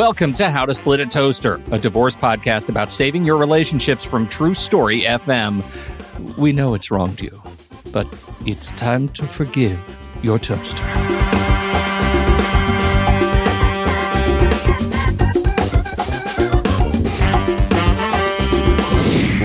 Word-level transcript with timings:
Welcome 0.00 0.32
to 0.34 0.48
How 0.48 0.64
to 0.64 0.72
Split 0.72 1.00
a 1.00 1.04
Toaster, 1.04 1.60
a 1.72 1.78
divorce 1.78 2.16
podcast 2.16 2.70
about 2.70 2.90
saving 2.90 3.22
your 3.22 3.36
relationships 3.36 4.02
from 4.02 4.26
True 4.26 4.54
Story 4.54 5.02
FM. 5.02 5.62
We 6.38 6.52
know 6.52 6.72
it's 6.72 6.90
wronged 6.90 7.20
you, 7.20 7.42
but 7.92 8.08
it's 8.46 8.72
time 8.72 9.10
to 9.10 9.26
forgive 9.26 9.78
your 10.22 10.38
toaster. 10.38 10.82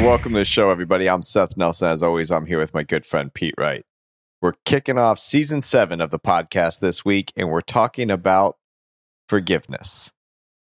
Welcome 0.02 0.32
to 0.32 0.40
the 0.40 0.46
show, 0.46 0.70
everybody. 0.70 1.10
I'm 1.10 1.22
Seth 1.22 1.58
Nelson. 1.58 1.90
As 1.90 2.02
always, 2.02 2.32
I'm 2.32 2.46
here 2.46 2.60
with 2.60 2.74
my 2.74 2.84
good 2.84 3.06
friend 3.06 3.34
Pete 3.34 3.56
Wright. 3.58 3.84
We're 4.42 4.54
kicking 4.64 4.98
off 4.98 5.20
season 5.20 5.62
seven 5.62 6.00
of 6.00 6.12
the 6.12 6.20
podcast 6.20 6.80
this 6.80 7.04
week, 7.04 7.34
and 7.36 7.50
we're 7.50 7.60
talking 7.60 8.10
about 8.10 8.56
forgiveness. 9.28 10.14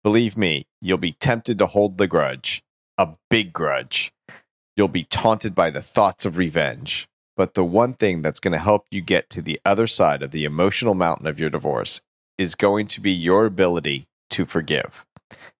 Believe 0.05 0.37
me, 0.37 0.67
you'll 0.81 0.99
be 0.99 1.13
tempted 1.13 1.57
to 1.57 1.65
hold 1.65 1.97
the 1.97 2.05
grudge, 2.05 2.63
a 2.95 3.15
big 3.27 3.51
grudge. 3.51 4.13
You'll 4.77 4.87
be 4.87 5.03
taunted 5.03 5.55
by 5.55 5.71
the 5.71 5.81
thoughts 5.81 6.25
of 6.27 6.37
revenge. 6.37 7.09
But 7.35 7.55
the 7.55 7.65
one 7.65 7.93
thing 7.93 8.21
that's 8.21 8.39
going 8.39 8.51
to 8.51 8.59
help 8.59 8.85
you 8.91 9.01
get 9.01 9.31
to 9.31 9.41
the 9.41 9.59
other 9.65 9.87
side 9.87 10.21
of 10.21 10.29
the 10.29 10.45
emotional 10.45 10.93
mountain 10.93 11.25
of 11.25 11.39
your 11.39 11.49
divorce 11.49 12.01
is 12.37 12.53
going 12.53 12.85
to 12.89 13.01
be 13.01 13.09
your 13.09 13.47
ability 13.47 14.05
to 14.29 14.45
forgive. 14.45 15.07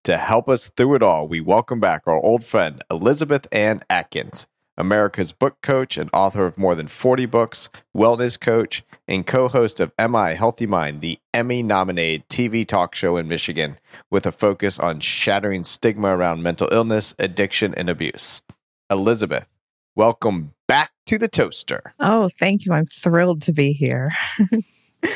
To 0.04 0.16
help 0.16 0.48
us 0.48 0.70
through 0.78 0.94
it 0.94 1.02
all, 1.02 1.28
we 1.28 1.42
welcome 1.42 1.80
back 1.80 2.04
our 2.06 2.20
old 2.24 2.44
friend 2.44 2.84
Elizabeth 2.92 3.48
Ann 3.52 3.82
Atkins, 3.90 4.46
America's 4.78 5.32
book 5.32 5.62
coach 5.62 5.98
and 5.98 6.10
author 6.14 6.46
of 6.46 6.58
more 6.58 6.76
than 6.76 6.88
40 6.88 7.26
books, 7.26 7.70
wellness 7.96 8.40
coach, 8.40 8.84
and 9.08 9.26
co 9.26 9.48
host 9.48 9.80
of 9.80 9.92
MI 10.00 10.36
Healthy 10.36 10.68
Mind, 10.68 11.02
the 11.02 11.20
Emmy 11.34 11.64
nominated 11.64 12.28
TV 12.30 12.68
talk 12.68 12.96
show 12.96 13.18
in 13.18 13.28
Michigan, 13.28 13.78
with 14.12 14.26
a 14.26 14.32
focus 14.32 14.80
on 14.80 15.00
shattering 15.00 15.64
stigma 15.64 16.16
around 16.16 16.44
mental 16.44 16.68
illness, 16.72 17.16
addiction, 17.18 17.74
and 17.76 17.90
abuse. 17.90 18.42
Elizabeth, 18.90 19.48
welcome 19.96 20.54
back 20.68 20.92
to 21.06 21.18
the 21.18 21.28
toaster. 21.28 21.94
Oh, 22.00 22.30
thank 22.40 22.66
you. 22.66 22.74
I'm 22.74 22.86
thrilled 22.86 23.42
to 23.44 23.54
be 23.54 23.72
here. 23.72 24.12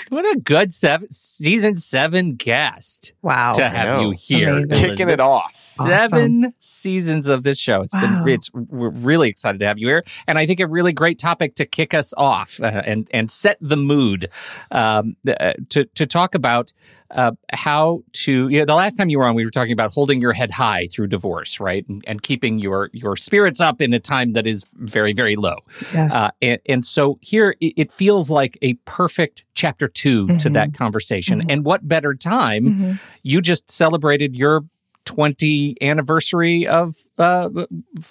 What 0.09 0.25
a 0.25 0.39
good 0.39 0.71
seven, 0.71 1.09
season 1.11 1.75
seven 1.75 2.35
guest 2.35 3.13
Wow. 3.21 3.53
to 3.53 3.67
have 3.69 4.01
you 4.01 4.11
here. 4.11 4.57
Amazing. 4.59 4.89
Kicking 4.89 5.09
it 5.09 5.19
off. 5.19 5.55
Seven 5.55 6.53
seasons 6.59 7.27
of 7.29 7.43
this 7.43 7.59
show. 7.59 7.81
It's 7.81 7.93
Wow. 7.93 8.23
been 8.23 8.33
it's 8.33 8.49
we're 8.53 8.89
really 8.89 9.29
excited 9.29 9.59
to 9.59 9.65
have 9.67 9.77
you 9.79 9.87
here, 9.87 10.03
and 10.27 10.37
I 10.37 10.45
think 10.45 10.59
a 10.59 10.67
really 10.67 10.93
great 10.93 11.19
topic 11.19 11.55
to 11.55 11.65
kick 11.65 11.93
us 11.93 12.13
off 12.17 12.59
uh, 12.61 12.81
and 12.85 13.07
and 13.11 13.29
set 13.31 13.57
the 13.61 13.77
mood 13.77 14.29
um, 14.71 15.15
uh, 15.27 15.53
to 15.69 15.85
to 15.85 16.05
talk 16.05 16.35
about 16.35 16.73
uh, 17.11 17.31
how 17.53 18.03
to. 18.13 18.49
You 18.49 18.59
know, 18.59 18.65
the 18.65 18.75
last 18.75 18.95
time 18.95 19.09
you 19.09 19.19
were 19.19 19.25
on, 19.27 19.35
we 19.35 19.43
were 19.45 19.51
talking 19.51 19.73
about 19.73 19.91
holding 19.93 20.21
your 20.21 20.33
head 20.33 20.51
high 20.51 20.87
through 20.91 21.07
divorce, 21.07 21.59
right, 21.59 21.87
and, 21.89 22.03
and 22.07 22.21
keeping 22.21 22.57
your 22.59 22.89
your 22.93 23.15
spirits 23.15 23.59
up 23.59 23.81
in 23.81 23.93
a 23.93 23.99
time 23.99 24.33
that 24.33 24.45
is 24.47 24.65
very 24.73 25.13
very 25.13 25.35
low. 25.35 25.57
Yes. 25.93 26.13
Uh, 26.13 26.29
and, 26.41 26.59
and 26.67 26.85
so 26.85 27.17
here 27.21 27.55
it, 27.59 27.73
it 27.77 27.91
feels 27.91 28.29
like 28.29 28.57
a 28.61 28.73
perfect 28.85 29.45
chapter 29.55 29.87
2 29.87 30.27
to 30.27 30.33
Mhm. 30.33 30.53
that 30.53 30.73
conversation. 30.73 31.41
Mhm. 31.41 31.51
And 31.51 31.65
what 31.65 31.87
better 31.87 32.13
time? 32.13 32.63
Mhm. 32.75 32.99
You 33.23 33.41
just 33.41 33.69
celebrated 33.71 34.35
your 34.35 34.63
20 35.09 35.75
anniversary 35.81 36.67
of 36.67 36.95
uh, 37.17 37.49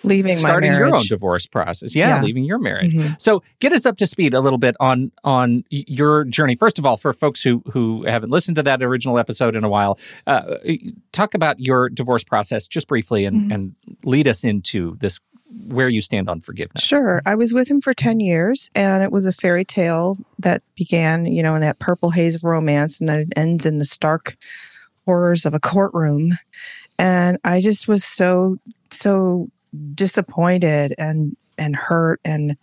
Leaving 0.02 0.32
my 0.32 0.38
starting 0.38 0.72
your 0.72 0.92
own 0.92 1.04
divorce 1.06 1.46
process. 1.46 1.94
Yeah, 1.94 2.16
Yeah. 2.16 2.22
leaving 2.24 2.42
your 2.44 2.58
marriage. 2.58 2.92
Mhm. 2.92 3.20
So 3.20 3.40
get 3.60 3.72
us 3.72 3.86
up 3.86 3.96
to 3.98 4.06
speed 4.06 4.34
a 4.34 4.40
little 4.40 4.58
bit 4.58 4.74
on 4.80 5.12
on 5.22 5.62
your 5.70 6.24
journey. 6.24 6.56
First 6.56 6.76
of 6.78 6.84
all, 6.84 6.96
for 6.96 7.12
folks 7.12 7.40
who 7.42 7.62
who 7.72 8.04
haven't 8.04 8.30
listened 8.30 8.56
to 8.56 8.64
that 8.64 8.82
original 8.82 9.16
episode 9.16 9.54
in 9.54 9.62
a 9.62 9.68
while, 9.68 9.96
uh, 10.26 10.56
talk 11.12 11.34
about 11.34 11.60
your 11.60 11.88
divorce 11.88 12.24
process 12.24 12.66
just 12.66 12.88
briefly 12.88 13.24
and, 13.24 13.48
Mhm. 13.48 13.54
and 13.54 13.74
lead 14.04 14.26
us 14.26 14.42
into 14.42 14.96
this 14.98 15.20
where 15.68 15.88
you 15.88 16.00
stand 16.00 16.28
on 16.28 16.40
forgiveness. 16.40 16.82
Sure. 16.82 17.22
I 17.24 17.34
was 17.36 17.54
with 17.54 17.68
him 17.68 17.80
for 17.80 17.94
10 17.94 18.18
years, 18.20 18.70
and 18.74 19.02
it 19.04 19.12
was 19.12 19.24
a 19.24 19.32
fairy 19.32 19.64
tale 19.64 20.18
that 20.40 20.62
began, 20.76 21.24
you 21.26 21.42
know, 21.44 21.54
in 21.54 21.60
that 21.62 21.78
purple 21.78 22.10
haze 22.10 22.34
of 22.34 22.42
romance, 22.44 22.98
and 23.00 23.08
then 23.08 23.20
it 23.20 23.28
ends 23.36 23.64
in 23.64 23.78
the 23.78 23.84
stark 23.86 24.36
horrors 25.06 25.46
of 25.46 25.54
a 25.54 25.60
courtroom. 25.60 26.32
And 26.98 27.38
I 27.44 27.60
just 27.60 27.88
was 27.88 28.04
so, 28.04 28.58
so 28.90 29.48
disappointed 29.94 30.94
and 30.98 31.36
and 31.58 31.76
hurt 31.76 32.20
and 32.24 32.56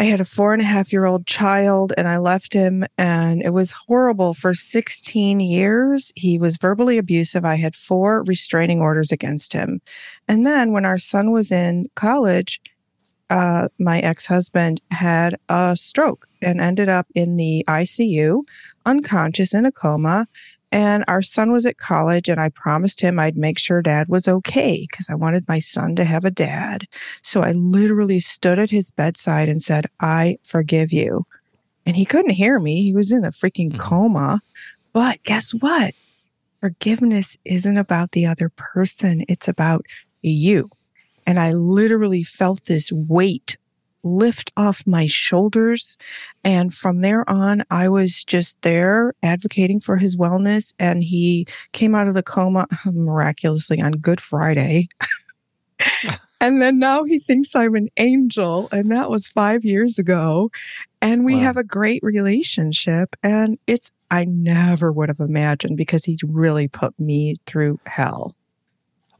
I 0.00 0.04
had 0.04 0.20
a 0.20 0.24
four 0.24 0.54
and 0.54 0.62
a 0.62 0.64
half 0.64 0.94
year 0.94 1.04
old 1.04 1.26
child 1.26 1.92
and 1.98 2.08
I 2.08 2.16
left 2.16 2.54
him 2.54 2.86
and 2.96 3.42
it 3.42 3.50
was 3.50 3.72
horrible 3.72 4.32
for 4.32 4.54
16 4.54 5.40
years. 5.40 6.10
He 6.16 6.38
was 6.38 6.56
verbally 6.56 6.96
abusive. 6.96 7.44
I 7.44 7.56
had 7.56 7.76
four 7.76 8.22
restraining 8.22 8.80
orders 8.80 9.12
against 9.12 9.52
him. 9.52 9.82
And 10.26 10.46
then 10.46 10.72
when 10.72 10.86
our 10.86 10.96
son 10.96 11.32
was 11.32 11.52
in 11.52 11.90
college, 11.96 12.62
uh, 13.28 13.68
my 13.78 14.00
ex 14.00 14.24
husband 14.24 14.80
had 14.90 15.36
a 15.50 15.76
stroke 15.76 16.26
and 16.40 16.62
ended 16.62 16.88
up 16.88 17.06
in 17.14 17.36
the 17.36 17.62
ICU, 17.68 18.42
unconscious 18.86 19.52
in 19.52 19.66
a 19.66 19.72
coma. 19.72 20.26
And 20.72 21.04
our 21.08 21.22
son 21.22 21.50
was 21.50 21.66
at 21.66 21.78
college, 21.78 22.28
and 22.28 22.40
I 22.40 22.48
promised 22.50 23.00
him 23.00 23.18
I'd 23.18 23.36
make 23.36 23.58
sure 23.58 23.82
dad 23.82 24.08
was 24.08 24.28
okay 24.28 24.86
because 24.88 25.08
I 25.10 25.14
wanted 25.14 25.48
my 25.48 25.58
son 25.58 25.96
to 25.96 26.04
have 26.04 26.24
a 26.24 26.30
dad. 26.30 26.86
So 27.22 27.42
I 27.42 27.52
literally 27.52 28.20
stood 28.20 28.58
at 28.58 28.70
his 28.70 28.90
bedside 28.90 29.48
and 29.48 29.60
said, 29.60 29.86
I 30.00 30.38
forgive 30.44 30.92
you. 30.92 31.26
And 31.86 31.96
he 31.96 32.04
couldn't 32.04 32.32
hear 32.32 32.60
me. 32.60 32.82
He 32.82 32.94
was 32.94 33.10
in 33.10 33.24
a 33.24 33.32
freaking 33.32 33.72
Mhm. 33.72 33.78
coma. 33.78 34.40
But 34.92 35.22
guess 35.24 35.52
what? 35.52 35.94
Forgiveness 36.60 37.36
isn't 37.44 37.78
about 37.78 38.12
the 38.12 38.26
other 38.26 38.50
person, 38.50 39.24
it's 39.28 39.48
about 39.48 39.86
you. 40.22 40.70
And 41.26 41.40
I 41.40 41.52
literally 41.52 42.22
felt 42.22 42.66
this 42.66 42.92
weight 42.92 43.56
lift 44.02 44.52
off 44.56 44.86
my 44.86 45.06
shoulders. 45.06 45.98
And 46.44 46.72
from 46.72 47.00
there 47.00 47.28
on, 47.28 47.62
I 47.70 47.88
was 47.88 48.24
just 48.24 48.60
there 48.62 49.14
advocating 49.22 49.80
for 49.80 49.96
his 49.96 50.16
wellness. 50.16 50.72
And 50.78 51.02
he 51.04 51.46
came 51.72 51.94
out 51.94 52.08
of 52.08 52.14
the 52.14 52.22
coma 52.22 52.66
miraculously 52.86 53.80
on 53.80 53.92
Good 53.92 54.20
Friday. 54.20 54.88
and 56.40 56.60
then 56.60 56.78
now 56.78 57.04
he 57.04 57.18
thinks 57.18 57.54
I'm 57.54 57.74
an 57.74 57.88
angel. 57.96 58.68
And 58.72 58.90
that 58.90 59.10
was 59.10 59.28
five 59.28 59.64
years 59.64 59.98
ago. 59.98 60.50
And 61.02 61.24
we 61.24 61.36
Wow. 61.36 61.40
have 61.42 61.56
a 61.56 61.64
great 61.64 62.02
relationship. 62.02 63.16
And 63.22 63.58
it's, 63.66 63.92
I 64.10 64.24
never 64.24 64.92
would 64.92 65.08
have 65.08 65.20
imagined 65.20 65.76
because 65.76 66.04
he 66.04 66.18
really 66.26 66.68
put 66.68 66.98
me 66.98 67.36
through 67.46 67.78
hell. 67.86 68.34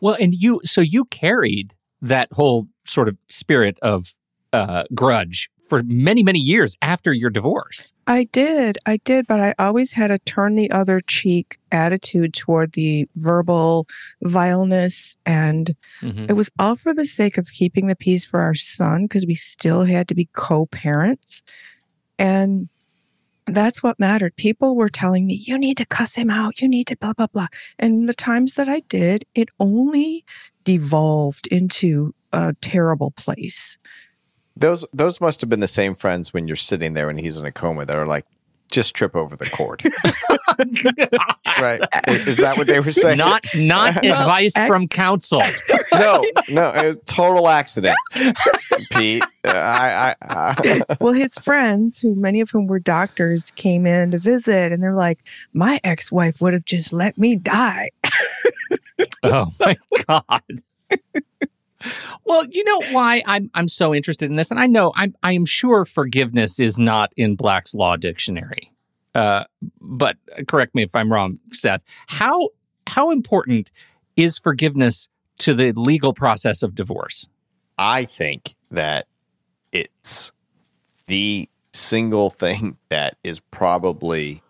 Well, 0.00 0.16
and 0.18 0.34
you, 0.34 0.60
so 0.64 0.80
you 0.80 1.04
carried 1.06 1.74
that 2.02 2.32
whole 2.32 2.66
sort 2.86 3.08
of 3.08 3.16
spirit 3.28 3.78
of 3.82 4.14
uh, 4.52 4.84
grudge 4.94 5.50
for 5.68 5.82
many, 5.84 6.24
many 6.24 6.40
years 6.40 6.76
after 6.82 7.12
your 7.12 7.30
divorce. 7.30 7.92
I 8.08 8.24
did. 8.24 8.76
I 8.86 8.96
did, 9.04 9.28
but 9.28 9.38
I 9.38 9.54
always 9.58 9.92
had 9.92 10.10
a 10.10 10.18
turn 10.18 10.56
the 10.56 10.70
other 10.72 11.00
cheek 11.00 11.58
attitude 11.70 12.34
toward 12.34 12.72
the 12.72 13.08
verbal 13.14 13.86
vileness. 14.22 15.16
And 15.24 15.76
Mhm. 16.02 16.28
it 16.28 16.32
was 16.32 16.50
all 16.58 16.74
for 16.74 16.92
the 16.92 17.04
sake 17.06 17.38
of 17.38 17.52
keeping 17.52 17.86
the 17.86 17.94
peace 17.94 18.24
for 18.24 18.40
our 18.40 18.54
son 18.54 19.04
because 19.04 19.26
we 19.26 19.34
still 19.36 19.84
had 19.84 20.08
to 20.08 20.14
be 20.14 20.28
co 20.32 20.66
parents. 20.66 21.42
And 22.18 22.68
that's 23.46 23.82
what 23.82 24.00
mattered. 24.00 24.34
People 24.36 24.74
were 24.74 24.88
telling 24.88 25.26
me, 25.26 25.34
you 25.34 25.56
need 25.56 25.76
to 25.76 25.86
cuss 25.86 26.16
him 26.16 26.30
out. 26.30 26.60
You 26.60 26.68
need 26.68 26.88
to 26.88 26.96
blah, 26.96 27.12
blah, 27.12 27.28
blah. 27.28 27.46
And 27.78 28.08
the 28.08 28.14
times 28.14 28.54
that 28.54 28.68
I 28.68 28.80
did, 28.88 29.24
it 29.36 29.48
only 29.60 30.24
devolved 30.64 31.46
into 31.48 32.14
a 32.32 32.54
terrible 32.60 33.12
place. 33.12 33.78
Those 34.56 34.84
those 34.92 35.20
must 35.20 35.40
have 35.40 35.50
been 35.50 35.60
the 35.60 35.68
same 35.68 35.94
friends 35.94 36.34
when 36.34 36.46
you're 36.46 36.56
sitting 36.56 36.94
there 36.94 37.08
and 37.08 37.18
he's 37.18 37.38
in 37.38 37.46
a 37.46 37.52
coma 37.52 37.86
that 37.86 37.96
are 37.96 38.06
like, 38.06 38.26
just 38.70 38.94
trip 38.94 39.16
over 39.16 39.36
the 39.36 39.50
cord. 39.50 39.82
right. 41.60 41.80
Is, 42.08 42.28
is 42.28 42.36
that 42.38 42.56
what 42.56 42.66
they 42.66 42.80
were 42.80 42.92
saying? 42.92 43.18
not 43.18 43.44
not 43.54 43.96
advice 44.04 44.56
ac- 44.56 44.66
from 44.66 44.88
counsel. 44.88 45.42
no, 45.92 46.24
no, 46.48 46.70
it 46.70 46.86
was 46.86 46.98
total 47.06 47.48
accident. 47.48 47.96
Pete. 48.90 49.22
Uh, 49.44 49.50
I, 49.50 50.14
I, 50.22 50.84
I 50.88 50.96
well, 51.00 51.12
his 51.12 51.34
friends, 51.34 51.98
who 52.00 52.14
many 52.14 52.40
of 52.40 52.50
whom 52.50 52.66
were 52.66 52.78
doctors, 52.78 53.50
came 53.52 53.86
in 53.86 54.10
to 54.12 54.18
visit, 54.18 54.72
and 54.72 54.82
they're 54.82 54.94
like, 54.94 55.18
"My 55.52 55.80
ex-wife 55.82 56.40
would 56.40 56.52
have 56.52 56.64
just 56.64 56.92
let 56.92 57.18
me 57.18 57.36
die." 57.36 57.90
Oh 59.22 59.46
my 59.60 59.76
god. 60.06 60.42
Well, 62.24 62.44
you 62.50 62.62
know 62.64 62.80
why 62.92 63.22
I'm 63.26 63.50
I'm 63.54 63.68
so 63.68 63.94
interested 63.94 64.30
in 64.30 64.36
this, 64.36 64.50
and 64.50 64.60
I 64.60 64.66
know 64.66 64.92
I'm 64.96 65.14
I 65.22 65.32
am 65.32 65.46
sure 65.46 65.84
forgiveness 65.84 66.60
is 66.60 66.78
not 66.78 67.12
in 67.16 67.36
Black's 67.36 67.74
Law 67.74 67.96
Dictionary. 67.96 68.72
Uh, 69.14 69.44
but 69.80 70.16
correct 70.46 70.74
me 70.74 70.82
if 70.82 70.94
I'm 70.94 71.12
wrong, 71.12 71.38
Seth. 71.52 71.82
How 72.06 72.50
how 72.86 73.10
important 73.10 73.70
is 74.16 74.38
forgiveness 74.38 75.08
to 75.38 75.54
the 75.54 75.72
legal 75.72 76.12
process 76.12 76.62
of 76.62 76.74
divorce? 76.74 77.26
I 77.78 78.04
think 78.04 78.54
that 78.70 79.06
it's 79.72 80.32
the 81.06 81.48
single 81.72 82.30
thing 82.30 82.76
that 82.88 83.16
is 83.24 83.40
probably 83.40 84.42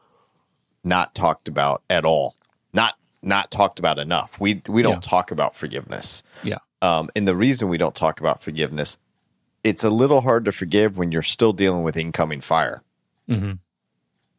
not 0.82 1.14
talked 1.14 1.46
about 1.48 1.82
at 1.88 2.04
all. 2.04 2.34
Not 2.72 2.94
not 3.22 3.50
talked 3.50 3.78
about 3.78 3.98
enough. 3.98 4.40
We 4.40 4.62
we 4.68 4.82
don't 4.82 4.94
Yeah. 4.94 5.00
talk 5.10 5.30
about 5.30 5.54
forgiveness. 5.54 6.22
Yeah. 6.42 6.58
Um, 6.82 7.10
and 7.14 7.28
the 7.28 7.36
reason 7.36 7.68
we 7.68 7.78
don't 7.78 7.94
talk 7.94 8.20
about 8.20 8.42
forgiveness, 8.42 8.96
it's 9.62 9.84
a 9.84 9.90
little 9.90 10.22
hard 10.22 10.44
to 10.46 10.52
forgive 10.52 10.96
when 10.98 11.12
you're 11.12 11.22
still 11.22 11.52
dealing 11.52 11.82
with 11.82 11.96
incoming 11.96 12.40
fire, 12.40 12.82
hmm 13.28 13.52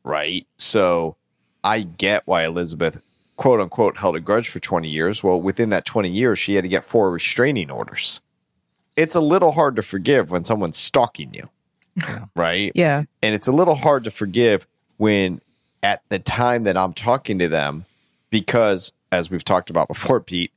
right? 0.03 0.47
So 0.57 1.15
I 1.63 1.81
get 1.81 2.23
why 2.25 2.43
Elizabeth 2.45 3.01
quote 3.37 3.59
unquote 3.61 3.97
held 3.97 4.15
a 4.15 4.19
grudge 4.19 4.49
for 4.49 4.59
20 4.59 4.89
years. 4.89 5.23
Well, 5.23 5.39
within 5.39 5.69
that 5.69 5.85
20 5.85 6.09
years, 6.09 6.39
she 6.39 6.55
had 6.55 6.63
to 6.63 6.67
get 6.67 6.83
four 6.83 7.11
restraining 7.11 7.69
orders. 7.69 8.19
It's 8.95 9.15
a 9.15 9.21
little 9.21 9.51
hard 9.51 9.75
to 9.75 9.83
forgive 9.83 10.31
when 10.31 10.43
someone's 10.43 10.77
stalking 10.79 11.33
you, 11.35 11.49
Yeah. 11.95 12.25
right? 12.35 12.71
Yeah. 12.75 13.03
And 13.21 13.35
it's 13.35 13.47
a 13.47 13.51
little 13.51 13.75
hard 13.75 14.03
to 14.05 14.11
forgive 14.11 14.65
when 14.97 15.39
at 15.83 16.01
the 16.09 16.17
time 16.19 16.63
that 16.63 16.77
I'm 16.77 16.93
talking 16.93 17.37
to 17.39 17.47
them, 17.47 17.85
because 18.31 18.93
as 19.11 19.29
we've 19.29 19.43
talked 19.45 19.69
about 19.69 19.87
before, 19.87 20.19
Pete, 20.19 20.51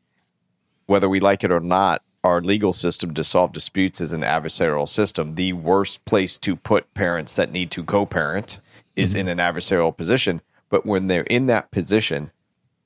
whether 0.87 1.09
we 1.09 1.21
like 1.21 1.45
it 1.45 1.53
or 1.53 1.61
not, 1.61 2.03
our 2.23 2.41
legal 2.41 2.73
system 2.73 3.13
to 3.15 3.23
solve 3.23 3.53
disputes 3.53 4.01
is 4.01 4.13
an 4.13 4.23
adversarial 4.23 4.89
system. 4.89 5.35
The 5.35 5.53
worst 5.53 6.05
place 6.05 6.39
to 6.39 6.57
put 6.57 6.93
parents 6.95 7.37
that 7.37 7.53
need 7.53 7.71
to 7.73 7.85
co 7.85 8.07
parent 8.07 8.61
is 8.97 9.11
mm-hmm. 9.11 9.29
in 9.29 9.39
an 9.39 9.55
adversarial 9.55 9.95
position. 9.97 10.41
But 10.71 10.87
when 10.87 11.07
they're 11.07 11.25
in 11.25 11.47
that 11.47 11.71
position 11.71 12.31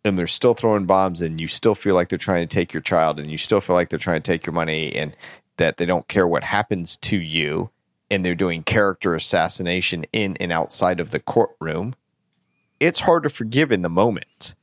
and 0.05 0.19
they're 0.19 0.27
still 0.27 0.55
throwing 0.55 0.87
bombs 0.87 1.21
and 1.21 1.41
you 1.41 1.47
still 1.47 1.75
feel 1.75 1.95
like 1.95 2.09
they're 2.09 2.19
trying 2.19 2.47
to 2.47 2.55
take 2.55 2.73
your 2.73 2.83
child 2.83 3.19
and 3.19 3.31
you 3.31 3.39
still 3.39 3.61
feel 3.61 3.77
like 3.77 3.91
they're 3.91 3.99
trying 3.99 4.23
to 4.23 4.33
take 4.33 4.45
your 4.45 4.53
money 4.53 4.95
and 4.95 5.17
that 5.57 5.77
they 5.77 5.87
don't 5.87 6.09
care 6.09 6.27
what 6.27 6.45
happens 6.45 6.97
to 6.97 7.17
you 7.17 7.71
and 8.11 8.25
they're 8.25 8.35
doing 8.35 8.63
character 8.63 9.15
assassination 9.15 10.05
in 10.13 10.37
and 10.39 10.51
outside 10.51 10.99
of 11.01 11.11
the 11.11 11.21
courtroom, 11.21 11.95
it's 12.81 13.01
hard 13.01 13.23
to 13.23 13.29
forgive 13.29 13.71
in 13.71 13.83
the 13.83 13.89
moment. 13.89 14.55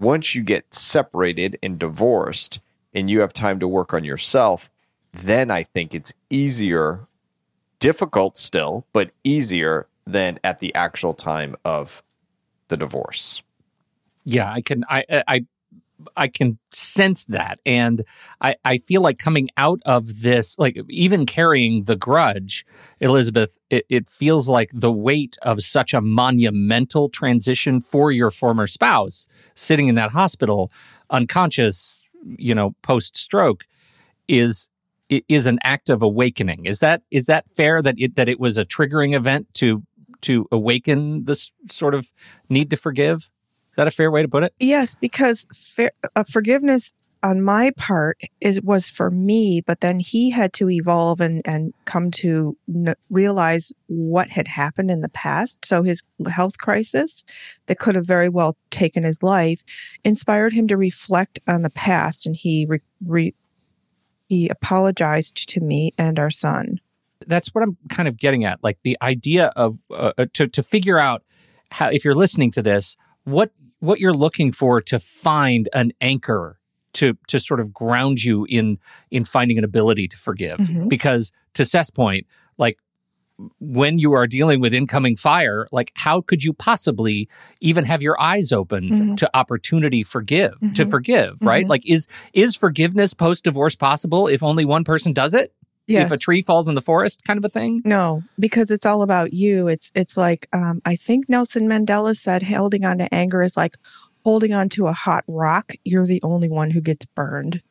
Once 0.00 0.34
you 0.34 0.42
get 0.42 0.72
separated 0.72 1.58
and 1.62 1.78
divorced 1.78 2.60
and 2.94 3.10
you 3.10 3.20
have 3.20 3.32
time 3.32 3.58
to 3.58 3.68
work 3.68 3.92
on 3.92 4.04
yourself, 4.04 4.70
then 5.12 5.50
I 5.50 5.64
think 5.64 5.94
it's 5.94 6.12
easier, 6.30 7.06
difficult 7.80 8.36
still, 8.36 8.84
but 8.92 9.10
easier 9.24 9.86
than 10.06 10.38
at 10.44 10.58
the 10.58 10.74
actual 10.74 11.14
time 11.14 11.56
of 11.64 12.02
the 12.68 12.76
divorce. 12.76 13.42
Yeah, 14.24 14.52
I 14.52 14.60
can 14.60 14.84
I 14.88 15.04
I 15.26 15.46
I 16.16 16.28
can 16.28 16.58
sense 16.72 17.26
that. 17.26 17.58
And 17.66 18.02
I 18.40 18.56
I 18.64 18.78
feel 18.78 19.00
like 19.00 19.18
coming 19.18 19.48
out 19.56 19.80
of 19.84 20.22
this 20.22 20.58
like 20.58 20.78
even 20.88 21.26
carrying 21.26 21.84
the 21.84 21.96
grudge 21.96 22.64
Elizabeth 23.00 23.58
it, 23.70 23.84
it 23.88 24.08
feels 24.08 24.48
like 24.48 24.70
the 24.72 24.92
weight 24.92 25.36
of 25.42 25.62
such 25.62 25.94
a 25.94 26.00
monumental 26.00 27.08
transition 27.08 27.80
for 27.80 28.10
your 28.10 28.30
former 28.30 28.66
spouse 28.66 29.26
sitting 29.54 29.88
in 29.88 29.94
that 29.96 30.10
hospital 30.10 30.70
unconscious 31.10 32.02
you 32.36 32.54
know 32.54 32.74
post 32.82 33.16
stroke 33.16 33.64
is 34.28 34.68
is 35.08 35.46
an 35.46 35.58
act 35.64 35.88
of 35.88 36.02
awakening. 36.02 36.66
Is 36.66 36.80
that 36.80 37.02
is 37.10 37.26
that 37.26 37.46
fair 37.54 37.80
that 37.82 37.94
it 37.98 38.16
that 38.16 38.28
it 38.28 38.38
was 38.38 38.58
a 38.58 38.64
triggering 38.64 39.14
event 39.14 39.52
to 39.54 39.82
to 40.22 40.46
awaken 40.50 41.24
this 41.24 41.50
sort 41.70 41.94
of 41.94 42.10
need 42.48 42.70
to 42.70 42.76
forgive 42.76 43.30
that 43.78 43.88
a 43.88 43.90
fair 43.90 44.10
way 44.10 44.20
to 44.22 44.28
put 44.28 44.42
it 44.44 44.52
Yes, 44.60 44.94
because 45.00 45.46
fair, 45.54 45.92
uh, 46.14 46.24
forgiveness 46.24 46.92
on 47.22 47.42
my 47.42 47.72
part 47.76 48.20
is 48.40 48.60
was 48.62 48.88
for 48.88 49.10
me, 49.10 49.60
but 49.60 49.80
then 49.80 49.98
he 49.98 50.30
had 50.30 50.52
to 50.52 50.70
evolve 50.70 51.20
and 51.20 51.42
and 51.44 51.74
come 51.84 52.10
to 52.12 52.56
n- 52.68 52.94
realize 53.10 53.72
what 53.86 54.28
had 54.28 54.46
happened 54.46 54.90
in 54.90 55.00
the 55.00 55.08
past. 55.08 55.64
So 55.64 55.82
his 55.82 56.02
health 56.30 56.58
crisis 56.58 57.24
that 57.66 57.78
could 57.78 57.96
have 57.96 58.06
very 58.06 58.28
well 58.28 58.56
taken 58.70 59.02
his 59.02 59.22
life 59.22 59.64
inspired 60.04 60.52
him 60.52 60.68
to 60.68 60.76
reflect 60.76 61.40
on 61.48 61.62
the 61.62 61.70
past, 61.70 62.24
and 62.26 62.36
he 62.36 62.66
re, 62.68 62.80
re, 63.04 63.34
he 64.28 64.48
apologized 64.48 65.48
to 65.48 65.60
me 65.60 65.92
and 65.98 66.18
our 66.18 66.30
son. 66.30 66.78
that's 67.26 67.52
what 67.54 67.64
I'm 67.64 67.76
kind 67.88 68.08
of 68.08 68.16
getting 68.16 68.44
at. 68.44 68.62
Like 68.62 68.78
the 68.84 68.96
idea 69.02 69.46
of 69.56 69.78
uh, 69.90 70.12
uh, 70.16 70.26
to 70.34 70.46
to 70.46 70.62
figure 70.62 70.98
out 70.98 71.24
how 71.72 71.88
if 71.88 72.04
you're 72.04 72.14
listening 72.14 72.52
to 72.52 72.62
this, 72.62 72.96
what 73.24 73.50
what 73.80 74.00
you're 74.00 74.12
looking 74.14 74.52
for 74.52 74.80
to 74.82 74.98
find 74.98 75.68
an 75.74 75.92
anchor 76.00 76.58
to 76.94 77.16
to 77.28 77.38
sort 77.38 77.60
of 77.60 77.72
ground 77.72 78.22
you 78.24 78.46
in 78.48 78.78
in 79.10 79.24
finding 79.24 79.58
an 79.58 79.64
ability 79.64 80.08
to 80.08 80.16
forgive. 80.16 80.58
Mhm. 80.58 80.88
Because 80.88 81.32
to 81.54 81.64
Seth's 81.64 81.90
point, 81.90 82.26
like 82.56 82.76
when 83.60 84.00
you 84.00 84.12
are 84.14 84.26
dealing 84.26 84.60
with 84.60 84.74
incoming 84.74 85.14
fire, 85.14 85.68
like 85.70 85.92
how 85.94 86.20
could 86.20 86.42
you 86.42 86.52
possibly 86.52 87.28
even 87.60 87.84
have 87.84 88.02
your 88.02 88.20
eyes 88.20 88.50
open 88.50 88.88
Mhm. 88.88 89.16
to 89.18 89.30
opportunity 89.36 90.02
forgive 90.02 90.54
to 90.74 90.84
Mhm. 90.84 90.90
forgive, 90.90 91.40
right? 91.42 91.64
Mhm. 91.66 91.68
Like 91.68 91.86
is 91.88 92.08
is 92.32 92.56
forgiveness 92.56 93.14
post 93.14 93.44
divorce 93.44 93.76
possible 93.76 94.26
if 94.26 94.42
only 94.42 94.64
one 94.64 94.82
person 94.82 95.12
does 95.12 95.34
it? 95.34 95.52
Yes. 95.88 96.06
if 96.06 96.12
a 96.12 96.18
tree 96.18 96.42
falls 96.42 96.68
in 96.68 96.74
the 96.74 96.82
forest 96.82 97.22
kind 97.26 97.38
of 97.38 97.44
a 97.44 97.48
thing 97.48 97.82
No, 97.84 98.22
because 98.38 98.70
it's 98.70 98.86
all 98.86 99.02
about 99.02 99.32
you. 99.32 99.68
It's 99.68 99.90
it's 99.94 100.16
like 100.16 100.46
um, 100.52 100.82
I 100.84 100.96
think 100.96 101.28
Nelson 101.28 101.66
Mandela 101.66 102.16
said, 102.16 102.42
holding 102.42 102.84
on 102.84 102.98
to 102.98 103.12
anger 103.12 103.42
is 103.42 103.56
like 103.56 103.74
holding 104.24 104.52
on 104.52 104.68
to 104.70 104.86
a 104.86 104.92
hot 104.92 105.24
rock. 105.26 105.72
You're 105.84 106.06
the 106.06 106.20
only 106.22 106.48
one 106.48 106.70
who 106.70 106.80
gets 106.80 107.06
burned. 107.06 107.62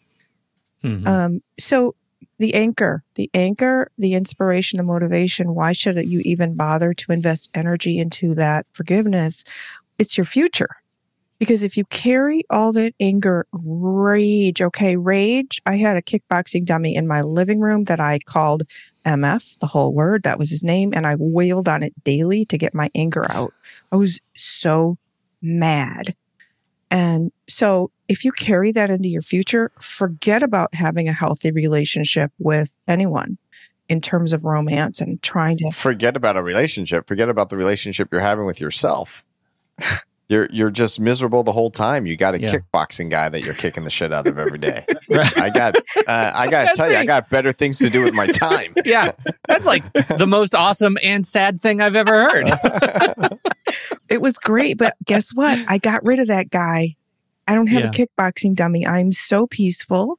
Mhm. 0.83 1.07
Um, 1.07 1.41
so 1.59 1.95
the 2.39 2.53
anchor, 2.55 3.03
the 3.15 3.29
anchor, 3.33 3.91
the 3.97 4.13
inspiration, 4.13 4.77
the 4.77 4.83
motivation. 4.83 5.55
Why 5.55 5.71
should 5.71 5.97
you 6.07 6.21
even 6.25 6.55
bother 6.55 6.93
to 6.93 7.11
invest 7.11 7.49
energy 7.53 7.99
into 7.99 8.33
that 8.35 8.65
forgiveness? 8.73 9.43
It's 9.99 10.17
your 10.17 10.25
future. 10.25 10.69
Because 11.39 11.63
if 11.63 11.77
you 11.77 11.85
carry 11.85 12.43
all 12.49 12.73
that 12.73 12.93
anger, 12.99 13.45
rage, 13.51 14.61
okay, 14.61 14.95
rage. 14.95 15.61
I 15.65 15.77
had 15.77 15.95
a 15.95 16.01
kickboxing 16.01 16.65
dummy 16.65 16.95
in 16.95 17.07
my 17.07 17.21
living 17.21 17.59
room 17.59 17.83
that 17.85 17.99
I 17.99 18.19
called 18.19 18.63
MF, 19.05 19.59
the 19.59 19.67
whole 19.67 19.93
word. 19.93 20.23
That 20.23 20.39
was 20.39 20.49
his 20.49 20.63
name. 20.63 20.93
And 20.95 21.05
I 21.05 21.15
wailed 21.17 21.67
on 21.67 21.83
it 21.83 21.93
daily 22.03 22.45
to 22.45 22.57
get 22.57 22.73
my 22.73 22.89
anger 22.95 23.29
out. 23.31 23.53
I 23.91 23.97
was 23.97 24.19
so 24.35 24.97
mad. 25.41 26.15
And 26.89 27.31
so 27.47 27.91
if 28.07 28.25
you 28.25 28.31
carry 28.31 28.71
that 28.71 28.89
into 28.89 29.09
your 29.09 29.21
future, 29.21 29.71
forget 29.79 30.41
about 30.41 30.73
having 30.73 31.07
a 31.07 31.13
healthy 31.13 31.51
relationship 31.51 32.31
with 32.39 32.73
anyone 32.87 33.37
in 33.89 34.01
terms 34.01 34.33
of 34.33 34.43
romance 34.43 34.99
and 34.99 35.21
trying 35.21 35.57
to. 35.57 35.71
Forget 35.71 36.15
about 36.17 36.37
a 36.37 36.43
relationship. 36.43 37.07
Forget 37.07 37.29
about 37.29 37.49
the 37.49 37.57
relationship 37.57 38.09
you're 38.11 38.21
having 38.21 38.45
with 38.45 38.59
yourself. 38.59 39.23
You're 40.29 40.49
you're 40.51 40.71
just 40.71 40.99
miserable 40.99 41.43
the 41.43 41.53
whole 41.53 41.71
time. 41.71 42.05
You 42.05 42.17
got 42.17 42.35
a 42.35 42.41
Yeah. 42.41 42.53
kickboxing 42.53 43.09
guy 43.09 43.29
that 43.29 43.43
you're 43.43 43.53
kicking 43.53 43.85
the 43.85 43.89
shit 43.89 44.11
out 44.11 44.27
of 44.27 44.37
every 44.37 44.57
day. 44.59 44.85
Right. 45.09 45.37
I 45.39 45.49
got 45.49 45.75
uh, 46.05 46.31
I 46.35 46.49
got 46.49 46.59
to 46.59 46.65
That's 46.65 46.77
tell 46.77 46.91
you, 46.91 46.97
I 46.97 47.05
got 47.05 47.29
better 47.29 47.53
things 47.53 47.77
to 47.79 47.89
do 47.89 48.01
with 48.01 48.13
my 48.13 48.27
time. 48.27 48.73
yeah 48.85 49.11
that's 49.47 49.65
like 49.65 49.91
the 50.17 50.27
most 50.27 50.53
awesome 50.53 50.97
and 51.01 51.25
sad 51.25 51.61
thing 51.61 51.79
i've 51.81 51.95
ever 51.95 52.27
heard 52.29 52.49
It 54.09 54.21
was 54.21 54.33
great, 54.33 54.77
but 54.77 54.95
guess 55.05 55.31
what? 55.33 55.59
I 55.67 55.77
got 55.77 56.03
rid 56.05 56.19
of 56.19 56.27
that 56.27 56.49
guy. 56.49 56.95
I 57.47 57.55
don't 57.55 57.67
have 57.67 57.83
Yeah. 57.83 57.89
a 57.89 57.93
kickboxing 58.07 58.55
dummy. 58.55 58.85
I'm 58.87 59.11
so 59.11 59.47
peaceful 59.47 60.17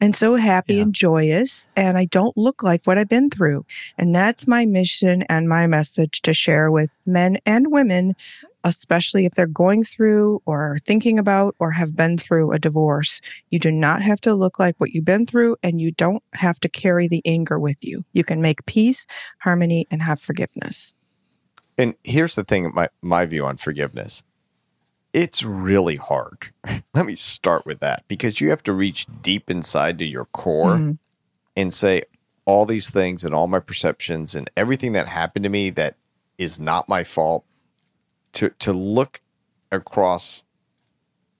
and 0.00 0.14
so 0.16 0.34
happy 0.36 0.74
Yeah. 0.76 0.82
and 0.82 0.94
joyous, 0.94 1.70
and 1.76 1.96
I 1.96 2.06
don't 2.06 2.36
look 2.36 2.62
like 2.62 2.82
what 2.84 2.98
I've 2.98 3.08
been 3.08 3.30
through. 3.30 3.64
And 3.98 4.14
that's 4.14 4.46
my 4.46 4.66
mission 4.66 5.22
and 5.28 5.48
my 5.48 5.66
message 5.66 6.20
to 6.22 6.34
share 6.34 6.70
with 6.70 6.90
men 7.06 7.38
and 7.46 7.70
women, 7.70 8.16
especially 8.64 9.26
if 9.26 9.34
they're 9.34 9.46
going 9.46 9.84
through 9.84 10.42
or 10.46 10.78
thinking 10.86 11.18
about 11.18 11.54
or 11.58 11.70
have 11.72 11.96
been 11.96 12.18
through 12.18 12.52
a 12.52 12.58
divorce. 12.58 13.20
You 13.50 13.58
do 13.58 13.70
not 13.70 14.02
have 14.02 14.20
to 14.22 14.34
look 14.34 14.58
like 14.58 14.76
what 14.78 14.90
you've 14.90 15.04
been 15.04 15.26
through, 15.26 15.56
and 15.62 15.80
you 15.80 15.90
don't 15.90 16.22
have 16.34 16.60
to 16.60 16.68
carry 16.68 17.08
the 17.08 17.22
anger 17.24 17.58
with 17.58 17.76
you. 17.80 18.04
You 18.12 18.24
can 18.24 18.40
make 18.42 18.64
peace, 18.66 19.06
harmony, 19.40 19.86
and 19.90 20.02
have 20.02 20.20
forgiveness. 20.20 20.94
And 21.78 21.94
here's 22.04 22.34
the 22.34 22.44
thing 22.44 22.70
my 22.74 22.88
my 23.00 23.24
view 23.26 23.44
on 23.46 23.56
forgiveness. 23.56 24.22
It's 25.12 25.42
really 25.42 25.96
hard. 25.96 26.52
Let 26.94 27.06
me 27.06 27.14
start 27.14 27.66
with 27.66 27.80
that 27.80 28.04
because 28.08 28.40
you 28.40 28.50
have 28.50 28.62
to 28.64 28.72
reach 28.72 29.06
deep 29.22 29.50
inside 29.50 29.98
to 29.98 30.04
your 30.06 30.24
core 30.26 30.76
Mhm. 30.78 30.98
and 31.56 31.74
say 31.74 32.02
all 32.44 32.64
these 32.66 32.90
things 32.90 33.22
and 33.24 33.34
all 33.34 33.46
my 33.46 33.60
perceptions 33.60 34.34
and 34.34 34.50
everything 34.56 34.92
that 34.92 35.08
happened 35.08 35.42
to 35.44 35.48
me 35.48 35.70
that 35.70 35.96
is 36.38 36.58
not 36.58 36.88
my 36.88 37.04
fault 37.04 37.44
to 38.32 38.50
to 38.50 38.72
look 38.72 39.20
across 39.70 40.44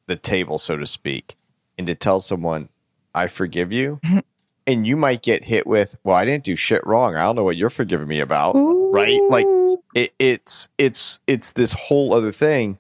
the 0.07 0.17
table 0.17 0.59
so 0.59 0.77
to 0.77 0.87
speak 0.87 1.37
and 1.79 1.87
to 1.87 1.95
tell 1.95 2.21
someone 2.21 2.69
I 3.15 3.27
forgive 3.27 3.73
you 3.73 4.01
and 4.67 4.87
you 4.87 4.97
might 4.97 5.23
get 5.23 5.45
hit 5.45 5.67
with 5.67 5.97
well 6.05 6.17
I 6.17 6.25
didn't 6.25 6.45
do 6.45 6.57
shit 6.57 6.87
wrong 6.87 7.17
I 7.17 7.23
don't 7.23 7.37
know 7.37 7.45
what 7.45 7.57
you're 7.57 7.71
forgiving 7.71 8.09
me 8.09 8.21
about 8.21 8.55
right? 8.93 9.21
Like 9.29 9.47
it, 9.95 10.11
it's 10.19 10.69
it's 10.79 11.19
it's 11.27 11.53
this 11.53 11.73
whole 11.73 12.15
other 12.15 12.31
thing 12.31 12.79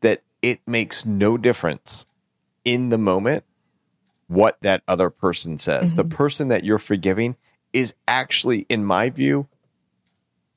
that 0.00 0.22
it 0.42 0.60
makes 0.66 1.04
no 1.04 1.36
difference 1.36 2.06
in 2.64 2.88
the 2.88 2.98
moment 2.98 3.44
what 4.26 4.56
that 4.62 4.82
other 4.88 5.10
person 5.10 5.58
says. 5.58 5.94
The 5.94 6.04
mm-hmm. 6.04 6.16
person 6.16 6.48
that 6.48 6.64
you're 6.64 6.78
forgiving 6.78 7.36
is 7.72 7.94
actually, 8.08 8.66
in 8.68 8.84
my 8.84 9.10
view, 9.10 9.48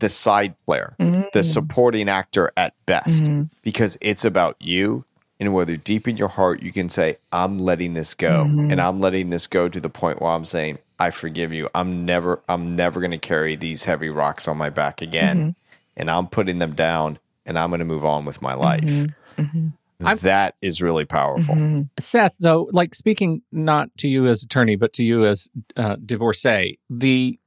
the 0.03 0.09
side 0.09 0.53
player, 0.65 0.95
the 0.99 1.05
Mhm. 1.39 1.45
supporting 1.45 2.09
actor 2.09 2.51
at 2.57 2.73
best, 2.85 3.23
Mhm. 3.23 3.49
because 3.61 3.97
it's 4.01 4.25
about 4.25 4.57
you 4.59 5.05
and 5.39 5.53
whether 5.53 5.77
deep 5.77 6.09
in 6.09 6.17
your 6.17 6.27
heart 6.27 6.61
you 6.61 6.73
can 6.73 6.89
say, 6.89 7.15
I'm 7.31 7.57
letting 7.57 7.93
this 7.93 8.13
go. 8.13 8.43
Mhm. 8.45 8.69
And 8.69 8.81
I'm 8.81 8.99
letting 8.99 9.29
this 9.29 9.47
go 9.47 9.69
to 9.69 9.79
the 9.79 9.89
point 9.89 10.21
where 10.21 10.31
I'm 10.31 10.43
saying, 10.43 10.79
I 10.99 11.09
forgive 11.09 11.53
you. 11.53 11.69
I'm 11.73 12.03
never 12.05 12.41
I'm 12.49 12.75
never 12.75 12.99
gonna 12.99 13.17
carry 13.17 13.55
these 13.55 13.85
heavy 13.85 14.09
rocks 14.09 14.45
on 14.47 14.57
my 14.57 14.69
back 14.69 15.01
again. 15.01 15.55
And 15.95 16.11
I'm 16.11 16.27
putting 16.27 16.59
them 16.59 16.73
down 16.75 17.17
and 17.45 17.57
I'm 17.57 17.69
gonna 17.69 17.85
move 17.85 18.03
on 18.03 18.25
with 18.25 18.41
my 18.41 18.55
life. 18.55 18.83
Mhm. 18.83 19.73
I'm- 20.03 20.17
That 20.21 20.55
is 20.61 20.81
really 20.81 21.05
powerful. 21.05 21.55
Mhm. 21.55 21.87
Seth, 21.97 22.35
though, 22.41 22.67
like 22.73 22.93
speaking 22.93 23.41
not 23.53 23.89
to 23.99 24.09
you 24.09 24.27
as 24.27 24.43
attorney, 24.43 24.75
but 24.75 24.91
to 24.93 25.03
you 25.03 25.25
as 25.25 25.47
uh, 25.77 25.95
divorcee, 26.05 26.77
the 26.89 27.39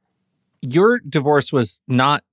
your 0.62 0.98
divorce 1.00 1.52
was 1.52 1.80
not 1.86 2.24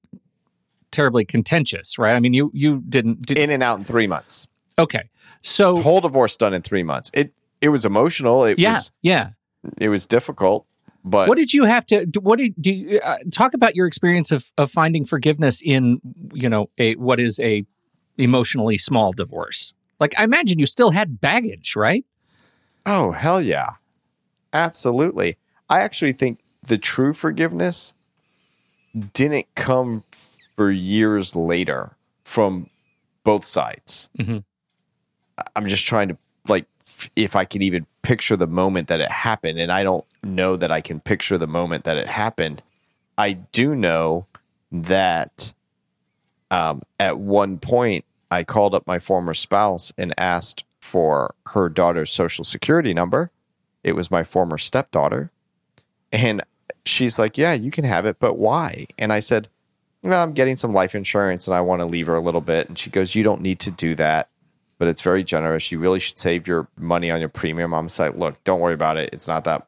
terribly 0.93 1.25
contentious, 1.25 1.97
right? 1.97 2.15
I 2.15 2.19
mean, 2.21 2.33
you 2.33 2.49
you 2.53 2.81
didn't. 2.87 3.25
Did, 3.25 3.37
In 3.37 3.49
and 3.49 3.61
out 3.61 3.77
in 3.79 3.83
three 3.83 4.07
months. 4.07 4.47
okay, 4.79 5.09
so 5.41 5.75
Whole 5.75 5.99
divorce 5.99 6.37
done 6.37 6.53
in 6.53 6.61
three 6.61 6.83
months. 6.83 7.11
It 7.13 7.33
it 7.59 7.69
was 7.69 7.85
emotional. 7.85 8.45
It 8.45 8.57
yeah, 8.59 8.73
was 8.73 8.91
yeah. 9.01 9.29
it 9.79 9.89
was 9.89 10.07
difficult, 10.07 10.65
but 11.03 11.27
What 11.27 11.37
did 11.37 11.53
you 11.53 11.65
have 11.65 11.85
to? 11.87 12.05
What 12.21 12.39
did 12.39 12.53
do? 12.61 12.71
You, 12.71 12.99
uh, 13.01 13.17
talk 13.33 13.53
about 13.53 13.75
your 13.75 13.87
experience 13.87 14.31
of 14.31 14.45
of 14.57 14.71
finding 14.71 15.03
forgiveness 15.03 15.61
in 15.61 15.99
you 16.33 16.47
know 16.47 16.69
a 16.77 16.95
what 16.95 17.19
is 17.19 17.39
a 17.41 17.65
emotionally 18.17 18.77
small 18.77 19.11
divorce. 19.11 19.73
Like 19.99 20.13
I 20.17 20.23
imagine 20.23 20.59
you 20.59 20.65
still 20.65 20.91
had 20.91 21.19
baggage, 21.19 21.75
right? 21.75 22.05
Oh, 22.85 23.11
hell 23.11 23.41
yeah. 23.41 23.69
Absolutely. 24.51 25.37
I 25.69 25.79
actually 25.79 26.13
think 26.13 26.39
the 26.67 26.77
true 26.77 27.13
forgiveness 27.13 27.93
didn't 29.13 29.47
come 29.55 30.03
for 30.55 30.71
years 30.71 31.35
later 31.35 31.95
from 32.23 32.69
both 33.23 33.45
sides. 33.45 34.09
Mhm. 34.17 34.43
I- 35.37 35.43
I'm 35.55 35.67
just 35.67 35.85
trying 35.85 36.09
to, 36.09 36.17
like, 36.47 36.65
if 37.15 37.35
I 37.35 37.45
can 37.45 37.61
even 37.61 37.85
picture 38.01 38.35
the 38.35 38.47
moment 38.47 38.87
that 38.89 38.99
it 39.01 39.09
happened, 39.09 39.59
and 39.59 39.71
I 39.71 39.83
don't 39.83 40.05
know 40.23 40.55
that 40.55 40.71
I 40.71 40.81
can 40.81 40.99
picture 40.99 41.37
the 41.37 41.47
moment 41.47 41.85
that 41.85 41.97
it 41.97 42.07
happened. 42.07 42.61
I 43.17 43.33
do 43.33 43.75
know 43.75 44.25
that 44.71 45.53
um, 46.51 46.81
at 46.99 47.17
one 47.19 47.57
point 47.57 48.05
I 48.29 48.43
called 48.43 48.75
up 48.75 48.85
my 48.85 48.99
former 48.99 49.33
spouse 49.33 49.91
and 49.97 50.13
asked 50.19 50.63
for 50.81 51.33
her 51.47 51.67
daughter's 51.69 52.11
social 52.11 52.43
security 52.43 52.93
number. 52.93 53.31
It 53.83 53.95
was 53.95 54.11
my 54.11 54.23
former 54.23 54.57
stepdaughter. 54.59 55.31
And 56.11 56.43
she's 56.85 57.17
like, 57.17 57.37
Yeah, 57.39 57.53
you 57.53 57.71
can 57.71 57.85
have 57.85 58.05
it, 58.05 58.17
but 58.19 58.37
why? 58.37 58.85
And 58.99 59.11
I 59.11 59.19
said, 59.19 59.47
No, 60.03 60.17
I'm 60.17 60.33
getting 60.33 60.57
some 60.57 60.73
life 60.73 60.95
insurance 60.95 61.47
and 61.47 61.55
I 61.55 61.61
want 61.61 61.79
to 61.81 61.85
leave 61.85 62.07
her 62.07 62.15
a 62.15 62.21
little 62.21 62.41
bit. 62.41 62.67
And 62.67 62.77
she 62.77 62.89
goes, 62.89 63.15
You 63.15 63.23
don't 63.23 63.41
need 63.41 63.59
to 63.61 63.71
do 63.71 63.95
that, 63.95 64.29
but 64.77 64.89
it's 64.89 65.01
very 65.01 65.23
generous. 65.23 65.71
You 65.71 65.79
really 65.79 65.99
should 65.99 66.19
save 66.19 66.45
your 66.45 66.67
money 66.77 67.09
on 67.09 67.21
your 67.21 67.29
premium. 67.29 67.73
I'm 67.73 67.87
like, 67.97 68.15
Look, 68.15 68.43
don't 68.43 68.59
worry 68.59 68.73
about 68.73 68.97
it. 68.97 69.11
It's 69.13 69.27
not 69.27 69.45
that 69.45 69.65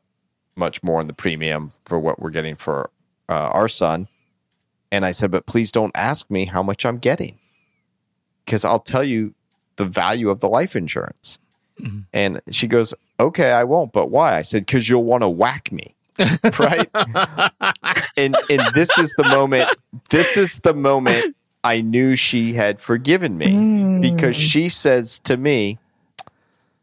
much 0.58 0.84
more 0.84 1.00
in 1.00 1.08
the 1.08 1.14
premium 1.14 1.72
for 1.86 1.98
what 1.98 2.20
we're 2.20 2.30
getting 2.32 2.56
for 2.56 2.90
uh, 3.30 3.50
our 3.54 3.70
son. 3.70 4.10
And 4.92 5.06
I 5.06 5.12
said, 5.12 5.32
But 5.32 5.46
please 5.46 5.72
don't 5.72 5.96
ask 5.96 6.30
me 6.30 6.46
how 6.46 6.62
much 6.62 6.86
I'm 6.86 6.98
getting 6.98 7.40
because 8.44 8.66
I'll 8.66 8.80
tell 8.80 9.04
you 9.04 9.34
the 9.78 9.86
value 9.86 10.30
of 10.30 10.40
the 10.40 10.50
life 10.50 10.76
insurance. 10.76 11.40
And 12.14 12.42
she 12.52 12.68
goes, 12.68 12.94
Okay, 13.20 13.52
I 13.52 13.64
won't, 13.64 13.94
but 13.94 14.10
why? 14.10 14.36
I 14.38 14.42
said, 14.42 14.66
Because 14.66 14.90
you'll 14.90 15.04
want 15.04 15.24
to 15.24 15.30
whack 15.30 15.72
me. 15.72 15.95
right? 16.60 16.88
and 18.18 18.38
and 18.50 18.74
this 18.74 18.98
is 18.98 19.14
the 19.18 19.26
moment 19.28 19.70
this 20.10 20.38
is 20.38 20.60
the 20.60 20.74
moment 20.74 21.36
I 21.64 21.82
knew 21.82 22.16
she 22.16 22.54
had 22.54 22.80
forgiven 22.80 23.38
me 23.38 23.48
Mm. 23.54 24.02
because 24.02 24.36
she 24.36 24.70
says 24.70 25.20
to 25.22 25.36
me, 25.38 25.80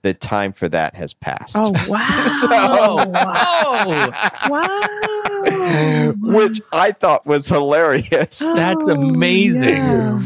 the 0.03 0.13
time 0.15 0.53
for 0.53 0.69
that 0.69 0.97
has 0.97 1.15
passed. 1.15 1.57
Oh 1.61 1.71
wow! 1.89 3.05
Oh, 3.15 4.13
wow! 4.49 6.13
Which 6.21 6.61
I 6.73 6.93
thought 6.93 7.25
was 7.27 7.47
hilarious. 7.49 8.39
That's 8.55 8.89
Oh, 8.89 8.93
amazing. 8.93 9.77
yeah. 9.77 10.23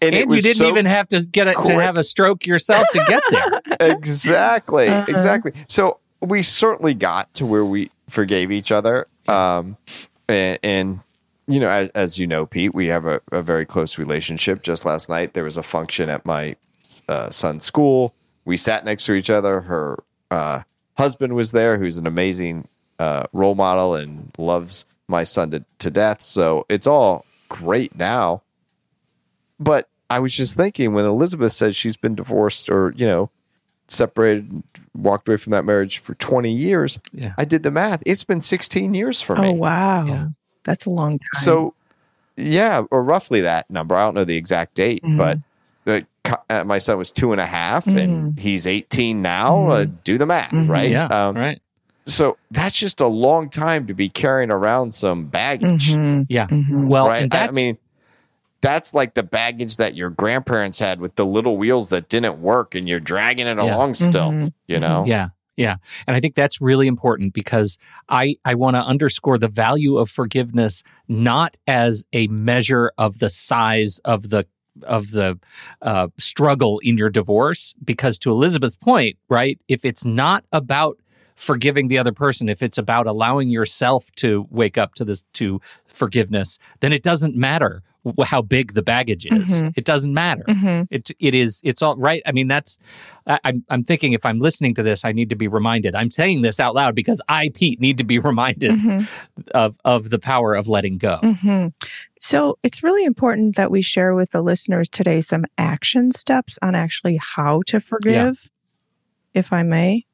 And, 0.00 0.14
and 0.16 0.32
you 0.32 0.40
didn't 0.40 0.56
so 0.56 0.68
even 0.68 0.84
have 0.86 1.06
to 1.08 1.20
get 1.24 1.46
a, 1.48 1.52
to 1.54 1.80
have 1.80 1.96
a 1.96 2.02
stroke 2.02 2.44
yourself 2.46 2.88
to 2.92 3.04
get 3.06 3.22
there. 3.30 3.60
exactly 3.90 4.88
Uh-huh. 4.88 5.04
exactly 5.08 5.52
so 5.68 5.98
we 6.20 6.42
certainly 6.42 6.92
got 6.94 7.32
to 7.34 7.46
where 7.46 7.64
we 7.64 7.90
forgave 8.12 8.52
each 8.52 8.70
other. 8.70 9.06
Um 9.26 9.76
and, 10.28 10.58
and 10.62 11.00
you 11.46 11.58
know 11.58 11.68
as, 11.68 11.88
as 11.90 12.18
you 12.18 12.26
know 12.26 12.46
pete 12.46 12.74
we 12.74 12.86
have 12.86 13.06
a, 13.06 13.20
a 13.32 13.42
very 13.42 13.66
close 13.66 13.98
relationship. 13.98 14.62
Just 14.62 14.84
last 14.84 15.08
night 15.08 15.34
there 15.34 15.44
was 15.44 15.56
a 15.56 15.62
function 15.62 16.08
at 16.08 16.24
my 16.26 16.56
uh, 17.08 17.30
son's 17.30 17.64
school. 17.64 18.14
We 18.44 18.56
sat 18.56 18.84
next 18.84 19.06
to 19.06 19.14
each 19.14 19.30
other. 19.30 19.62
Her 19.62 20.02
uh, 20.30 20.62
husband 20.98 21.34
was 21.34 21.52
there 21.52 21.78
who's 21.78 21.96
an 21.96 22.06
amazing 22.06 22.68
uh, 22.98 23.24
role 23.32 23.54
model 23.54 23.94
and 23.94 24.30
loves 24.38 24.84
my 25.08 25.24
son 25.24 25.50
to, 25.52 25.64
to 25.78 25.90
death. 25.90 26.22
So 26.22 26.66
it's 26.68 26.86
all 26.86 27.24
great 27.48 27.96
now. 27.96 28.42
But 29.58 29.88
I 30.10 30.18
was 30.18 30.34
just 30.34 30.56
thinking 30.56 30.92
when 30.92 31.04
Elizabeth 31.04 31.52
said 31.52 31.76
she's 31.76 31.96
been 31.96 32.14
divorced 32.14 32.68
or, 32.68 32.92
you 32.96 33.06
know, 33.06 33.30
separated, 33.92 34.62
walked 34.94 35.28
away 35.28 35.36
from 35.36 35.50
that 35.52 35.64
marriage 35.64 35.98
for 35.98 36.14
20 36.14 36.50
years, 36.50 36.98
Yeah. 37.12 37.32
I 37.38 37.44
did 37.44 37.62
the 37.62 37.70
math. 37.70 38.02
It's 38.06 38.24
been 38.24 38.40
16 38.40 38.94
years 38.94 39.20
for 39.20 39.36
me. 39.36 39.48
Oh 39.48 39.52
wow! 39.52 40.04
Yeah. 40.06 40.26
That's 40.64 40.86
a 40.86 40.90
long 40.90 41.18
time. 41.18 41.42
So, 41.42 41.74
yeah, 42.36 42.82
or 42.90 43.02
roughly 43.02 43.40
that 43.42 43.70
number. 43.70 43.94
I 43.96 44.04
don't 44.04 44.14
know 44.14 44.24
the 44.24 44.36
exact 44.36 44.74
date, 44.74 45.02
Mhm. 45.02 45.18
but 45.18 45.38
uh, 46.24 46.36
uh, 46.48 46.64
my 46.64 46.78
son 46.78 46.96
was 46.98 47.12
two 47.12 47.32
and 47.32 47.40
a 47.40 47.46
half 47.46 47.86
and 47.86 48.38
he's 48.38 48.66
18 48.66 49.20
now. 49.22 49.68
Uh, 49.68 49.86
do 50.04 50.16
the 50.18 50.26
math, 50.26 50.52
right? 50.52 50.90
Yeah. 50.90 51.06
Um, 51.06 51.36
right. 51.36 51.60
So 52.06 52.36
that's 52.50 52.76
just 52.78 53.00
a 53.00 53.06
long 53.06 53.48
time 53.48 53.86
to 53.88 53.94
be 53.94 54.08
carrying 54.08 54.50
around 54.50 54.92
some 54.94 55.26
baggage. 55.26 55.94
Yeah. 56.28 56.46
Well, 56.70 57.08
right? 57.08 57.22
and 57.24 57.30
that's 57.30 57.54
I 57.54 57.60
mean, 57.60 57.78
that's 58.62 58.94
like 58.94 59.14
the 59.14 59.22
baggage 59.22 59.76
that 59.76 59.94
your 59.94 60.08
grandparents 60.10 60.78
had 60.78 61.00
with 61.00 61.16
the 61.16 61.26
little 61.26 61.56
wheels 61.58 61.90
that 61.90 62.08
didn't 62.08 62.40
work, 62.40 62.74
and 62.74 62.88
you're 62.88 63.00
dragging 63.00 63.46
it 63.46 63.58
Yeah. 63.58 63.76
along 63.76 63.94
still. 63.94 64.30
Mhm. 64.30 64.52
You 64.66 64.80
know, 64.80 65.04
Yeah. 65.06 65.28
Yeah. 65.58 65.76
And 66.06 66.16
I 66.16 66.20
think 66.20 66.34
that's 66.34 66.62
really 66.62 66.86
important 66.86 67.34
because 67.34 67.76
I, 68.08 68.36
I 68.46 68.54
want 68.54 68.74
to 68.76 68.82
underscore 68.82 69.36
the 69.36 69.48
value 69.48 69.98
of 69.98 70.08
forgiveness 70.08 70.82
not 71.08 71.58
as 71.66 72.06
a 72.14 72.26
measure 72.28 72.90
of 72.96 73.18
the 73.18 73.28
size 73.28 73.98
of 74.06 74.30
the 74.30 74.46
of 74.84 75.10
the 75.10 75.38
uh, 75.82 76.08
struggle 76.18 76.78
in 76.78 76.96
your 76.96 77.10
divorce 77.10 77.74
because 77.84 78.18
to 78.20 78.30
elizabeth's 78.30 78.76
point 78.76 79.18
right 79.28 79.60
if 79.68 79.84
it's 79.84 80.06
not 80.06 80.46
about 80.50 80.96
forgiving 81.42 81.88
the 81.88 81.98
other 81.98 82.12
person 82.12 82.48
if 82.48 82.62
it's 82.62 82.78
about 82.78 83.06
allowing 83.06 83.48
yourself 83.50 84.10
to 84.16 84.46
wake 84.50 84.78
up 84.78 84.94
to 84.94 85.04
this 85.04 85.24
to 85.32 85.60
forgiveness 85.86 86.58
then 86.80 86.92
it 86.92 87.02
doesn't 87.02 87.34
matter 87.36 87.82
how 88.24 88.42
big 88.42 88.74
the 88.74 88.82
baggage 88.82 89.26
is 89.26 89.62
Mhm. 89.62 89.72
it 89.76 89.84
doesn't 89.84 90.12
matter 90.14 90.44
Mhm. 90.48 90.86
it 90.90 91.10
it 91.20 91.34
is 91.34 91.60
it's 91.64 91.82
all 91.82 91.96
right. 91.96 92.20
I 92.26 92.32
mean, 92.32 92.48
that's 92.48 92.76
I, 93.26 93.38
I'm 93.44 93.64
I'm 93.70 93.84
thinking 93.84 94.12
if 94.12 94.24
I'm 94.26 94.40
listening 94.40 94.74
to 94.74 94.82
this, 94.82 95.04
I 95.04 95.12
need 95.12 95.30
to 95.30 95.36
be 95.36 95.46
reminded. 95.46 95.94
I'm 95.94 96.10
saying 96.10 96.42
this 96.42 96.58
out 96.58 96.74
loud 96.74 96.96
because 96.96 97.20
I, 97.28 97.50
Pete, 97.54 97.78
need 97.80 97.98
to 97.98 98.04
be 98.04 98.18
reminded 98.30 98.72
Mhm. 98.80 99.08
of 99.54 99.76
of 99.84 100.10
the 100.10 100.18
power 100.18 100.54
of 100.54 100.66
letting 100.66 100.98
go. 100.98 101.16
hmm 101.22 101.66
So 102.20 102.58
it's 102.64 102.82
really 102.82 103.04
important 103.04 103.54
that 103.54 103.70
we 103.70 103.82
share 103.82 104.14
with 104.16 104.30
the 104.30 104.42
listeners 104.42 104.88
today 104.88 105.20
some 105.20 105.44
action 105.56 106.10
steps 106.10 106.58
on 106.60 106.74
actually 106.74 107.18
how 107.34 107.62
to 107.66 107.78
forgive, 107.80 108.50
if 109.34 109.52
I 109.52 109.62
may. 109.62 110.06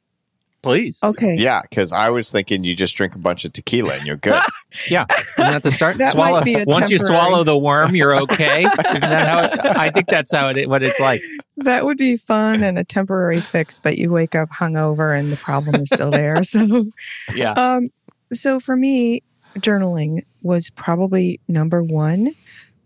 Please, 0.63 1.01
Okay. 1.05 1.37
yeah. 1.37 1.63
Because 1.63 1.93
I 1.93 2.11
was 2.11 2.33
thinking 2.33 2.65
you 2.65 2.75
just 2.75 2.97
drink 2.97 3.15
a 3.15 3.19
bunch 3.19 3.45
of 3.45 3.53
tequila 3.53 3.95
and 3.95 4.07
you're 4.07 4.17
good. 4.17 4.41
yeah. 4.91 5.07
Isn't 5.39 5.53
that 5.53 5.63
the 5.63 5.71
start? 5.71 5.97
That 5.99 6.17
might 6.17 6.29
swallow 6.29 6.43
be 6.45 6.55
a 6.55 6.65
once 6.65 6.91
you 6.91 6.99
swallow 6.99 7.45
the 7.45 7.57
worm, 7.57 7.95
you're 7.95 8.17
okay. 8.23 8.65
Isn't 8.65 8.75
that 9.01 9.29
how? 9.29 9.45
It, 9.71 9.77
I 9.77 9.91
think 9.91 10.09
that's 10.09 10.33
how 10.33 10.49
it 10.49 10.69
what 10.69 10.83
it's 10.83 10.99
like. 10.99 11.23
That 11.59 11.85
would 11.85 11.97
be 11.97 12.17
fun 12.17 12.63
and 12.65 12.77
a 12.79 12.85
temporary 12.85 13.41
fix, 13.41 13.79
but 13.79 13.99
you 13.99 14.11
wake 14.11 14.35
up 14.35 14.51
hungover 14.51 15.17
and 15.19 15.33
the 15.33 15.37
problem 15.37 15.77
is 15.83 15.89
still 15.89 16.11
there. 16.11 16.43
So, 16.45 16.87
Yeah. 17.35 17.53
um, 17.53 17.87
so 18.33 18.59
for 18.61 18.77
me, 18.77 19.23
journaling 19.59 20.25
was 20.43 20.71
probably 20.71 21.41
number 21.49 21.83
one. 21.83 22.35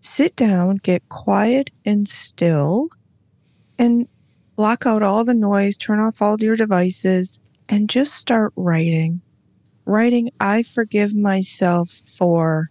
Sit 0.00 0.36
down, 0.36 0.76
get 0.76 1.08
quiet 1.08 1.70
and 1.84 2.08
still, 2.08 2.88
and 3.78 4.08
block 4.56 4.86
out 4.86 5.02
all 5.02 5.24
the 5.24 5.34
noise, 5.34 5.76
turn 5.76 6.00
off 6.00 6.20
all 6.22 6.40
your 6.40 6.56
devices, 6.56 7.40
and 7.68 7.88
just 7.88 8.14
start 8.14 8.52
writing. 8.56 9.20
Writing, 9.84 10.30
I 10.40 10.62
forgive 10.62 11.14
myself 11.14 12.02
for, 12.16 12.70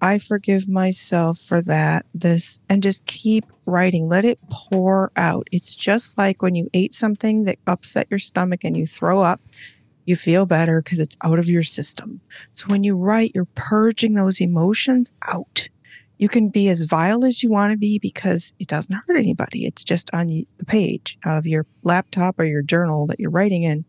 I 0.00 0.18
forgive 0.18 0.68
myself 0.68 1.40
for 1.40 1.62
that, 1.62 2.06
this, 2.14 2.60
and 2.68 2.82
just 2.82 3.06
keep 3.06 3.44
writing. 3.66 4.08
Let 4.08 4.24
it 4.24 4.38
pour 4.50 5.10
out. 5.16 5.48
It's 5.50 5.74
just 5.74 6.16
like 6.16 6.42
when 6.42 6.54
you 6.54 6.68
ate 6.74 6.94
something 6.94 7.44
that 7.44 7.58
upset 7.66 8.06
your 8.10 8.18
stomach 8.18 8.60
and 8.62 8.76
you 8.76 8.86
throw 8.86 9.20
up, 9.20 9.40
you 10.04 10.16
feel 10.16 10.46
better 10.46 10.82
because 10.82 11.00
it's 11.00 11.16
out 11.22 11.38
of 11.38 11.48
your 11.48 11.62
system. 11.62 12.20
So 12.54 12.66
when 12.66 12.84
you 12.84 12.96
write, 12.96 13.32
you're 13.34 13.48
purging 13.54 14.14
those 14.14 14.40
emotions 14.40 15.12
out. 15.26 15.68
You 16.18 16.28
can 16.28 16.48
be 16.48 16.68
as 16.68 16.82
vile 16.82 17.24
as 17.24 17.42
you 17.42 17.50
want 17.50 17.72
to 17.72 17.76
be 17.76 17.98
because 17.98 18.54
it 18.58 18.68
doesn't 18.68 18.94
hurt 18.94 19.16
anybody. 19.16 19.66
It's 19.66 19.82
just 19.82 20.10
on 20.12 20.28
the 20.28 20.46
page 20.66 21.18
of 21.24 21.46
your 21.46 21.66
laptop 21.82 22.38
or 22.38 22.44
your 22.44 22.62
journal 22.62 23.06
that 23.08 23.18
you're 23.18 23.30
writing 23.30 23.64
in. 23.64 23.84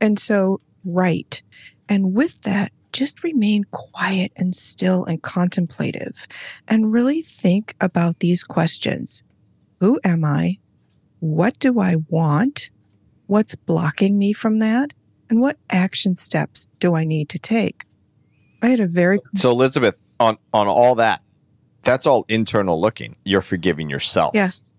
And 0.00 0.18
so 0.18 0.60
write. 0.84 1.42
And 1.88 2.14
with 2.14 2.42
that, 2.42 2.72
just 2.92 3.22
remain 3.22 3.64
quiet 3.70 4.32
and 4.36 4.54
still 4.54 5.04
and 5.04 5.22
contemplative 5.22 6.26
and 6.66 6.92
really 6.92 7.22
think 7.22 7.74
about 7.80 8.18
these 8.20 8.42
questions 8.44 9.22
Who 9.80 10.00
am 10.04 10.24
I? 10.24 10.58
What 11.20 11.58
do 11.58 11.80
I 11.80 11.96
want? 12.08 12.70
What's 13.26 13.54
blocking 13.54 14.18
me 14.18 14.32
from 14.32 14.58
that? 14.60 14.92
And 15.28 15.40
what 15.40 15.58
action 15.68 16.16
steps 16.16 16.68
do 16.80 16.94
I 16.94 17.04
need 17.04 17.28
to 17.30 17.38
take? 17.38 17.84
I 18.62 18.68
had 18.68 18.80
a 18.80 18.86
very 18.86 19.20
So 19.36 19.50
Elizabeth, 19.50 19.96
on 20.18 20.38
on 20.52 20.66
all 20.66 20.94
that, 20.96 21.22
that's 21.82 22.06
all 22.06 22.24
internal 22.28 22.80
looking. 22.80 23.16
You're 23.24 23.40
forgiving 23.42 23.90
yourself. 23.90 24.32
yes, 24.34 24.74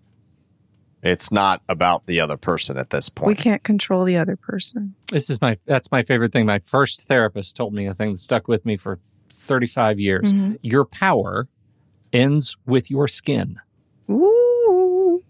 It's 1.02 1.32
not 1.32 1.62
about 1.68 2.06
the 2.06 2.20
other 2.20 2.36
person 2.36 2.76
at 2.76 2.90
this 2.90 3.08
point. 3.08 3.28
we 3.28 3.34
can't 3.34 3.62
control 3.62 4.04
the 4.04 4.16
other 4.18 4.36
person. 4.36 4.94
This 5.10 5.30
is 5.30 5.40
my 5.40 5.56
that's 5.66 5.90
my 5.90 6.02
favorite 6.02 6.32
thing. 6.32 6.44
My 6.46 6.58
first 6.58 7.02
therapist 7.02 7.56
told 7.56 7.72
me 7.72 7.86
a 7.86 7.94
thing 7.94 8.12
that 8.12 8.18
stuck 8.18 8.48
with 8.48 8.66
me 8.66 8.76
for 8.76 8.98
35 9.32 9.98
years. 9.98 10.32
Mhm. 10.32 10.58
Your 10.62 10.84
power 10.84 11.48
ends 12.12 12.56
with 12.66 12.90
your 12.90 13.08
skin. 13.08 13.58
Ooh. 14.10 15.22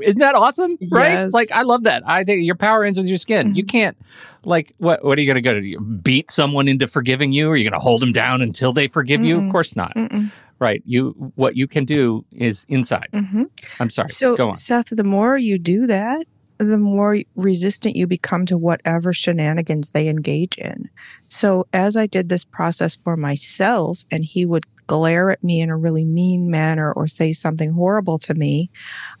Isn't 0.00 0.18
that 0.18 0.34
awesome? 0.34 0.76
Right? 0.90 1.12
Yes. 1.12 1.32
Like 1.32 1.50
I 1.50 1.62
love 1.62 1.84
that. 1.84 2.02
I 2.06 2.24
think 2.24 2.44
your 2.44 2.54
power 2.54 2.84
ends 2.84 2.98
with 2.98 3.08
your 3.08 3.16
skin. 3.16 3.54
You 3.54 3.64
can't 3.64 3.96
like 4.44 4.72
what 4.78 5.02
what 5.04 5.16
are 5.18 5.20
you 5.22 5.26
going 5.26 5.36
to 5.36 5.40
go 5.40 5.58
to 5.58 5.66
You 5.66 5.80
beat 5.80 6.30
someone 6.30 6.68
into 6.68 6.86
forgiving 6.86 7.32
you? 7.32 7.50
Are 7.50 7.56
you 7.56 7.64
going 7.64 7.72
to 7.72 7.78
hold 7.82 8.02
them 8.02 8.12
down 8.12 8.42
until 8.42 8.72
they 8.72 8.88
forgive 8.88 9.24
you? 9.24 9.38
Of 9.38 9.48
course 9.50 9.74
not. 9.74 9.94
Mm-mm. 9.96 10.30
Right. 10.62 10.80
You 10.86 11.32
what 11.34 11.56
you 11.56 11.66
can 11.66 11.84
do 11.84 12.24
is 12.30 12.64
inside. 12.68 13.08
Mhm. 13.12 13.46
I'm 13.80 13.90
sorry. 13.90 14.10
So, 14.10 14.36
go 14.36 14.50
on. 14.50 14.56
Seth, 14.56 14.90
the 14.90 15.02
more 15.02 15.36
you 15.36 15.58
do 15.58 15.88
that, 15.88 16.24
the 16.58 16.78
more 16.78 17.18
resistant 17.34 17.96
you 17.96 18.06
become 18.06 18.46
to 18.46 18.56
whatever 18.56 19.12
shenanigans 19.12 19.90
they 19.90 20.06
engage 20.06 20.56
in. 20.58 20.88
So, 21.28 21.66
as 21.72 21.96
I 21.96 22.06
did 22.06 22.28
this 22.28 22.44
process 22.44 22.96
for 23.02 23.16
myself, 23.16 24.04
and 24.12 24.24
he 24.24 24.46
would 24.46 24.64
glare 24.86 25.30
at 25.30 25.42
me 25.42 25.60
in 25.60 25.68
a 25.68 25.76
really 25.76 26.04
mean 26.04 26.48
manner 26.48 26.92
or 26.92 27.08
say 27.08 27.32
something 27.32 27.72
horrible 27.72 28.20
to 28.20 28.34
me, 28.34 28.70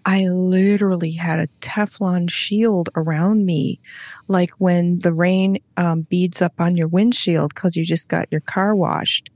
I 0.04 0.28
literally 0.28 1.10
had 1.10 1.40
a 1.40 1.48
Teflon 1.60 2.30
shield 2.30 2.88
around 2.94 3.46
me. 3.46 3.80
Like 4.28 4.50
when 4.58 5.00
the 5.00 5.12
rain 5.12 5.58
um, 5.76 6.02
beads 6.02 6.40
up 6.40 6.54
on 6.60 6.76
your 6.76 6.88
windshield 6.88 7.52
because 7.52 7.74
you 7.74 7.84
just 7.84 8.06
got 8.06 8.28
your 8.30 8.42
car 8.42 8.76
washed, 8.76 9.30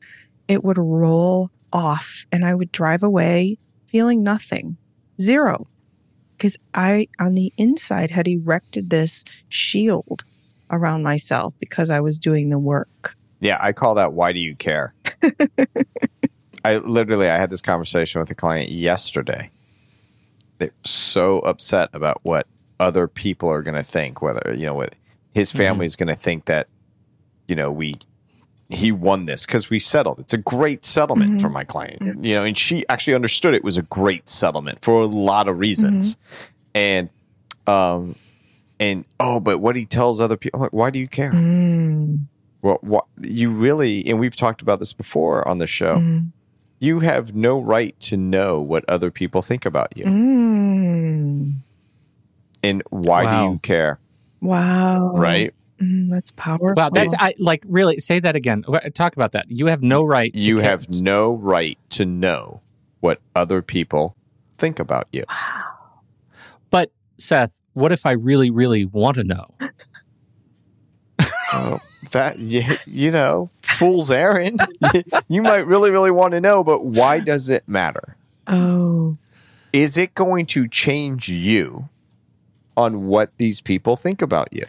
it 0.47 0.63
would 0.63 0.79
roll 0.79 1.51
off, 1.73 2.26
and 2.32 2.44
I 2.44 2.54
would 2.54 2.73
drive 2.73 3.02
away 3.02 3.58
feeling 3.87 4.23
nothing, 4.23 4.76
zero 5.20 5.66
because 6.37 6.56
I, 6.75 7.08
on 7.18 7.35
the 7.35 7.52
inside, 7.56 8.11
had 8.11 8.28
erected 8.28 8.90
this 8.90 9.25
shield 9.49 10.25
around 10.70 11.02
myself 11.02 11.54
because 11.58 11.90
I 11.90 12.00
was 12.00 12.18
doing 12.18 12.50
the 12.50 12.58
work. 12.58 13.16
Yeah, 13.40 13.58
I 13.61 13.73
call 13.73 13.94
that 13.94 14.12
why 14.12 14.32
do 14.32 14.40
you 14.40 14.54
care? 14.54 14.94
I 16.64 16.78
literally 16.78 17.28
I 17.28 17.37
had 17.37 17.50
this 17.50 17.62
conversation 17.62 18.20
with 18.20 18.30
a 18.30 18.35
client 18.35 18.70
yesterday. 18.70 19.50
They're 20.58 20.70
so 20.85 21.40
upset 21.40 21.90
about 21.92 22.20
what 22.23 22.46
other 22.80 23.08
people 23.08 23.49
are 23.50 23.62
going 23.62 23.75
to 23.75 23.82
think, 23.82 24.20
whether, 24.23 24.54
you 24.54 24.66
know, 24.66 24.75
what 24.75 24.96
his 25.35 25.50
mm-hmm. 25.50 25.58
family 25.58 25.87
is 25.87 25.96
going 25.96 26.08
to 26.08 26.14
think 26.14 26.46
that, 26.46 26.68
you 27.46 27.54
know, 27.54 27.70
we 27.70 27.96
he 28.68 28.90
won 28.90 29.26
this 29.26 29.46
because 29.46 29.70
we 29.70 29.78
settled. 29.78 30.18
It's 30.18 30.35
a 30.35 30.38
great 30.38 30.85
settlement 30.85 31.35
Mhm. 31.35 31.40
for 31.40 31.49
my 31.49 31.62
client, 31.64 32.25
you 32.25 32.35
know, 32.35 32.42
and 32.44 32.56
she 32.58 32.85
actually 32.88 33.14
understood 33.14 33.54
it 33.54 33.62
was 33.64 33.76
a 33.76 33.82
great 33.82 34.29
settlement 34.29 34.79
for 34.83 35.02
a 35.02 35.07
lot 35.07 35.46
of 35.48 35.59
reasons. 35.59 36.16
And, 36.74 37.09
um, 37.66 38.16
and 38.81 39.05
oh, 39.20 39.38
but 39.40 39.59
what 39.59 39.76
he 39.76 39.87
tells 39.87 40.20
other 40.20 40.37
people, 40.37 40.61
like, 40.61 40.72
why 40.72 40.90
do 40.90 40.98
you 40.98 41.09
care? 41.09 41.33
Mm, 41.33 42.26
Well, 42.62 42.79
what 42.81 43.05
you 43.22 43.50
really, 43.50 44.05
and 44.09 44.18
we've 44.18 44.35
talked 44.37 44.61
about 44.62 44.81
this 44.81 44.92
before 44.92 45.46
on 45.46 45.59
the 45.59 45.66
show, 45.68 45.98
mm, 45.98 46.33
you 46.81 47.00
have 47.00 47.35
no 47.35 47.59
right 47.61 47.98
to 48.00 48.16
know 48.16 48.61
what 48.61 48.85
other 48.88 49.11
people 49.12 49.42
think 49.42 49.64
about 49.64 49.96
you. 49.96 50.05
mm. 50.07 51.52
And 52.62 52.83
why 52.90 53.24
Wow. 53.24 53.46
do 53.46 53.52
you 53.52 53.59
care? 53.61 53.98
Wow. 54.42 55.12
Right? 55.14 55.55
Mm, 55.81 56.11
that's 56.11 56.31
powerful. 56.33 56.75
Wow, 56.77 56.91
that's 56.91 57.15
I 57.19 57.35
like 57.39 57.62
really 57.67 57.99
say 57.99 58.19
that 58.21 58.35
again. 58.35 58.65
Talk 58.95 59.15
about 59.15 59.33
that. 59.33 59.51
You 59.51 59.67
have 59.67 59.83
no 59.83 60.05
right. 60.05 60.33
to 60.33 60.39
You 60.39 60.57
care. 60.61 60.71
have 60.71 60.89
no 60.89 61.35
right 61.35 61.79
to 61.91 62.07
know 62.07 62.62
what 63.01 63.21
other 63.35 63.61
people 63.62 64.17
think 64.59 64.79
about 64.79 65.07
you. 65.12 65.25
Wow. 65.29 65.65
But 66.71 66.93
Seth, 67.19 67.61
what 67.75 67.93
if 67.93 68.07
I 68.07 68.12
really, 68.12 68.51
really 68.51 68.85
want 68.87 69.17
to 69.17 69.25
know? 69.25 69.47
Oh, 71.53 71.79
that 72.11 72.39
you, 72.39 72.62
you 72.87 73.11
know, 73.11 73.51
fool's 73.62 74.11
errand. 74.11 74.61
you 75.29 75.43
might 75.43 75.67
really, 75.67 75.91
really 75.91 76.11
want 76.11 76.33
to 76.33 76.41
know, 76.41 76.65
but 76.65 76.85
why 76.85 77.21
does 77.21 77.49
it 77.49 77.69
matter? 77.69 78.17
oh. 78.47 79.17
Is 79.73 79.99
it 79.99 80.15
going 80.15 80.47
to 80.47 80.67
change 80.69 81.29
you 81.29 81.91
on 82.79 83.09
what 83.09 83.37
these 83.37 83.61
people 83.61 83.95
think 83.95 84.23
about 84.23 84.49
you? 84.51 84.65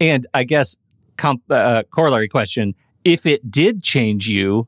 And 0.00 0.26
I 0.34 0.44
guess 0.44 0.76
comp, 1.16 1.42
uh, 1.50 1.82
corollary 1.90 2.28
question: 2.28 2.74
If 3.04 3.26
it 3.26 3.50
did 3.50 3.82
change 3.82 4.28
you, 4.28 4.66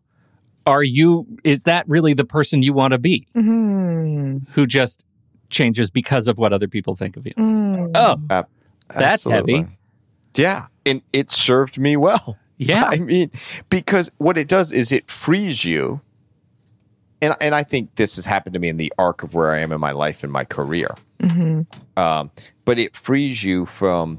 are 0.66 0.82
you? 0.82 1.26
Is 1.44 1.64
that 1.64 1.88
really 1.88 2.14
the 2.14 2.24
person 2.24 2.62
you 2.62 2.72
want 2.72 2.92
to 2.92 2.98
be? 2.98 3.26
Mm, 3.36 4.46
Who 4.52 4.66
just 4.66 5.04
changes 5.50 5.90
because 5.90 6.28
of 6.28 6.38
what 6.38 6.52
other 6.52 6.68
people 6.68 6.94
think 6.94 7.16
of 7.16 7.26
you? 7.26 7.34
mm. 7.34 7.90
Oh, 7.94 8.44
That's 8.94 9.24
heavy. 9.24 9.66
Yeah. 10.34 10.66
And 10.86 11.02
it 11.12 11.28
served 11.30 11.76
me 11.78 11.96
well. 11.96 12.38
yeah. 12.56 12.84
I 12.90 12.98
mean, 12.98 13.30
because 13.68 14.10
what 14.18 14.38
it 14.38 14.48
does 14.48 14.72
is 14.72 14.92
it 14.92 15.10
frees 15.10 15.64
you. 15.64 16.00
And, 17.22 17.34
and 17.40 17.54
I 17.54 17.62
think 17.64 17.96
this 17.96 18.16
has 18.16 18.24
happened 18.26 18.54
to 18.54 18.60
me 18.60 18.68
in 18.68 18.76
the 18.76 18.92
arc 18.98 19.22
of 19.22 19.34
where 19.34 19.50
I 19.50 19.58
am 19.58 19.72
in 19.72 19.80
my 19.80 19.90
life 19.92 20.22
and 20.22 20.32
my 20.32 20.44
career. 20.44 20.94
Mhm. 21.20 21.66
Um, 21.98 22.30
but 22.64 22.78
it 22.78 22.94
frees 22.96 23.42
you 23.44 23.66
from 23.66 24.18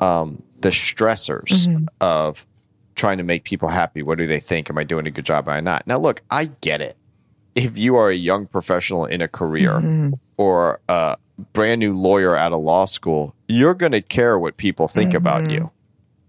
um, 0.00 0.42
the 0.60 0.70
stressors 0.70 1.66
Mhm. 1.66 1.86
of 2.00 2.46
trying 2.94 3.18
to 3.18 3.24
make 3.24 3.44
people 3.44 3.68
happy. 3.68 4.02
What 4.02 4.18
do 4.18 4.26
they 4.26 4.40
think? 4.40 4.70
Am 4.70 4.78
I 4.78 4.84
doing 4.84 5.06
a 5.06 5.10
good 5.10 5.24
job? 5.26 5.48
Am 5.48 5.54
I 5.54 5.60
not? 5.60 5.86
Now, 5.86 5.98
look, 5.98 6.22
I 6.30 6.46
get 6.60 6.80
it. 6.80 6.96
If 7.54 7.78
you 7.78 7.96
are 7.96 8.10
a 8.10 8.14
young 8.14 8.46
professional 8.46 9.04
in 9.06 9.20
a 9.20 9.28
career 9.28 9.72
Mhm. 9.72 10.14
or 10.36 10.80
a 10.88 11.16
brand 11.52 11.80
new 11.80 11.94
lawyer 11.96 12.34
out 12.36 12.52
of 12.52 12.60
law 12.60 12.86
school, 12.86 13.34
you're 13.48 13.74
going 13.74 13.92
to 13.92 14.00
care 14.02 14.38
what 14.38 14.56
people 14.56 14.88
think 14.88 15.12
about 15.14 15.44
Mhm. 15.44 15.50
you, 15.52 15.70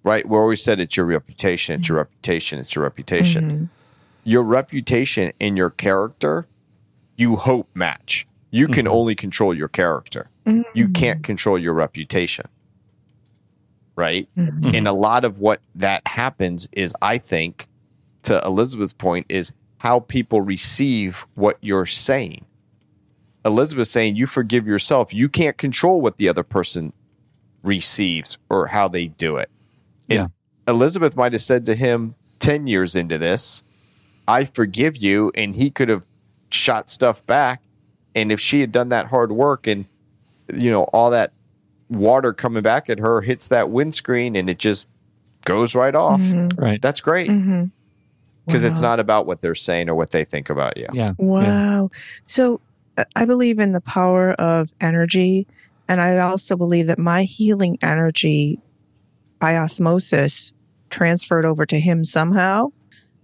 right? 0.04 0.28
We 0.28 0.38
always 0.38 0.62
said 0.64 0.80
it's 0.80 0.96
your 0.98 1.06
reputation, 1.06 1.80
it's 1.80 1.90
your 1.90 1.98
reputation, 2.00 2.60
it's 2.60 2.76
your 2.76 2.84
reputation. 2.84 3.52
Mhm. 3.52 3.70
Your 4.26 4.44
reputation 4.44 5.32
and 5.40 5.58
your 5.58 5.70
character, 5.70 6.46
you 7.16 7.38
hope 7.38 7.70
match. 7.74 8.28
You 8.52 8.68
can 8.68 8.88
only 8.88 9.16
control 9.16 9.54
your 9.54 9.68
character. 9.70 10.30
You 10.74 10.88
can't 10.90 11.24
control 11.24 11.58
your 11.58 11.74
reputation, 11.74 12.46
right? 13.98 14.30
Mhm. 14.38 14.74
And 14.74 14.88
a 14.88 14.94
lot 14.94 15.26
of 15.26 15.40
what 15.40 15.60
that 15.76 16.08
happens 16.08 16.70
is, 16.72 16.94
I 17.02 17.18
think, 17.18 17.68
to 18.24 18.42
Elizabeth's 18.46 18.94
point, 18.94 19.26
is 19.28 19.52
how 19.80 20.00
people 20.00 20.42
receive 20.42 21.26
what 21.36 21.58
you're 21.62 21.86
saying. 21.86 22.46
Elizabeth's 23.44 23.92
saying 23.92 24.16
you 24.16 24.26
forgive 24.28 24.68
yourself. 24.68 25.14
You 25.14 25.28
can't 25.30 25.58
control 25.58 26.00
what 26.02 26.18
the 26.18 26.30
other 26.30 26.44
person 26.44 26.94
receives 27.64 28.38
or 28.50 28.68
how 28.68 28.88
they 28.88 29.08
do 29.08 29.38
it. 29.38 29.50
And 30.10 30.20
Yeah. 30.20 30.28
Elizabeth 30.68 31.16
might 31.16 31.34
have 31.34 31.42
said 31.42 31.66
to 31.66 31.76
him 31.76 32.16
10 32.40 32.68
years 32.68 32.96
into 32.96 33.18
this, 33.18 33.64
I 34.28 34.46
forgive 34.46 34.98
you. 34.98 35.32
And 35.36 35.56
he 35.56 35.70
could 35.70 35.90
have 35.90 36.06
shot 36.52 36.90
stuff 36.90 37.26
back. 37.26 37.62
And 38.16 38.32
if 38.32 38.40
she 38.40 38.62
had 38.62 38.72
done 38.72 38.90
that 38.90 39.08
hard 39.08 39.32
work 39.32 39.66
and, 39.68 39.86
you 40.54 40.70
know, 40.70 40.84
all 40.86 41.10
that 41.12 41.32
water 41.90 42.34
coming 42.34 42.64
back 42.64 42.90
at 42.90 43.00
her 43.00 43.22
hits 43.22 43.48
that 43.48 43.70
windscreen 43.70 44.36
and 44.36 44.50
it 44.50 44.60
just 44.60 44.88
goes 45.46 45.74
right 45.76 45.96
off, 45.96 46.20
Mhm. 46.20 46.60
right. 46.60 46.82
that's 46.82 47.00
great 47.00 47.30
Mhm. 47.30 47.72
because 48.46 48.64
it's 48.64 48.82
not 48.82 49.00
about 49.00 49.26
what 49.26 49.42
they're 49.42 49.56
saying 49.56 49.88
or 49.90 49.96
what 49.96 50.10
they 50.10 50.24
think 50.24 50.50
about 50.50 50.76
you. 50.78 50.88
Yeah. 50.94 51.08
Yeah. 51.08 51.14
Wow. 51.18 51.92
So 52.26 52.60
uh, 52.98 53.04
I 53.16 53.26
believe 53.26 53.60
in 53.60 53.72
the 53.74 53.82
power 53.82 54.34
of 54.34 54.74
energy. 54.82 55.46
And 55.88 56.02
I 56.02 56.18
also 56.18 56.56
believe 56.58 56.88
that 56.88 57.00
my 57.00 57.24
healing 57.24 57.78
energy 57.82 58.60
by 59.40 59.56
osmosis 59.56 60.52
transferred 60.90 61.46
over 61.46 61.66
to 61.66 61.80
him 61.80 62.04
somehow 62.04 62.72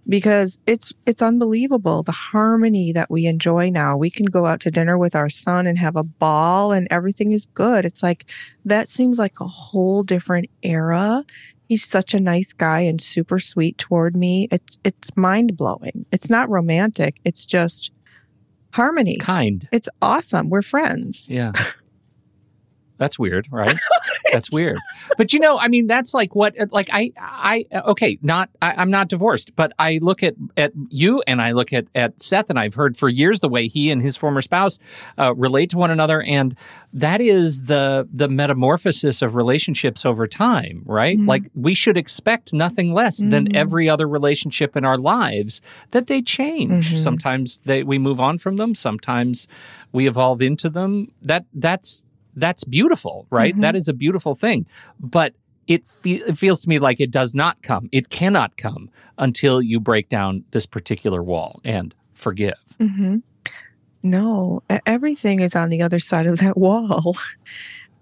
because 0.08 0.58
it's 0.66 0.92
it's 1.06 1.22
unbelievable 1.22 2.02
the 2.02 2.12
harmony 2.12 2.92
that 2.92 3.10
we 3.10 3.26
enjoy 3.26 3.70
now 3.70 3.96
we 3.96 4.10
can 4.10 4.26
go 4.26 4.44
out 4.44 4.60
to 4.60 4.70
dinner 4.70 4.98
with 4.98 5.16
our 5.16 5.30
son 5.30 5.66
and 5.66 5.78
have 5.78 5.96
a 5.96 6.02
ball 6.02 6.72
and 6.72 6.86
everything 6.90 7.32
is 7.32 7.46
good 7.54 7.86
it's 7.86 8.02
like 8.02 8.26
that 8.64 8.88
seems 8.88 9.18
like 9.18 9.40
a 9.40 9.46
whole 9.46 10.02
different 10.02 10.46
era 10.62 11.24
he's 11.68 11.86
such 11.86 12.14
a 12.14 12.20
nice 12.20 12.52
guy 12.52 12.80
and 12.80 13.00
super 13.00 13.38
sweet 13.38 13.78
toward 13.78 14.16
me. 14.16 14.48
It's 14.50 14.78
it's 14.84 15.16
mind 15.16 15.56
blowing. 15.56 16.06
It's 16.12 16.30
not 16.30 16.48
romantic. 16.50 17.20
It's 17.24 17.46
just 17.46 17.90
harmony. 18.72 19.16
Kind. 19.16 19.68
It's 19.72 19.88
awesome. 20.02 20.50
We're 20.50 20.62
friends. 20.62 21.28
Yeah. 21.28 21.52
That's 22.98 23.18
weird, 23.18 23.48
right? 23.50 23.76
That's 24.32 24.50
weird. 24.52 24.78
But 25.16 25.32
you 25.32 25.38
know, 25.38 25.58
I 25.58 25.68
mean, 25.68 25.86
that's 25.86 26.14
like 26.14 26.34
what, 26.34 26.54
like 26.70 26.88
I, 26.92 27.12
I, 27.18 27.66
okay, 27.72 28.18
not, 28.22 28.50
I, 28.62 28.80
am 28.80 28.90
not 28.90 29.08
divorced, 29.08 29.54
but 29.56 29.72
I 29.78 29.98
look 30.02 30.22
at 30.22 30.34
at 30.56 30.72
you 30.88 31.22
and 31.26 31.40
I 31.40 31.52
look 31.52 31.72
at 31.72 31.86
at 31.94 32.20
Seth, 32.20 32.50
and 32.50 32.58
I've 32.58 32.74
heard 32.74 32.96
for 32.96 33.08
years 33.08 33.40
the 33.40 33.48
way 33.48 33.66
he 33.66 33.90
and 33.90 34.02
his 34.02 34.16
former 34.16 34.42
spouse 34.42 34.78
uh, 35.18 35.34
relate 35.34 35.70
to 35.70 35.78
one 35.78 35.90
another, 35.90 36.22
and 36.22 36.56
that 36.92 37.20
is 37.20 37.62
the 37.62 38.08
the 38.12 38.28
metamorphosis 38.28 39.22
of 39.22 39.34
relationships 39.34 40.06
over 40.06 40.26
time, 40.26 40.82
right? 40.86 41.18
Mm-hmm. 41.18 41.28
Like 41.28 41.44
we 41.54 41.74
should 41.74 41.96
expect 41.96 42.52
nothing 42.52 42.92
less 42.92 43.20
mm-hmm. 43.20 43.30
than 43.30 43.56
every 43.56 43.88
other 43.88 44.08
relationship 44.08 44.76
in 44.76 44.84
our 44.84 44.96
lives 44.96 45.60
that 45.90 46.06
they 46.06 46.22
change. 46.22 46.88
Mm-hmm. 46.88 46.96
Sometimes 46.96 47.60
they 47.64 47.82
we 47.82 47.98
move 47.98 48.20
on 48.20 48.38
from 48.38 48.56
them. 48.56 48.74
Sometimes 48.74 49.48
we 49.92 50.06
evolve 50.06 50.40
into 50.40 50.68
them. 50.68 51.08
That 51.22 51.46
that's 51.52 52.02
that's 52.36 52.64
beautiful, 52.64 53.26
right? 53.30 53.52
Mm-hmm. 53.52 53.60
That 53.62 53.76
is 53.76 53.88
a 53.88 53.92
beautiful 53.92 54.34
thing. 54.34 54.66
But 55.00 55.34
it, 55.66 55.86
fe- 55.86 56.22
it 56.26 56.36
feels 56.36 56.62
to 56.62 56.68
me 56.68 56.78
like 56.78 57.00
it 57.00 57.10
does 57.10 57.34
not 57.34 57.62
come. 57.62 57.88
It 57.92 58.10
cannot 58.10 58.56
come 58.56 58.90
until 59.18 59.62
you 59.62 59.80
break 59.80 60.08
down 60.08 60.44
this 60.50 60.66
particular 60.66 61.22
wall 61.22 61.60
and 61.64 61.94
forgive. 62.12 62.54
Mm-hmm. 62.78 63.18
No, 64.02 64.62
everything 64.84 65.40
is 65.40 65.56
on 65.56 65.70
the 65.70 65.80
other 65.80 65.98
side 65.98 66.26
of 66.26 66.38
that 66.40 66.56
wall. 66.58 67.16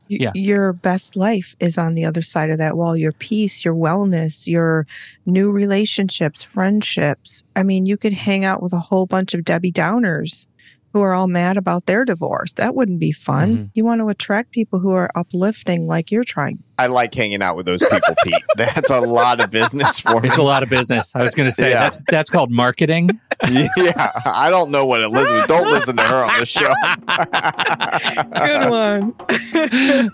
yeah. 0.09 0.33
Your 0.35 0.73
best 0.73 1.14
life 1.14 1.55
is 1.61 1.79
on 1.79 1.95
the 1.95 2.05
other 2.05 2.23
side 2.23 2.51
of 2.51 2.59
that 2.59 2.77
wall. 2.77 2.97
Your 2.97 3.12
peace, 3.12 3.64
your 3.64 3.75
wellness, 3.75 4.49
your 4.49 4.87
new 5.27 5.51
relationships, 5.51 6.42
friendships. 6.42 7.45
I 7.55 7.62
mean, 7.62 7.87
you 7.87 7.97
could 7.97 8.12
hang 8.12 8.45
out 8.45 8.62
with 8.62 8.73
a 8.73 8.81
whole 8.81 9.07
bunch 9.07 9.33
of 9.35 9.45
Debbie 9.45 9.73
Downers 9.73 10.49
who 10.92 11.00
are 11.00 11.14
all 11.14 11.28
mad 11.28 11.57
about 11.57 11.87
their 11.87 12.05
divorce. 12.05 12.52
That 12.52 12.74
wouldn't 12.74 13.00
be 13.00 13.12
fun. 13.12 13.52
Mm-hmm. 13.52 13.64
You 13.74 13.85
want 13.85 14.00
to 14.00 14.09
attract 14.09 14.50
people 14.50 14.78
who 14.78 14.92
are 14.92 15.11
uplifting 15.14 15.87
like 15.87 16.11
you're 16.11 16.24
trying. 16.24 16.62
I 16.78 16.87
like 16.87 17.14
hanging 17.14 17.42
out 17.42 17.57
with 17.57 17.66
those 17.66 17.83
people, 17.83 18.14
Pete. 18.24 18.42
That's 18.57 18.90
a 18.90 19.00
lot 19.00 19.40
of 19.40 19.50
business 19.50 20.00
for 20.00 20.20
me. 20.20 20.28
It's 20.28 20.38
a 20.38 20.42
lot 20.42 20.62
of 20.62 20.68
business. 20.68 21.14
I 21.14 21.22
was 21.22 21.35
going 21.35 21.48
to 21.48 21.52
say 21.52 21.70
yeah. 21.70 21.81
that's 21.81 21.98
that's 22.09 22.31
called 22.31 22.50
marketing. 22.50 23.20
Yeah, 23.76 24.12
I 24.24 24.50
don't 24.50 24.70
know 24.70 24.87
what 24.87 25.02
Elizabeth. 25.02 25.48
Don't 25.48 25.70
listen 25.70 25.96
to 25.96 26.02
her 26.02 26.24
on 26.24 26.38
the 26.38 26.46
show. 26.46 26.72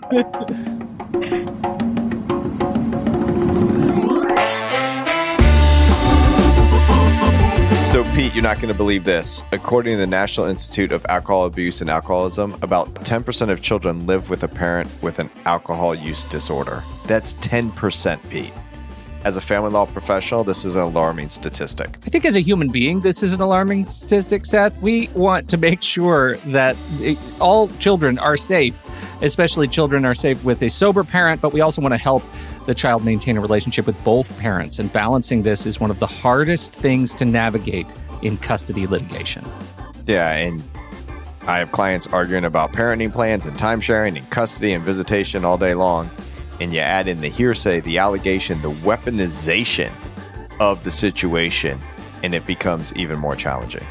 Good 0.79 0.88
So, 7.89 8.03
Pete, 8.13 8.35
you're 8.35 8.43
not 8.43 8.57
going 8.57 8.71
to 8.71 8.77
believe 8.77 9.03
this. 9.03 9.43
According 9.51 9.93
to 9.93 9.97
the 9.97 10.05
National 10.05 10.45
Institute 10.45 10.91
of 10.91 11.03
Alcohol 11.09 11.45
Abuse 11.45 11.81
and 11.81 11.89
Alcoholism, 11.89 12.55
about 12.61 12.93
10% 12.93 13.49
of 13.49 13.63
children 13.63 14.05
live 14.05 14.29
with 14.29 14.43
a 14.43 14.47
parent 14.47 14.91
with 15.01 15.17
an 15.17 15.27
alcohol 15.45 15.95
use 15.95 16.23
disorder. 16.23 16.83
That's 17.05 17.33
10%, 17.37 18.29
Pete. 18.29 18.53
As 19.25 19.35
a 19.35 19.41
family 19.41 19.69
law 19.69 19.85
professional, 19.85 20.45
this 20.45 20.63
is 20.63 20.77
an 20.77 20.81
alarming 20.81 21.27
statistic. 21.27 21.97
I 22.05 22.09
think 22.09 22.23
as 22.23 22.37
a 22.37 22.41
human 22.41 22.69
being, 22.69 23.01
this 23.01 23.21
is 23.21 23.33
an 23.33 23.41
alarming 23.41 23.87
statistic, 23.87 24.45
Seth. 24.45 24.81
We 24.81 25.09
want 25.09 25.49
to 25.49 25.57
make 25.57 25.81
sure 25.81 26.37
that 26.37 26.77
all 27.41 27.67
children 27.79 28.17
are 28.17 28.37
safe, 28.37 28.81
especially 29.21 29.67
children 29.67 30.05
are 30.05 30.15
safe 30.15 30.41
with 30.45 30.61
a 30.63 30.69
sober 30.69 31.03
parent, 31.03 31.41
but 31.41 31.51
we 31.51 31.59
also 31.59 31.81
want 31.81 31.93
to 31.93 31.97
help 31.97 32.23
the 32.65 32.73
child 32.73 33.03
maintain 33.03 33.35
a 33.35 33.41
relationship 33.41 33.85
with 33.85 34.01
both 34.05 34.37
parents. 34.39 34.79
And 34.79 34.91
balancing 34.93 35.43
this 35.43 35.65
is 35.65 35.81
one 35.81 35.91
of 35.91 35.99
the 35.99 36.07
hardest 36.07 36.71
things 36.71 37.13
to 37.15 37.25
navigate 37.25 37.93
in 38.21 38.37
custody 38.37 38.87
litigation. 38.87 39.45
Yeah, 40.07 40.33
and 40.33 40.63
I 41.45 41.57
have 41.57 41.73
clients 41.73 42.07
arguing 42.07 42.45
about 42.45 42.71
parenting 42.71 43.11
plans 43.11 43.45
and 43.45 43.57
time 43.59 43.81
sharing 43.81 44.17
and 44.17 44.29
custody 44.29 44.71
and 44.71 44.85
visitation 44.85 45.43
all 45.43 45.57
day 45.57 45.73
long. 45.73 46.09
And 46.59 46.73
you 46.73 46.79
add 46.79 47.07
in 47.07 47.21
the 47.21 47.29
hearsay, 47.29 47.79
the 47.81 47.97
allegation, 47.97 48.61
the 48.61 48.71
weaponization 48.71 49.91
of 50.59 50.83
the 50.83 50.91
situation, 50.91 51.79
and 52.23 52.35
it 52.35 52.45
becomes 52.45 52.93
even 52.95 53.17
more 53.17 53.35
challenging. 53.35 53.85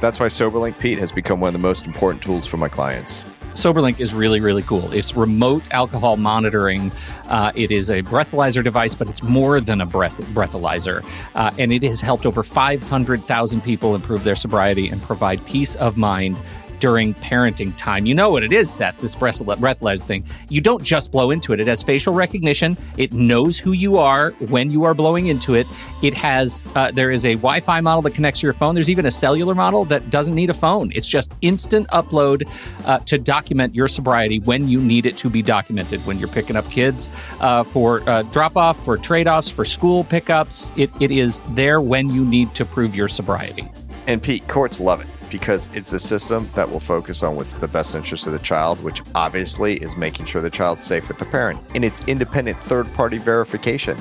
That's 0.00 0.18
why 0.18 0.26
SoberLink 0.26 0.78
Pete 0.78 0.98
has 0.98 1.12
become 1.12 1.40
one 1.40 1.48
of 1.48 1.52
the 1.52 1.66
most 1.66 1.86
important 1.86 2.22
tools 2.22 2.46
for 2.46 2.56
my 2.56 2.68
clients. 2.68 3.24
SoberLink 3.52 4.00
is 4.00 4.14
really, 4.14 4.40
really 4.40 4.62
cool. 4.62 4.90
It's 4.92 5.14
remote 5.14 5.62
alcohol 5.72 6.16
monitoring. 6.16 6.92
Uh, 7.28 7.52
it 7.54 7.70
is 7.70 7.90
a 7.90 8.00
breathalyzer 8.02 8.62
device, 8.62 8.94
but 8.94 9.08
it's 9.08 9.22
more 9.22 9.60
than 9.60 9.80
a 9.80 9.86
breath 9.86 10.20
breathalyzer. 10.32 11.04
Uh, 11.34 11.50
and 11.58 11.72
it 11.72 11.82
has 11.82 12.00
helped 12.00 12.26
over 12.26 12.42
500,000 12.42 13.60
people 13.60 13.94
improve 13.94 14.24
their 14.24 14.36
sobriety 14.36 14.88
and 14.88 15.02
provide 15.02 15.44
peace 15.44 15.74
of 15.76 15.96
mind 15.96 16.38
during 16.80 17.14
parenting 17.14 17.76
time. 17.76 18.06
You 18.06 18.14
know 18.14 18.30
what 18.30 18.42
it 18.42 18.52
is, 18.52 18.70
Seth, 18.70 18.98
this 19.00 19.14
breathalyzer 19.14 20.00
thing. 20.00 20.24
You 20.48 20.60
don't 20.60 20.82
just 20.82 21.12
blow 21.12 21.30
into 21.30 21.52
it. 21.52 21.60
It 21.60 21.66
has 21.66 21.82
facial 21.82 22.12
recognition. 22.12 22.76
It 22.96 23.12
knows 23.12 23.58
who 23.58 23.72
you 23.72 23.98
are 23.98 24.30
when 24.48 24.70
you 24.70 24.84
are 24.84 24.94
blowing 24.94 25.26
into 25.26 25.54
it. 25.54 25.66
It 26.02 26.14
has, 26.14 26.60
uh, 26.74 26.90
there 26.90 27.10
is 27.10 27.24
a 27.24 27.34
Wi 27.34 27.60
Fi 27.60 27.80
model 27.80 28.02
that 28.02 28.14
connects 28.14 28.40
to 28.40 28.46
your 28.46 28.54
phone. 28.54 28.74
There's 28.74 28.90
even 28.90 29.06
a 29.06 29.10
cellular 29.10 29.54
model 29.54 29.84
that 29.86 30.10
doesn't 30.10 30.34
need 30.34 30.50
a 30.50 30.54
phone. 30.54 30.90
It's 30.94 31.06
just 31.06 31.32
instant 31.42 31.86
upload 31.88 32.48
uh, 32.86 32.98
to 33.00 33.18
document 33.18 33.74
your 33.74 33.88
sobriety 33.88 34.40
when 34.40 34.68
you 34.68 34.80
need 34.80 35.06
it 35.06 35.16
to 35.18 35.30
be 35.30 35.42
documented. 35.42 36.04
When 36.06 36.18
you're 36.18 36.28
picking 36.28 36.56
up 36.56 36.68
kids 36.70 37.10
uh, 37.40 37.62
for 37.62 38.08
uh, 38.08 38.22
drop 38.24 38.56
off, 38.56 38.82
for 38.82 38.96
trade 38.96 39.28
offs, 39.28 39.50
for 39.50 39.64
school 39.64 40.04
pickups, 40.04 40.72
it, 40.76 40.90
it 41.00 41.10
is 41.10 41.42
there 41.50 41.80
when 41.80 42.08
you 42.08 42.24
need 42.24 42.54
to 42.54 42.64
prove 42.64 42.96
your 42.96 43.08
sobriety. 43.08 43.68
And 44.06 44.22
Pete, 44.22 44.48
courts 44.48 44.80
love 44.80 45.00
it 45.00 45.06
because 45.30 45.68
it's 45.72 45.90
the 45.90 45.98
system 45.98 46.48
that 46.54 46.68
will 46.68 46.80
focus 46.80 47.22
on 47.22 47.36
what's 47.36 47.54
the 47.54 47.68
best 47.68 47.94
interest 47.94 48.26
of 48.26 48.32
the 48.32 48.38
child, 48.38 48.82
which 48.82 49.02
obviously 49.14 49.74
is 49.76 49.96
making 49.96 50.26
sure 50.26 50.42
the 50.42 50.50
child's 50.50 50.84
safe 50.84 51.08
with 51.08 51.18
the 51.18 51.24
parent. 51.24 51.60
And 51.74 51.84
it's 51.84 52.00
independent 52.02 52.62
third 52.62 52.92
party 52.94 53.18
verification. 53.18 53.98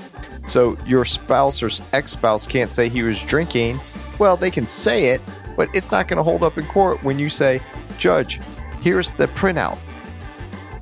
So 0.48 0.78
your 0.86 1.06
spouse 1.06 1.62
or 1.62 1.70
ex 1.94 2.12
spouse 2.12 2.48
can't 2.48 2.72
say 2.72 2.90
he 2.90 3.04
was 3.04 3.22
drinking. 3.24 3.80
Well, 4.18 4.36
they 4.36 4.52
can 4.52 4.66
say 4.68 5.06
it, 5.06 5.22
but 5.56 5.70
it's 5.74 5.92
not 5.92 6.08
going 6.08 6.18
to 6.18 6.24
hold 6.24 6.44
up 6.44 6.58
in 6.58 6.66
court 6.66 7.04
when 7.04 7.20
you 7.20 7.30
say, 7.30 7.62
Judge, 7.98 8.40
here's 8.82 9.14
the 9.14 9.28
printout. 9.28 9.78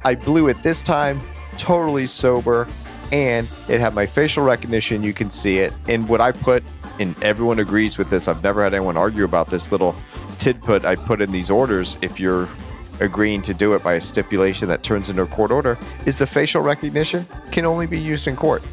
I 0.06 0.16
blew 0.16 0.48
it 0.48 0.62
this 0.64 0.82
time, 0.82 1.20
totally 1.58 2.08
sober, 2.08 2.68
and 3.12 3.48
it 3.68 3.80
had 3.80 3.94
my 3.94 4.06
facial 4.06 4.44
recognition. 4.44 5.04
You 5.04 5.14
can 5.14 5.30
see 5.30 5.60
it. 5.60 5.74
And 5.90 6.08
what 6.08 6.22
I 6.22 6.32
put, 6.32 6.64
and 7.00 7.22
everyone 7.24 7.60
agrees 7.60 7.98
with 7.98 8.10
this, 8.10 8.28
I've 8.28 8.44
never 8.44 8.64
had 8.64 8.74
anyone 8.74 8.98
argue 8.98 9.24
about 9.24 9.50
this 9.50 9.72
little 9.72 9.96
tidbit 10.38 10.86
I 10.86 10.96
put 10.96 11.22
in 11.22 11.32
these 11.32 11.50
orders, 11.50 11.98
if 12.02 12.20
you're 12.20 12.48
agreeing 13.00 13.42
to 13.44 13.54
do 13.54 13.74
it 13.74 13.84
by 13.84 13.94
a 13.94 14.02
stipulation 14.02 14.68
that 14.70 14.84
turns 14.84 15.10
into 15.10 15.22
a 15.22 15.28
court 15.28 15.52
order, 15.52 15.78
is 16.06 16.18
the 16.18 16.28
facial 16.28 16.62
recognition 16.62 17.26
can 17.52 17.66
only 17.66 17.86
be 17.86 18.00
used 18.00 18.28
in 18.28 18.36
court. 18.36 18.64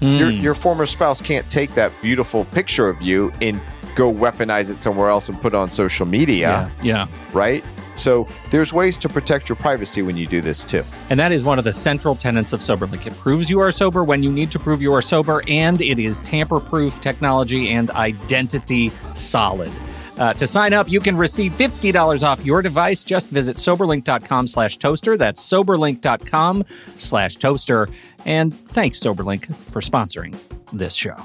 Mm. 0.00 0.18
Your, 0.18 0.30
your 0.30 0.54
former 0.54 0.86
spouse 0.86 1.20
can't 1.20 1.48
take 1.48 1.74
that 1.74 1.92
beautiful 2.02 2.44
picture 2.46 2.88
of 2.88 3.00
you 3.00 3.32
and 3.40 3.60
go 3.94 4.12
weaponize 4.12 4.70
it 4.70 4.76
somewhere 4.76 5.08
else 5.08 5.28
and 5.28 5.40
put 5.40 5.54
it 5.54 5.56
on 5.56 5.70
social 5.70 6.04
media. 6.04 6.70
Yeah. 6.82 7.06
yeah. 7.06 7.08
Right? 7.32 7.64
So 7.94 8.28
there's 8.50 8.74
ways 8.74 8.98
to 8.98 9.08
protect 9.08 9.48
your 9.48 9.56
privacy 9.56 10.02
when 10.02 10.18
you 10.18 10.26
do 10.26 10.42
this 10.42 10.64
too. 10.66 10.84
And 11.08 11.18
that 11.18 11.32
is 11.32 11.44
one 11.44 11.58
of 11.58 11.64
the 11.64 11.72
central 11.72 12.14
tenets 12.14 12.52
of 12.52 12.60
SoberLink. 12.60 13.06
It 13.06 13.16
proves 13.16 13.48
you 13.48 13.58
are 13.60 13.72
sober 13.72 14.04
when 14.04 14.22
you 14.22 14.30
need 14.30 14.50
to 14.50 14.58
prove 14.58 14.82
you 14.82 14.92
are 14.92 15.00
sober, 15.00 15.42
and 15.48 15.80
it 15.80 15.98
is 15.98 16.20
tamper 16.20 16.60
proof 16.60 17.00
technology 17.00 17.70
and 17.70 17.90
identity 17.92 18.92
solid. 19.14 19.72
Uh, 20.18 20.32
to 20.34 20.46
sign 20.46 20.72
up, 20.72 20.88
you 20.88 21.00
can 21.00 21.16
receive 21.16 21.52
$50 21.52 22.26
off 22.26 22.44
your 22.44 22.62
device. 22.62 23.04
Just 23.04 23.30
visit 23.30 23.56
Soberlink.com 23.56 24.46
slash 24.46 24.78
toaster. 24.78 25.16
That's 25.16 25.46
Soberlink.com 25.46 26.64
slash 26.98 27.36
toaster. 27.36 27.88
And 28.24 28.58
thanks, 28.68 28.98
Soberlink, 28.98 29.54
for 29.70 29.80
sponsoring 29.80 30.36
this 30.72 30.94
show. 30.94 31.16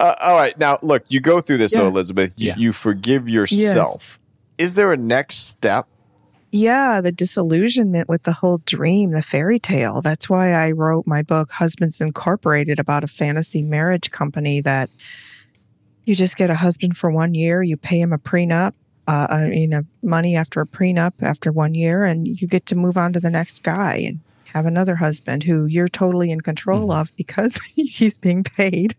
Uh, 0.00 0.14
all 0.22 0.36
right. 0.36 0.58
Now, 0.58 0.78
look, 0.82 1.04
you 1.08 1.20
go 1.20 1.40
through 1.40 1.58
this, 1.58 1.72
yeah. 1.72 1.80
though, 1.80 1.88
Elizabeth. 1.88 2.32
You, 2.36 2.48
yeah. 2.48 2.56
you 2.56 2.72
forgive 2.72 3.28
yourself. 3.28 4.18
Yes. 4.58 4.68
Is 4.68 4.74
there 4.74 4.92
a 4.92 4.96
next 4.96 5.48
step 5.48 5.86
yeah, 6.52 7.00
the 7.00 7.12
disillusionment 7.12 8.08
with 8.08 8.24
the 8.24 8.32
whole 8.32 8.58
dream, 8.58 9.12
the 9.12 9.22
fairy 9.22 9.58
tale. 9.58 10.00
That's 10.00 10.28
why 10.28 10.52
I 10.52 10.72
wrote 10.72 11.06
my 11.06 11.22
book, 11.22 11.50
Husbands 11.50 12.00
Incorporated, 12.00 12.78
about 12.78 13.04
a 13.04 13.08
fantasy 13.08 13.62
marriage 13.62 14.10
company 14.10 14.60
that 14.62 14.90
you 16.04 16.14
just 16.14 16.36
get 16.36 16.50
a 16.50 16.56
husband 16.56 16.96
for 16.96 17.10
one 17.10 17.34
year, 17.34 17.62
you 17.62 17.76
pay 17.76 18.00
him 18.00 18.12
a 18.12 18.18
prenup, 18.18 18.72
uh, 19.06 19.26
I 19.30 19.48
mean, 19.48 19.86
money 20.02 20.36
after 20.36 20.60
a 20.60 20.66
prenup 20.66 21.14
after 21.20 21.52
one 21.52 21.74
year, 21.74 22.04
and 22.04 22.26
you 22.26 22.46
get 22.46 22.66
to 22.66 22.76
move 22.76 22.96
on 22.96 23.12
to 23.12 23.20
the 23.20 23.30
next 23.30 23.62
guy 23.62 23.96
and 23.96 24.20
have 24.52 24.66
another 24.66 24.96
husband 24.96 25.44
who 25.44 25.66
you're 25.66 25.88
totally 25.88 26.30
in 26.30 26.40
control 26.40 26.88
mm-hmm. 26.88 27.00
of 27.00 27.16
because 27.16 27.56
he's 27.74 28.18
being 28.18 28.44
paid. 28.44 28.96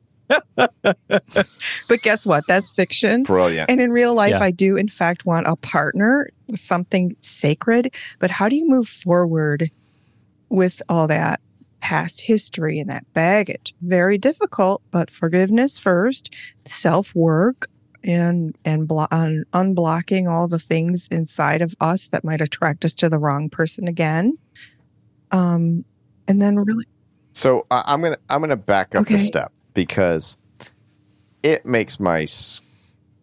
but 1.07 2.01
guess 2.01 2.25
what? 2.25 2.43
That's 2.47 2.69
fiction. 2.69 3.23
Brilliant. 3.23 3.69
And 3.69 3.79
in 3.81 3.91
real 3.91 4.13
life, 4.13 4.31
Yeah. 4.31 4.43
I 4.43 4.51
do, 4.51 4.75
in 4.77 4.87
fact, 4.87 5.25
want 5.25 5.47
a 5.47 5.55
partner, 5.55 6.29
something 6.55 7.15
sacred. 7.21 7.93
But 8.19 8.29
how 8.31 8.49
do 8.49 8.55
you 8.55 8.67
move 8.67 8.87
forward 8.87 9.71
with 10.49 10.81
all 10.89 11.07
that 11.07 11.39
past 11.81 12.21
history 12.21 12.79
and 12.79 12.89
that 12.89 13.05
baggage? 13.13 13.73
Very 13.81 14.17
difficult, 14.17 14.81
but 14.91 15.09
forgiveness 15.09 15.77
first, 15.77 16.33
self 16.65 17.13
work, 17.15 17.67
and 18.03 18.57
and 18.65 18.87
blo- 18.87 19.07
un- 19.11 19.45
unblocking 19.53 20.27
all 20.29 20.47
the 20.47 20.59
things 20.59 21.07
inside 21.11 21.61
of 21.61 21.75
us 21.79 22.07
that 22.09 22.23
might 22.23 22.41
attract 22.41 22.83
us 22.85 22.93
to 22.95 23.09
the 23.09 23.17
wrong 23.19 23.49
person 23.49 23.87
again. 23.87 24.37
Um, 25.31 25.85
and 26.27 26.41
then 26.41 26.55
really, 26.57 26.85
So 27.33 27.65
I 27.71 27.83
I'm 27.87 28.01
gonna 28.01 28.17
I'm 28.29 28.41
gonna 28.41 28.55
back 28.55 28.95
up 28.95 29.03
Okay. 29.03 29.15
a 29.15 29.19
step 29.19 29.51
because 29.73 30.35
it 31.43 31.65
makes 31.65 31.99
my 31.99 32.25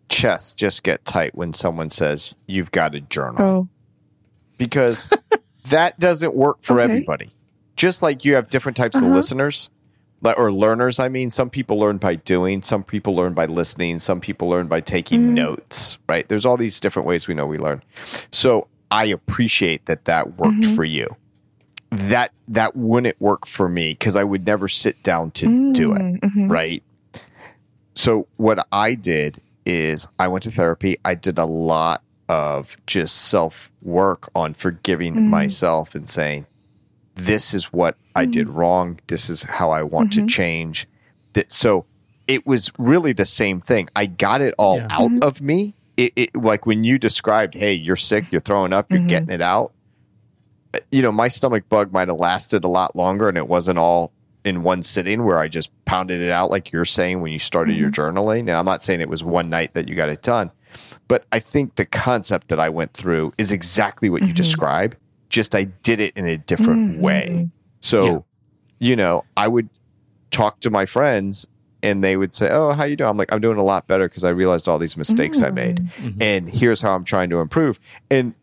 chest 0.09 0.57
just 0.57 0.83
get 0.83 1.05
tight 1.05 1.35
when 1.35 1.53
someone 1.53 1.91
says 1.91 2.35
you've 2.47 2.71
got 2.73 2.95
a 2.95 3.01
journal 3.01 3.37
oh, 3.43 3.69
because 4.57 5.11
that 5.69 5.99
doesn't 6.01 6.35
work 6.35 6.59
for 6.63 6.81
Okay. 6.81 6.85
everybody. 6.93 7.27
Just 7.77 8.03
like 8.03 8.25
you 8.25 8.35
have 8.35 8.49
different 8.49 8.77
types 8.77 8.97
of 8.97 9.05
Uh-huh. 9.05 9.15
listeners 9.15 9.71
or 10.37 10.51
learners. 10.53 10.99
I 10.99 11.09
mean, 11.09 11.31
some 11.31 11.49
people 11.49 11.79
learn 11.79 11.99
by 11.99 12.17
doing, 12.17 12.61
some 12.63 12.83
people 12.83 13.15
learn 13.15 13.35
by 13.35 13.47
listening, 13.47 14.01
some 14.01 14.21
people 14.21 14.49
learn 14.49 14.67
by 14.67 14.81
taking 14.81 15.29
Mhm. 15.29 15.35
notes. 15.35 15.97
Right? 16.09 16.29
There's 16.29 16.45
all 16.45 16.57
these 16.57 16.81
different 16.81 17.07
ways 17.07 17.29
we 17.29 17.35
know 17.35 17.47
we 17.47 17.59
learn. 17.59 17.83
So 18.33 18.67
I 18.91 19.05
appreciate 19.05 19.87
that 19.87 20.07
that 20.07 20.39
worked 20.39 20.63
Mhm. 20.63 20.75
for 20.75 20.85
you. 20.85 21.07
That 21.91 22.33
that 22.49 22.75
wouldn't 22.75 23.21
work 23.21 23.47
for 23.47 23.69
me 23.69 23.93
because 23.93 24.17
I 24.17 24.25
would 24.25 24.45
never 24.47 24.67
sit 24.69 25.03
down 25.03 25.31
to 25.33 25.73
do 25.73 25.93
it 25.93 26.03
Mm, 26.03 26.21
mhm. 26.21 26.51
right? 26.51 26.83
So 27.99 28.29
what 28.37 28.65
I 28.71 28.95
did 28.95 29.43
is 29.67 30.07
I 30.21 30.29
went 30.29 30.45
to 30.45 30.53
therapy. 30.53 30.99
I 31.05 31.17
did 31.17 31.37
a 31.37 31.45
lot 31.47 32.05
of 32.29 32.77
just 32.87 33.17
self 33.17 33.73
work 33.83 34.31
on 34.37 34.55
forgiving 34.55 35.15
Mhm. 35.17 35.29
myself 35.31 35.97
and 35.97 36.09
saying, 36.09 36.47
"This 37.17 37.53
is 37.55 37.73
what 37.73 37.97
I 38.15 38.25
did 38.25 38.49
wrong. 38.51 39.01
This 39.09 39.29
is 39.29 39.43
how 39.43 39.73
I 39.73 39.83
want 39.83 40.13
to 40.13 40.21
Mhm. 40.23 40.29
change." 40.29 40.87
That 41.33 41.51
so 41.53 41.87
it 42.29 42.47
was 42.47 42.71
really 42.79 43.13
the 43.13 43.27
same 43.27 43.61
thing. 43.61 43.89
I 43.97 44.07
got 44.07 44.43
it 44.43 44.55
all 44.59 44.77
Yeah. 44.77 44.87
out 44.93 45.11
Mhm. 45.11 45.25
of 45.25 45.41
me. 45.43 45.75
It, 45.97 46.13
it 46.15 46.37
like 46.37 46.67
when 46.67 46.85
you 46.85 47.01
described, 47.01 47.57
"Hey, 47.57 47.73
you're 47.75 47.97
sick. 47.97 48.27
You're 48.31 48.41
throwing 48.43 48.73
up. 48.73 48.93
You're 48.93 49.01
Mhm. 49.01 49.09
getting 49.09 49.31
it 49.31 49.43
out." 49.43 49.73
You 50.93 51.03
know, 51.03 51.11
my 51.11 51.27
stomach 51.27 51.69
bug 51.69 51.93
might 51.93 52.07
have 52.07 52.19
lasted 52.21 52.63
a 52.63 52.69
lot 52.69 52.95
longer, 52.95 53.29
and 53.29 53.37
it 53.37 53.49
wasn't 53.49 53.81
all 53.81 54.13
in 54.49 54.63
one 54.63 54.83
sitting 54.83 55.25
where 55.25 55.39
I 55.39 55.47
just 55.49 55.71
pounded 55.85 56.21
it 56.21 56.31
out 56.31 56.51
like 56.51 56.73
you're 56.73 56.85
saying 56.85 57.21
when 57.21 57.31
you 57.33 57.39
started 57.39 57.77
your 57.77 57.91
journaling. 57.91 58.41
And 58.41 58.51
I'm 58.51 58.65
not 58.65 58.83
saying 58.83 59.01
it 59.01 59.09
was 59.09 59.23
one 59.23 59.49
night 59.51 59.75
that 59.75 59.87
you 59.89 59.95
got 59.95 60.09
it 60.09 60.23
done, 60.23 60.51
but 61.07 61.25
I 61.31 61.39
think 61.39 61.77
the 61.77 61.85
concept 61.87 62.49
that 62.49 62.59
I 62.59 62.69
went 62.69 62.93
through 62.95 63.33
is 63.39 63.53
exactly 63.53 64.11
what 64.11 64.23
you 64.23 64.33
Mhm. 64.33 64.37
described. 64.37 64.97
Just 65.29 65.55
I 65.55 65.65
did 65.65 66.01
it 66.01 66.15
in 66.17 66.27
a 66.27 66.39
different 66.39 66.99
Mhm. 66.99 67.01
way. 67.01 67.51
So, 67.81 68.05
Yeah. 68.07 68.19
you 68.81 68.97
know, 68.97 69.23
I 69.37 69.47
would 69.49 69.69
talk 70.31 70.61
to 70.61 70.71
my 70.71 70.87
friends 70.87 71.47
and 71.83 72.03
they 72.03 72.17
would 72.17 72.35
say, 72.35 72.49
"Oh, 72.51 72.73
how 72.73 72.85
you 72.85 72.97
doing?" 72.97 73.09
I'm 73.11 73.17
like, 73.17 73.33
"I'm 73.33 73.41
doing 73.41 73.57
a 73.59 73.63
lot 73.63 73.87
better 73.87 74.09
because 74.09 74.25
I 74.25 74.31
realized 74.31 74.69
all 74.69 74.79
these 74.81 74.97
mistakes 74.97 75.41
I 75.43 75.51
made, 75.51 75.89
Mhm. 76.03 76.21
and 76.21 76.51
here's 76.51 76.81
how 76.81 76.95
I'm 76.95 77.05
trying 77.05 77.31
to 77.31 77.39
improve." 77.41 77.79
And 78.11 78.35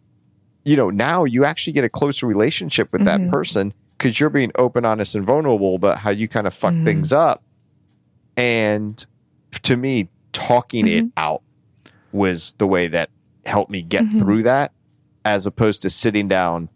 you 0.68 0.76
know, 0.76 0.90
now 0.90 1.26
you 1.26 1.46
actually 1.46 1.74
get 1.74 1.84
a 1.84 1.90
closer 1.90 2.26
relationship 2.26 2.92
with 2.92 3.06
that 3.06 3.20
Mhm. 3.20 3.32
person 3.32 3.72
because 3.98 4.20
you're 4.20 4.30
being 4.30 4.52
open, 4.58 4.86
honest, 4.86 5.16
and 5.16 5.26
vulnerable 5.26 5.76
about 5.76 6.00
how 6.00 6.10
you 6.10 6.28
kind 6.28 6.48
of 6.48 6.54
fuck 6.54 6.74
Mhm. 6.74 6.86
things 6.86 7.14
up. 7.14 7.44
And 8.38 9.06
to 9.64 9.78
me, 9.78 10.10
talking 10.34 10.88
it 10.88 11.06
out 11.18 11.42
was 12.12 12.54
the 12.58 12.68
way 12.68 12.88
that 12.88 13.10
helped 13.46 13.72
me 13.72 13.82
get 13.82 14.04
Mhm. 14.06 14.20
through 14.20 14.44
that, 14.44 14.72
as 15.24 15.46
opposed 15.46 15.82
to 15.84 15.90
sitting 15.90 16.28
down 16.28 16.70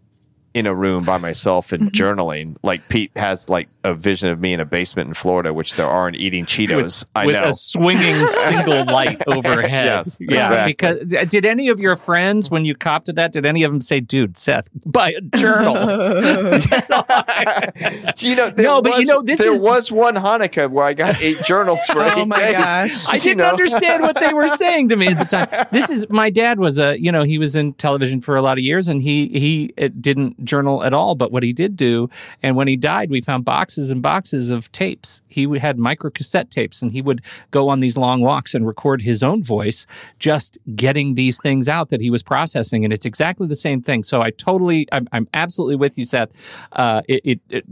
in 0.54 0.66
a 0.66 0.74
room 0.74 1.04
by 1.06 1.18
myself 1.18 1.72
and 1.72 1.84
Mhm. 1.84 1.92
journaling. 1.92 2.56
Like 2.64 2.88
Pete 2.90 3.12
has 3.16 3.50
like 3.50 3.68
a 3.84 3.94
vision 3.96 4.30
of 4.30 4.40
me 4.42 4.52
in 4.54 4.60
a 4.60 4.66
basement 4.66 5.08
in 5.08 5.14
Florida, 5.14 5.54
which 5.54 5.76
there 5.76 5.88
aren't 5.88 6.18
eating 6.18 6.46
Cheetos. 6.46 7.06
I 7.16 7.26
with 7.26 7.36
know. 7.36 7.46
a 7.46 7.54
swinging 7.54 8.28
single 8.28 8.84
light 8.86 9.22
overhead. 9.28 9.86
Yes, 9.86 10.18
yeah. 10.20 10.66
exactly. 10.68 11.06
Because 11.06 11.30
did 11.30 11.46
any 11.46 11.70
of 11.70 11.80
your 11.80 11.96
friends, 11.96 12.52
when 12.52 12.66
you 12.66 12.76
copped 12.76 13.06
to 13.06 13.14
that, 13.14 13.32
did 13.32 13.46
any 13.46 13.64
of 13.64 13.72
them 13.72 13.80
say, 13.82 14.00
"Dude, 14.02 14.38
Seth, 14.38 14.68
buy 14.86 15.14
a 15.14 15.22
journal"? 15.38 15.76
you 18.20 18.36
know, 18.36 18.50
there 18.50 18.66
No, 18.66 18.82
but 18.82 19.00
you 19.00 19.06
know, 19.06 19.22
this 19.22 19.40
there 19.40 19.54
is- 19.54 19.64
was 19.64 19.92
one 19.92 20.16
Hanukkah 20.16 20.70
where 20.70 20.86
I 20.86 20.94
got 20.94 21.22
eight 21.22 21.42
journals 21.44 21.80
for 21.86 22.02
Oh 22.02 22.22
eight 22.22 22.28
my 22.28 22.36
days. 22.38 22.54
gosh. 22.54 23.06
I 23.08 23.18
didn't 23.18 23.38
know? 23.38 23.46
understand 23.46 24.04
what 24.04 24.20
they 24.20 24.34
were 24.34 24.50
saying 24.50 24.90
to 24.90 24.98
me 24.98 25.08
at 25.08 25.20
the 25.20 25.26
time. 25.46 25.68
This 25.72 25.90
is 25.90 26.10
my 26.10 26.30
dad 26.30 26.60
was 26.60 26.80
a 26.80 27.00
you 27.00 27.12
know 27.12 27.24
he 27.24 27.38
was 27.38 27.56
in 27.56 27.74
television 27.74 28.22
for 28.22 28.36
a 28.36 28.42
lot 28.42 28.58
of 28.58 28.64
years 28.64 28.88
and 28.88 29.02
he 29.02 29.28
he 29.30 29.68
didn't 30.02 30.44
journal 30.44 30.84
at 30.84 30.94
all. 30.94 31.16
But 31.16 31.32
what 31.32 31.44
he 31.44 31.54
did 31.54 31.76
do, 31.78 32.10
and 32.44 32.56
when 32.56 32.68
he 32.68 32.76
died, 32.76 33.10
we 33.10 33.22
found 33.22 33.46
boxes 33.46 33.69
and 33.78 34.02
boxes 34.02 34.50
of 34.50 34.72
tapes. 34.72 35.22
He 35.28 35.48
had 35.60 35.78
micro 35.78 36.10
cassette 36.10 36.50
tapes, 36.50 36.82
and 36.82 36.92
he 36.92 37.02
would 37.02 37.22
go 37.52 37.70
on 37.70 37.80
these 37.80 37.96
long 37.98 38.22
walks 38.22 38.56
and 38.56 38.66
record 38.66 39.02
his 39.02 39.22
own 39.22 39.44
voice, 39.44 39.86
just 40.18 40.58
getting 40.76 41.14
these 41.16 41.40
things 41.40 41.68
out 41.68 41.90
that 41.90 42.02
he 42.02 42.10
was 42.10 42.24
processing. 42.24 42.84
And 42.84 42.92
it's 42.92 43.06
exactly 43.06 43.48
the 43.48 43.56
same 43.56 43.82
thing. 43.82 44.04
So 44.04 44.22
I 44.22 44.32
totally, 44.32 44.88
I'm, 44.92 45.08
I'm 45.12 45.28
absolutely 45.34 45.76
with 45.76 45.98
you, 45.98 46.06
Seth. 46.06 46.30
Uh, 46.72 47.02
it, 47.08 47.22
it, 47.24 47.40
it 47.50 47.66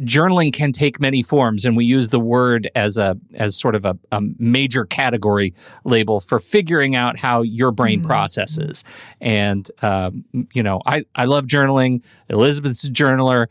journaling 0.00 0.52
can 0.52 0.72
take 0.72 1.00
many 1.00 1.22
forms 1.22 1.64
and 1.64 1.76
we 1.76 1.84
use 1.84 2.08
the 2.08 2.20
word 2.20 2.70
as 2.74 2.98
a 2.98 3.16
as 3.34 3.56
sort 3.56 3.74
of 3.74 3.84
a, 3.84 3.96
a 4.12 4.20
major 4.38 4.84
category 4.84 5.54
label 5.84 6.20
for 6.20 6.38
figuring 6.38 6.94
out 6.94 7.16
how 7.18 7.42
your 7.42 7.70
brain 7.72 8.00
Mhm. 8.00 8.06
processes 8.06 8.84
and 9.20 9.70
um, 9.82 10.24
you 10.52 10.62
know 10.62 10.80
I, 10.86 11.04
I 11.14 11.24
love 11.24 11.46
journaling 11.46 12.02
elizabeth's 12.28 12.84
a 12.84 12.90
journaler 12.90 13.46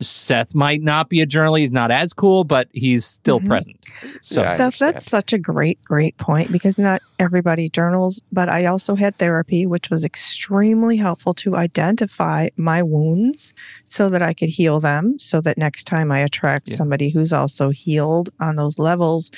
seth 0.00 0.54
might 0.54 0.82
not 0.82 1.08
be 1.08 1.20
a 1.20 1.23
journaler 1.26 1.58
he's 1.60 1.72
not 1.72 1.90
as 1.90 2.12
cool 2.12 2.44
but 2.44 2.68
he's 2.72 3.04
still 3.04 3.40
Mhm. 3.40 3.46
present 3.46 3.76
so 4.20 4.42
Yeah, 4.42 4.70
so 4.70 4.70
that's 4.86 5.06
such 5.08 5.32
a 5.32 5.38
great, 5.38 5.82
great 5.84 6.16
point 6.18 6.50
because 6.52 6.78
not 6.78 7.00
everybody 7.18 7.68
journals, 7.68 8.20
but 8.32 8.48
I 8.48 8.66
also 8.66 8.96
had 8.96 9.16
therapy, 9.18 9.66
which 9.66 9.88
was 9.90 10.04
extremely 10.04 10.96
helpful 10.96 11.32
to 11.34 11.56
identify 11.56 12.48
my 12.56 12.82
wounds 12.82 13.54
so 13.88 14.08
that 14.08 14.20
I 14.22 14.34
could 14.34 14.48
heal 14.48 14.80
them. 14.80 15.16
So 15.20 15.40
that 15.42 15.56
next 15.58 15.84
time 15.84 16.10
I 16.10 16.18
attract 16.20 16.68
Yeah. 16.70 16.76
somebody 16.76 17.10
who's 17.10 17.32
also 17.32 17.70
healed 17.70 18.30
on 18.40 18.56
those 18.56 18.78
levels. 18.78 19.30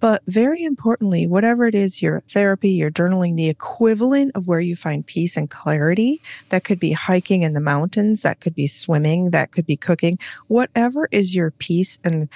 But 0.00 0.22
very 0.28 0.62
importantly, 0.62 1.26
whatever 1.26 1.66
it 1.66 1.74
is, 1.74 2.00
your 2.00 2.22
therapy, 2.30 2.70
your 2.70 2.90
journaling, 2.90 3.36
the 3.36 3.48
equivalent 3.48 4.32
of 4.34 4.46
where 4.46 4.60
you 4.60 4.76
find 4.76 5.04
peace 5.04 5.36
and 5.36 5.50
clarity, 5.50 6.20
that 6.50 6.64
could 6.64 6.78
be 6.78 6.92
hiking 6.92 7.42
in 7.42 7.52
the 7.52 7.60
mountains, 7.60 8.22
that 8.22 8.40
could 8.40 8.54
be 8.54 8.66
swimming, 8.68 9.30
that 9.30 9.50
could 9.52 9.66
be 9.66 9.76
cooking, 9.76 10.18
whatever 10.48 11.08
is 11.10 11.33
your 11.34 11.50
peace 11.52 11.98
and 12.04 12.28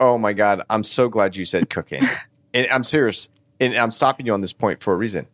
Oh 0.00 0.16
my 0.16 0.32
God. 0.32 0.62
I'm 0.70 0.84
so 0.84 1.08
glad 1.08 1.36
you 1.36 1.44
said 1.44 1.70
cooking. 1.70 2.02
and 2.54 2.68
I'm 2.70 2.84
serious. 2.84 3.28
And 3.60 3.74
I'm 3.74 3.90
stopping 3.90 4.26
you 4.26 4.32
on 4.32 4.40
this 4.40 4.52
point 4.52 4.80
for 4.80 4.92
a 4.94 4.96
reason 4.96 5.26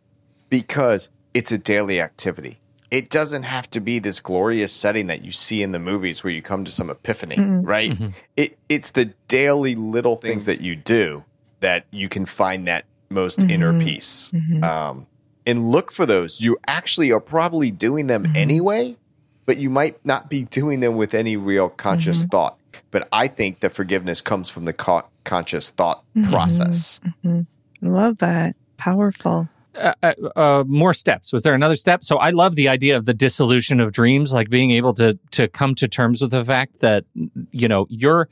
because 0.49 1.09
it's 1.35 1.51
a 1.51 1.57
daily 1.59 2.01
activity. 2.01 2.59
It 2.89 3.09
doesn't 3.09 3.43
have 3.43 3.69
to 3.71 3.79
be 3.79 3.99
this 3.99 4.19
glorious 4.19 4.71
setting 4.71 5.07
that 5.07 5.23
you 5.23 5.31
see 5.31 5.61
in 5.61 5.71
the 5.71 5.79
movies 5.79 6.23
where 6.23 6.33
you 6.33 6.41
come 6.41 6.65
to 6.65 6.71
some 6.71 6.89
epiphany, 6.89 7.35
Mm-mm. 7.35 7.61
right? 7.63 7.91
Mhm. 7.91 8.13
It, 8.37 8.57
it's 8.69 8.91
the 8.91 9.05
daily 9.27 9.75
little 9.75 10.15
things 10.15 10.45
that 10.45 10.61
you 10.61 10.75
do 10.75 11.23
that 11.59 11.85
you 11.91 12.09
can 12.09 12.25
find 12.25 12.67
that 12.67 12.85
most 13.09 13.43
inner 13.43 13.73
Mhm. 13.73 13.83
peace. 13.83 14.31
Mhm. 14.33 14.63
Um, 14.63 15.07
and 15.45 15.71
look 15.71 15.91
for 15.91 16.05
those. 16.07 16.41
You 16.41 16.57
actually 16.67 17.11
are 17.11 17.19
probably 17.19 17.69
doing 17.69 18.07
them 18.07 18.25
Mhm. 18.25 18.35
anyway, 18.35 18.97
but 19.45 19.57
you 19.57 19.69
might 19.69 20.03
not 20.05 20.29
be 20.29 20.43
doing 20.45 20.79
them 20.79 20.95
with 20.95 21.13
any 21.13 21.37
real 21.37 21.69
conscious 21.69 22.19
Mm-hmm. 22.21 22.29
thought. 22.29 22.57
But 22.91 23.07
I 23.11 23.27
think 23.27 23.59
that 23.61 23.71
forgiveness 23.73 24.21
comes 24.21 24.49
from 24.49 24.65
the 24.65 24.73
co- 24.73 25.05
conscious 25.23 25.69
thought 25.71 26.03
Mhm. 26.15 26.29
process. 26.29 26.99
Mhm. 27.25 27.45
Love 27.81 28.17
that. 28.19 28.55
Powerful. 28.77 29.49
uh, 29.77 29.93
uh, 30.03 30.13
uh, 30.37 30.63
more 30.67 30.93
steps. 30.93 31.33
Was 31.33 31.43
there 31.43 31.53
another 31.53 31.75
step? 31.75 32.01
So 32.05 32.15
I 32.15 32.29
love 32.29 32.55
the 32.55 32.69
idea 32.69 32.95
of 32.95 33.03
the 33.03 33.13
dissolution 33.13 33.81
of 33.81 33.91
dreams, 33.91 34.31
like 34.33 34.49
being 34.49 34.71
able 34.71 34.93
to 34.93 35.19
to 35.31 35.49
come 35.49 35.75
to 35.75 35.87
terms 35.89 36.21
with 36.21 36.31
the 36.31 36.45
fact 36.45 36.79
that 36.79 37.03
you 37.51 37.67
know 37.67 37.85
your 37.89 38.29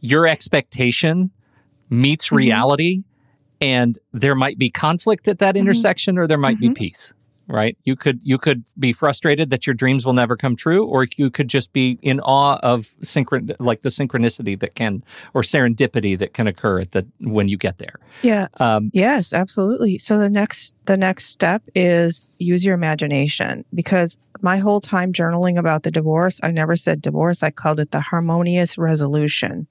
your 0.00 0.26
expectation 0.26 1.30
meets 1.90 2.30
Mhm. 2.30 2.36
reality, 2.36 3.02
and 3.60 3.98
there 4.12 4.34
might 4.34 4.56
be 4.58 4.70
conflict 4.70 5.28
at 5.28 5.38
that 5.38 5.54
Mhm. 5.54 5.58
intersection, 5.58 6.16
or 6.16 6.26
there 6.26 6.38
might 6.38 6.58
be 6.58 6.70
Mhm. 6.70 6.74
peace. 6.76 7.12
Right? 7.48 7.78
You 7.84 7.94
could 7.94 8.20
you 8.24 8.38
could 8.38 8.64
be 8.76 8.92
frustrated 8.92 9.50
that 9.50 9.66
your 9.68 9.74
dreams 9.74 10.04
will 10.04 10.12
never 10.14 10.36
come 10.36 10.56
true, 10.56 10.84
or 10.84 11.06
you 11.16 11.30
could 11.30 11.46
just 11.48 11.72
be 11.72 11.96
in 12.02 12.18
awe 12.20 12.58
of 12.62 12.86
synchron 13.02 13.54
like 13.60 13.82
the 13.82 13.88
synchronicity 13.88 14.58
that 14.58 14.74
can 14.74 15.04
or 15.32 15.42
serendipity 15.42 16.18
that 16.18 16.34
can 16.34 16.48
occur 16.48 16.80
at 16.80 16.90
the 16.90 17.06
when 17.20 17.48
you 17.48 17.56
get 17.56 17.78
there. 17.78 18.00
Yeah. 18.22 18.48
Um, 18.58 18.90
Yes, 18.92 19.32
absolutely. 19.32 19.98
So 19.98 20.18
the 20.18 20.28
next 20.28 20.74
the 20.86 20.96
next 20.96 21.26
step 21.26 21.62
is 21.74 22.28
use 22.38 22.64
your 22.64 22.74
imagination 22.74 23.64
because 23.72 24.18
my 24.42 24.58
whole 24.58 24.80
time 24.80 25.12
journaling 25.12 25.56
about 25.56 25.84
the 25.84 25.90
divorce, 25.92 26.40
I 26.42 26.50
never 26.50 26.74
said 26.74 27.00
divorce. 27.00 27.42
I 27.44 27.50
called 27.50 27.78
it 27.78 27.92
the 27.92 28.00
harmonious 28.00 28.76
resolution. 28.76 29.66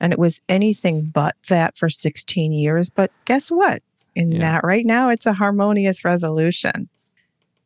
And 0.00 0.12
it 0.12 0.18
was 0.18 0.42
anything 0.48 1.10
but 1.12 1.36
that 1.48 1.78
for 1.78 1.88
16 1.88 2.52
years. 2.52 2.90
But 2.90 3.10
guess 3.24 3.50
what? 3.50 3.82
In 4.14 4.32
Yeah. 4.32 4.40
that 4.40 4.64
right 4.64 4.84
now, 4.84 5.08
it's 5.08 5.24
a 5.26 5.32
harmonious 5.32 6.04
resolution. 6.04 6.88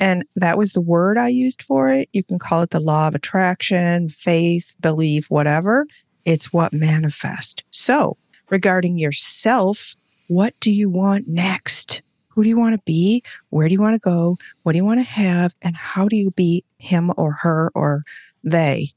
And 0.00 0.24
that 0.36 0.56
was 0.58 0.72
the 0.72 0.80
word 0.80 1.18
I 1.18 1.28
used 1.28 1.62
for 1.62 1.88
it. 1.88 2.08
You 2.12 2.22
can 2.22 2.38
call 2.38 2.62
it 2.62 2.70
the 2.70 2.80
law 2.80 3.08
of 3.08 3.14
attraction, 3.14 4.08
faith, 4.08 4.76
belief, 4.80 5.30
whatever. 5.30 5.86
It's 6.24 6.52
what 6.52 6.72
manifests. 6.72 7.62
So, 7.70 8.16
regarding 8.50 8.98
yourself, 8.98 9.94
what 10.28 10.54
do 10.60 10.70
you 10.70 10.88
want 10.88 11.26
next? 11.26 12.02
Who 12.28 12.42
do 12.44 12.48
you 12.48 12.56
want 12.56 12.74
to 12.74 12.82
be? 12.84 13.22
Where 13.50 13.66
do 13.68 13.74
you 13.74 13.80
want 13.80 13.94
to 13.94 14.00
go? 14.00 14.38
What 14.62 14.72
do 14.72 14.78
you 14.78 14.84
want 14.84 15.00
to 15.00 15.04
have? 15.04 15.54
And 15.62 15.74
how 15.76 16.06
do 16.06 16.16
you 16.16 16.30
be 16.30 16.64
him 16.78 17.12
or 17.16 17.32
her 17.32 17.72
or 17.74 18.04
they, 18.44 18.90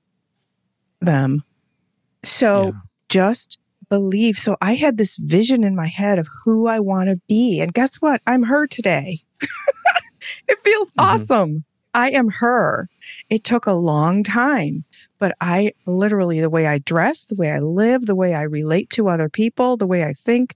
them? 0.99 1.43
So, 2.23 2.65
Yeah. 2.65 2.71
just 3.09 3.57
believe. 3.89 4.37
So, 4.37 4.57
I 4.61 4.75
had 4.75 4.97
this 4.97 5.15
vision 5.15 5.63
in 5.63 5.75
my 5.75 5.87
head 5.87 6.19
of 6.19 6.27
who 6.45 6.67
I 6.67 6.79
want 6.79 7.09
to 7.09 7.19
be. 7.27 7.59
And 7.59 7.73
guess 7.73 7.95
what? 7.97 8.21
I'm 8.27 8.43
her 8.43 8.67
today. 8.67 9.23
it 10.51 10.59
feels 10.59 10.91
Mhm. 10.93 11.03
awesome. 11.03 11.63
I 11.93 12.11
am 12.11 12.29
her. 12.29 12.87
It 13.29 13.43
took 13.43 13.65
a 13.65 13.73
long 13.73 14.23
time, 14.23 14.85
but 15.19 15.35
I 15.41 15.73
literally, 15.85 16.39
the 16.39 16.49
way 16.49 16.67
I 16.67 16.77
dress, 16.77 17.25
the 17.25 17.35
way 17.35 17.51
I 17.51 17.59
live, 17.59 18.05
the 18.05 18.15
way 18.15 18.33
I 18.33 18.43
relate 18.43 18.89
to 18.91 19.09
other 19.09 19.27
people, 19.27 19.75
the 19.75 19.87
way 19.87 20.03
I 20.05 20.13
think, 20.13 20.55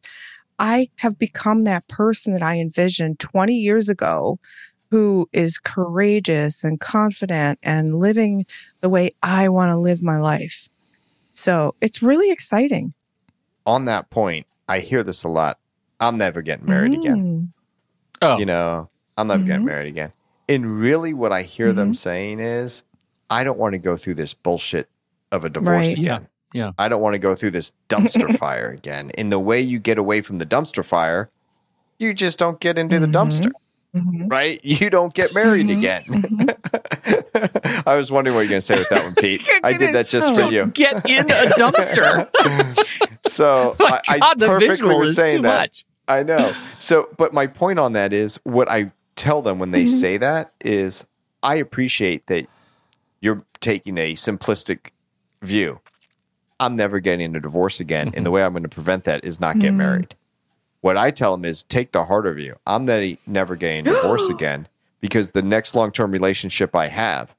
I 0.60 0.90
have 0.98 1.20
become 1.20 1.64
that 1.64 1.88
person 1.90 2.32
that 2.34 2.42
I 2.44 2.58
envisioned 2.60 3.20
20 3.20 3.56
years 3.56 3.90
ago 3.90 4.40
who 4.92 5.28
is 5.34 5.58
courageous 5.58 6.64
and 6.64 6.80
confident 6.80 7.60
and 7.62 8.00
living 8.00 8.46
the 8.80 8.88
way 8.88 9.12
I 9.22 9.50
want 9.50 9.72
to 9.72 9.78
live 9.78 10.02
my 10.02 10.18
life. 10.18 10.70
So 11.34 11.76
it's 11.82 12.02
really 12.02 12.32
exciting. 12.32 12.94
On 13.66 13.86
that 13.86 14.10
point, 14.10 14.48
I 14.70 14.80
hear 14.80 15.04
this 15.04 15.24
a 15.26 15.28
lot. 15.28 15.60
I'm 16.00 16.18
never 16.18 16.42
getting 16.42 16.68
married 16.68 16.94
again. 16.94 17.18
Mm. 17.18 17.50
Oh, 18.22 18.38
You 18.38 18.46
know, 18.46 18.90
I'm 19.18 19.28
never 19.28 19.44
getting 19.44 19.62
Mhm. 19.62 19.66
married 19.66 19.88
again. 19.88 20.12
And 20.50 20.80
really, 20.80 21.14
what 21.14 21.32
I 21.32 21.44
hear 21.44 21.72
them 21.74 21.90
Mm-hmm. 21.90 21.94
saying 21.94 22.40
is, 22.40 22.84
I 23.30 23.44
don't 23.44 23.58
want 23.58 23.74
to 23.74 23.80
go 23.80 23.98
through 23.98 24.16
this 24.16 24.34
bullshit 24.34 24.88
of 25.32 25.46
a 25.46 25.50
divorce 25.50 25.88
Right. 25.88 25.98
again. 25.98 26.28
Yeah, 26.54 26.66
yeah. 26.66 26.72
I 26.78 26.88
don't 26.90 27.02
want 27.02 27.14
to 27.16 27.20
go 27.20 27.34
through 27.36 27.52
this 27.52 27.74
dumpster 27.90 28.28
fire 28.40 28.70
again. 28.70 29.12
And 29.18 29.32
the 29.32 29.40
way 29.40 29.62
you 29.62 29.80
get 29.80 29.98
away 29.98 30.22
from 30.22 30.36
the 30.38 30.46
dumpster 30.46 30.86
fire, 30.86 31.30
you 31.98 32.14
just 32.14 32.38
don't 32.38 32.60
get 32.60 32.78
into 32.78 33.00
the 33.00 33.08
Mhm. 33.08 33.14
dumpster, 33.14 33.52
Mhm. 33.96 34.30
right? 34.32 34.60
You 34.64 34.90
don't 34.90 35.14
get 35.14 35.34
married 35.34 35.68
Mhm. 35.68 35.78
again. 35.78 37.84
I 37.88 37.96
was 37.96 38.12
wondering 38.12 38.36
what 38.36 38.42
you're 38.42 38.50
going 38.50 38.60
to 38.60 38.66
say 38.66 38.78
with 38.78 38.90
that 38.90 39.04
one, 39.04 39.16
Pete. 39.16 39.42
I 39.64 39.74
did 39.74 39.96
that 39.96 40.08
just 40.08 40.36
for 40.36 40.44
you. 40.52 40.68
Get 40.68 41.10
in 41.10 41.30
a 41.32 41.46
dumpster. 41.58 42.28
So 43.28 43.76
My 43.80 44.00
I, 44.08 44.16
I 44.16 44.20
God, 44.20 44.40
the 44.40 44.46
perfectly 44.48 44.68
visual 44.70 45.00
was 45.00 45.16
saying 45.16 45.38
too 45.38 45.42
that. 45.44 45.60
much. 45.62 45.86
I 46.08 46.24
know. 46.24 46.54
So, 46.78 47.10
but 47.18 47.34
my 47.34 47.48
point 47.48 47.80
on 47.80 47.94
that 47.94 48.14
is 48.14 48.40
what 48.44 48.70
I 48.70 48.92
tell 49.16 49.42
them 49.42 49.60
when 49.60 49.72
they 49.72 49.84
Mhm. 49.84 50.00
say 50.00 50.18
that 50.18 50.52
is 50.62 51.06
I 51.44 51.56
appreciate 51.56 52.28
that 52.28 52.48
you're 53.22 53.44
taking 53.62 53.98
a 53.98 54.14
simplistic 54.16 54.88
view. 55.42 55.80
I'm 56.60 56.76
never 56.76 57.00
getting 57.00 57.36
a 57.36 57.40
divorce 57.40 57.80
again. 57.80 58.12
And 58.16 58.26
the 58.26 58.32
way 58.32 58.44
I'm 58.44 58.54
going 58.54 58.64
to 58.64 58.70
prevent 58.70 59.04
that 59.06 59.24
is 59.26 59.40
not 59.40 59.60
get 59.60 59.74
Mhm. 59.74 59.78
married. 59.78 60.16
What 60.82 60.98
I 60.98 61.12
tell 61.12 61.36
them 61.36 61.46
is 61.46 61.64
take 61.64 61.92
the 61.92 62.06
harder 62.06 62.34
view. 62.34 62.56
I'm 62.66 62.86
ne- 62.86 63.18
never 63.28 63.56
getting 63.56 63.88
a 63.88 63.94
divorce 63.94 64.30
again 64.30 64.68
because 65.02 65.32
the 65.32 65.42
next 65.42 65.76
long 65.76 65.92
term 65.92 66.12
relationship 66.12 66.76
I 66.76 66.88
have 66.88 67.36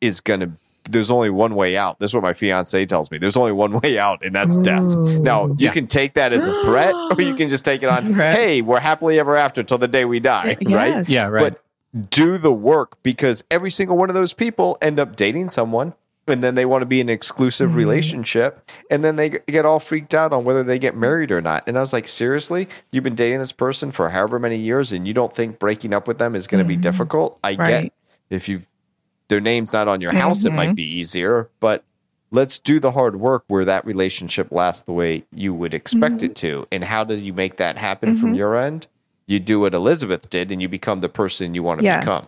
is 0.00 0.20
going 0.20 0.40
to, 0.40 0.50
there's 0.90 1.10
only 1.10 1.30
one 1.30 1.54
way 1.54 1.76
out. 1.76 1.98
This 2.00 2.10
is 2.10 2.14
what 2.14 2.22
my 2.22 2.32
fiance 2.32 2.84
tells 2.86 3.10
me. 3.10 3.18
There's 3.18 3.36
only 3.36 3.52
one 3.52 3.78
way 3.82 3.98
out, 3.98 4.24
and 4.24 4.34
that's 4.34 4.56
death. 4.58 4.82
Now, 4.96 5.46
you 5.46 5.54
Yeah. 5.58 5.72
can 5.72 5.86
take 5.86 6.14
that 6.14 6.32
as 6.32 6.46
a 6.46 6.62
threat, 6.62 6.94
or 6.94 7.20
you 7.20 7.34
can 7.34 7.48
just 7.48 7.64
take 7.64 7.82
it 7.82 7.88
on, 7.88 8.14
Right. 8.14 8.34
hey, 8.36 8.62
we're 8.62 8.80
happily 8.80 9.18
ever 9.18 9.36
after 9.36 9.62
till 9.62 9.78
the 9.78 9.88
day 9.88 10.04
we 10.04 10.20
die, 10.20 10.56
right? 10.62 10.94
Yes. 10.96 11.08
Yeah, 11.08 11.28
right. 11.28 11.52
But 11.94 12.10
do 12.10 12.38
the 12.38 12.52
work 12.52 12.96
because 13.02 13.42
every 13.50 13.70
single 13.70 13.96
one 13.96 14.08
of 14.10 14.14
those 14.14 14.32
people 14.32 14.78
end 14.80 15.00
up 15.00 15.16
dating 15.16 15.50
someone 15.50 15.94
and 16.28 16.40
then 16.44 16.54
they 16.54 16.64
want 16.64 16.82
to 16.82 16.86
be 16.86 17.00
in 17.00 17.08
an 17.08 17.12
exclusive 17.12 17.70
Mhm. 17.72 17.74
relationship 17.76 18.70
and 18.90 19.02
then 19.04 19.16
they 19.16 19.30
get 19.30 19.64
all 19.64 19.80
freaked 19.80 20.14
out 20.14 20.32
on 20.32 20.44
whether 20.44 20.62
they 20.62 20.78
get 20.78 20.96
married 20.96 21.32
or 21.32 21.40
not. 21.40 21.64
And 21.66 21.76
I 21.76 21.80
was 21.80 21.92
like, 21.92 22.06
seriously? 22.06 22.68
You've 22.92 23.02
been 23.02 23.16
dating 23.16 23.40
this 23.40 23.50
person 23.50 23.90
for 23.90 24.10
however 24.10 24.38
many 24.38 24.56
years 24.56 24.92
and 24.92 25.08
you 25.08 25.12
don't 25.14 25.32
think 25.32 25.58
breaking 25.58 25.92
up 25.92 26.06
with 26.06 26.18
them 26.18 26.36
is 26.36 26.46
going 26.46 26.62
to 26.62 26.68
be 26.68 26.76
Mhm. 26.76 26.82
difficult? 26.82 27.38
I 27.42 27.54
get 27.54 27.58
Right. 27.60 27.92
if 28.30 28.48
you 28.48 28.62
their 29.30 29.40
name's 29.40 29.72
not 29.72 29.88
on 29.88 30.02
your 30.02 30.12
house, 30.12 30.44
it 30.44 30.52
Mhm. 30.52 30.56
might 30.56 30.74
be 30.76 30.82
easier, 30.84 31.48
but 31.60 31.82
let's 32.30 32.58
do 32.58 32.78
the 32.78 32.92
hard 32.92 33.16
work 33.16 33.44
where 33.48 33.64
that 33.64 33.86
relationship 33.86 34.52
lasts 34.52 34.82
the 34.82 34.92
way 34.92 35.24
you 35.34 35.54
would 35.54 35.72
expect 35.72 36.16
Mhm. 36.18 36.22
it 36.24 36.34
to. 36.36 36.66
And 36.70 36.84
how 36.84 37.02
do 37.04 37.14
you 37.16 37.32
make 37.32 37.56
that 37.56 37.78
happen 37.78 38.16
from 38.16 38.34
Mhm. 38.34 38.36
your 38.36 38.56
end? 38.56 38.86
You 39.26 39.40
do 39.40 39.60
what 39.60 39.72
Elizabeth 39.74 40.28
did 40.28 40.52
and 40.52 40.60
you 40.60 40.68
become 40.68 41.00
the 41.00 41.08
person 41.08 41.54
you 41.54 41.62
want 41.62 41.80
to 41.80 41.84
Yes. 41.84 42.04
become. 42.04 42.26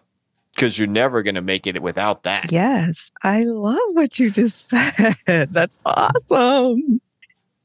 Because 0.54 0.78
you're 0.78 0.88
never 0.88 1.22
going 1.22 1.34
to 1.36 1.40
make 1.42 1.66
it 1.66 1.80
without 1.82 2.24
that. 2.24 2.50
Yes. 2.52 3.10
I 3.22 3.44
love 3.44 3.78
what 3.92 4.18
you 4.18 4.30
just 4.30 4.68
said. 5.26 5.48
That's 5.50 5.78
awesome. 5.86 7.00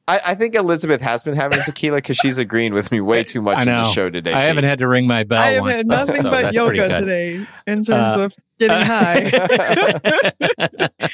I, 0.08 0.22
I 0.28 0.36
think 0.36 0.56
Elizabeth 0.56 1.02
has 1.02 1.24
been 1.24 1.36
having 1.36 1.60
tequila 1.64 1.98
because 1.98 2.18
she's 2.18 2.38
agreeing 2.38 2.74
with 2.74 2.92
me 2.92 3.02
way 3.02 3.24
too 3.26 3.42
much 3.42 3.58
I 3.58 3.62
in 3.62 3.68
the 3.68 3.84
show 3.92 4.10
today. 4.10 4.32
I 4.34 4.42
haven't 4.44 4.64
had 4.64 4.80
to 4.80 4.88
ring 4.88 5.06
my 5.08 5.24
bell 5.24 5.42
I 5.42 5.52
have 5.54 5.62
once. 5.62 5.78
had 5.80 5.90
though, 5.90 5.96
nothing 6.06 6.22
so 6.22 6.32
but 6.32 6.42
that's 6.44 6.56
yoga 6.56 6.88
today 7.00 7.46
in 7.68 7.84
terms 7.84 7.90
Uh, 7.90 8.26
of 8.26 8.36
getting 8.58 8.78
high. 8.86 10.90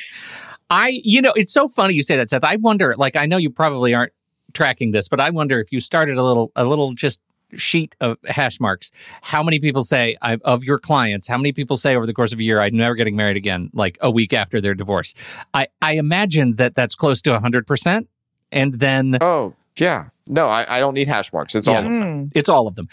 I, 0.69 1.01
you 1.03 1.21
know, 1.21 1.33
it's 1.35 1.51
so 1.51 1.67
funny 1.67 1.93
you 1.93 2.03
say 2.03 2.17
that, 2.17 2.29
Seth. 2.29 2.43
I 2.43 2.55
wonder, 2.57 2.95
like, 2.97 3.15
I 3.15 3.25
know 3.25 3.37
you 3.37 3.49
probably 3.49 3.93
aren't 3.93 4.13
tracking 4.53 4.91
this, 4.91 5.07
but 5.07 5.19
I 5.19 5.29
wonder 5.29 5.59
if 5.59 5.71
you 5.71 5.79
started 5.79 6.17
a 6.17 6.23
little, 6.23 6.51
a 6.55 6.65
little 6.65 6.93
just 6.93 7.21
sheet 7.55 7.93
of 8.01 8.17
hash 8.25 8.59
marks. 8.59 8.91
How 9.21 9.43
many 9.43 9.59
people 9.59 9.83
say 9.83 10.17
I, 10.21 10.37
of 10.43 10.63
your 10.63 10.79
clients? 10.79 11.27
How 11.27 11.37
many 11.37 11.51
people 11.51 11.77
say 11.77 11.95
over 11.95 12.07
the 12.07 12.13
course 12.13 12.33
of 12.33 12.39
a 12.39 12.43
year, 12.43 12.59
I'm 12.59 12.75
never 12.75 12.95
getting 12.95 13.15
married 13.15 13.37
again? 13.37 13.69
Like 13.73 13.97
a 14.01 14.09
week 14.09 14.33
after 14.33 14.59
their 14.59 14.73
divorce. 14.73 15.13
I, 15.53 15.67
I 15.81 15.93
imagine 15.93 16.55
that 16.55 16.73
that's 16.73 16.95
close 16.95 17.21
to 17.23 17.39
hundred 17.39 17.67
percent, 17.67 18.09
and 18.53 18.75
then 18.79 19.17
Oh, 19.21 19.53
yeah. 19.77 20.05
No, 20.25 20.47
I, 20.47 20.65
I 20.77 20.79
don't 20.79 20.93
need 20.93 21.09
hash 21.09 21.33
marks. 21.33 21.53
It's 21.53 21.67
all 21.67 21.75
of 21.79 21.83
them. 21.83 22.27
Mm. 22.27 22.31
it's 22.33 22.47
all 22.47 22.65
of 22.65 22.75
them. 22.75 22.87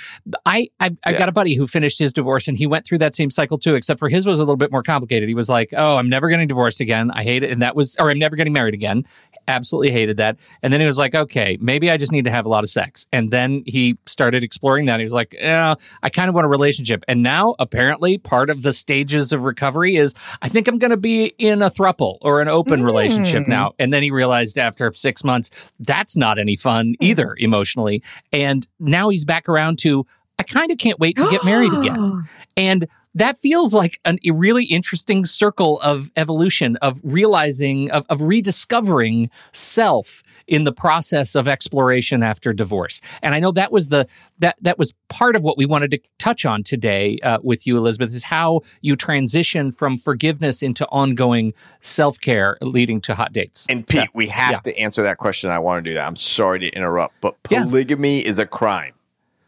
I 0.46 0.68
I've, 0.80 0.96
I've 1.04 1.12
Yeah. 1.12 1.18
got 1.20 1.28
a 1.28 1.32
buddy 1.32 1.54
who 1.54 1.68
finished 1.68 2.00
his 2.00 2.12
divorce 2.12 2.48
and 2.48 2.58
he 2.58 2.66
went 2.66 2.84
through 2.84 2.98
that 2.98 3.14
same 3.14 3.30
cycle 3.30 3.56
too, 3.56 3.76
except 3.76 4.00
for 4.00 4.08
his 4.08 4.26
was 4.26 4.40
a 4.40 4.42
little 4.42 4.56
bit 4.56 4.72
more 4.72 4.82
complicated. 4.82 5.28
He 5.28 5.34
was 5.36 5.48
like, 5.48 5.68
"Oh, 5.76 5.96
I'm 5.96 6.08
never 6.08 6.28
getting 6.28 6.48
divorced 6.48 6.80
again. 6.80 7.12
I 7.12 7.22
hate 7.22 7.44
it," 7.44 7.52
and 7.52 7.62
that 7.62 7.76
was, 7.76 7.94
or 8.00 8.10
I'm 8.10 8.18
never 8.18 8.34
getting 8.34 8.52
married 8.52 8.74
again. 8.74 9.04
Absolutely 9.48 9.90
hated 9.90 10.16
that. 10.18 10.38
And 10.62 10.72
then 10.72 10.80
he 10.80 10.86
was 10.86 10.98
like, 10.98 11.14
"Okay, 11.14 11.58
maybe 11.60 11.90
I 11.90 11.96
just 11.96 12.12
need 12.12 12.24
to 12.24 12.30
have 12.30 12.46
a 12.46 12.48
lot 12.48 12.62
of 12.64 12.70
sex." 12.70 13.06
And 13.12 13.30
then 13.30 13.62
he 13.66 13.98
started 14.06 14.44
exploring 14.44 14.84
that. 14.86 15.00
He 15.00 15.04
was 15.04 15.12
like, 15.12 15.34
"Yeah, 15.38 15.74
I 16.02 16.08
kind 16.10 16.28
of 16.28 16.34
want 16.34 16.44
a 16.44 16.48
relationship." 16.48 17.04
And 17.08 17.22
now, 17.22 17.54
apparently, 17.58 18.18
part 18.18 18.50
of 18.50 18.62
the 18.62 18.72
stages 18.72 19.32
of 19.32 19.42
recovery 19.42 19.96
is 19.96 20.14
I 20.42 20.48
think 20.48 20.68
I'm 20.68 20.78
going 20.78 20.90
to 20.92 20.96
be 20.96 21.32
in 21.38 21.62
a 21.62 21.70
thruple 21.70 22.18
or 22.22 22.40
an 22.40 22.48
open 22.48 22.80
Mm. 22.80 22.84
relationship 22.84 23.48
now. 23.48 23.72
And 23.78 23.92
then 23.92 24.02
he 24.02 24.10
realized 24.10 24.56
after 24.58 24.92
six 24.92 25.24
months 25.24 25.50
that's 25.80 26.16
not 26.16 26.38
any 26.38 26.56
fun 26.56 26.94
either 27.00 27.34
emotionally. 27.38 28.02
And 28.32 28.66
now 28.78 29.08
he's 29.08 29.24
back 29.24 29.48
around 29.48 29.78
to, 29.80 30.06
I 30.40 30.42
kind 30.42 30.72
of 30.72 30.78
can't 30.78 30.98
wait 30.98 31.18
to 31.18 31.28
get 31.28 31.44
married 31.44 31.72
again. 31.74 32.28
And 32.56 32.88
that 33.14 33.38
feels 33.38 33.72
like 33.72 34.00
an, 34.04 34.18
a 34.26 34.32
really 34.32 34.64
interesting 34.64 35.24
circle 35.24 35.80
of 35.80 36.10
evolution, 36.16 36.76
of 36.82 37.00
realizing, 37.02 37.90
of, 37.90 38.04
of 38.10 38.20
rediscovering 38.20 39.30
self 39.52 40.22
in 40.46 40.64
the 40.64 40.72
process 40.72 41.34
of 41.36 41.46
exploration 41.48 42.22
after 42.22 42.52
divorce. 42.52 43.00
And 43.22 43.34
I 43.34 43.38
know 43.38 43.52
that 43.52 43.72
was 43.72 43.88
the 43.88 44.06
that 44.40 44.56
that 44.60 44.78
was 44.78 44.92
part 45.08 45.36
of 45.36 45.42
what 45.42 45.56
we 45.56 45.64
wanted 45.64 45.92
to 45.92 46.00
touch 46.18 46.44
on 46.44 46.62
today 46.62 47.18
uh, 47.22 47.38
with 47.42 47.66
you, 47.66 47.76
Elizabeth, 47.78 48.14
is 48.14 48.24
how 48.24 48.60
you 48.82 48.96
transition 48.96 49.70
from 49.70 49.96
forgiveness 49.96 50.60
into 50.62 50.86
ongoing 50.88 51.54
self 51.80 52.20
care, 52.20 52.58
leading 52.60 53.00
to 53.02 53.14
hot 53.14 53.32
dates. 53.32 53.64
And 53.70 53.86
Pete, 53.86 54.00
So, 54.00 54.06
we 54.12 54.26
have 54.26 54.50
yeah. 54.50 54.58
to 54.58 54.78
answer 54.78 55.02
that 55.02 55.18
question. 55.18 55.50
I 55.50 55.60
want 55.60 55.84
to 55.84 55.90
do 55.90 55.94
that. 55.94 56.06
I'm 56.06 56.16
sorry 56.16 56.58
to 56.60 56.68
interrupt, 56.70 57.14
but 57.20 57.36
Yeah. 57.48 57.62
polygamy 57.62 58.26
is 58.26 58.38
a 58.38 58.44
crime. 58.46 58.92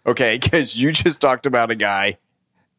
Okay, 0.06 0.38
because 0.42 0.76
you 0.76 0.92
just 0.92 1.20
talked 1.20 1.46
about 1.46 1.70
a 1.70 1.74
guy 1.76 2.18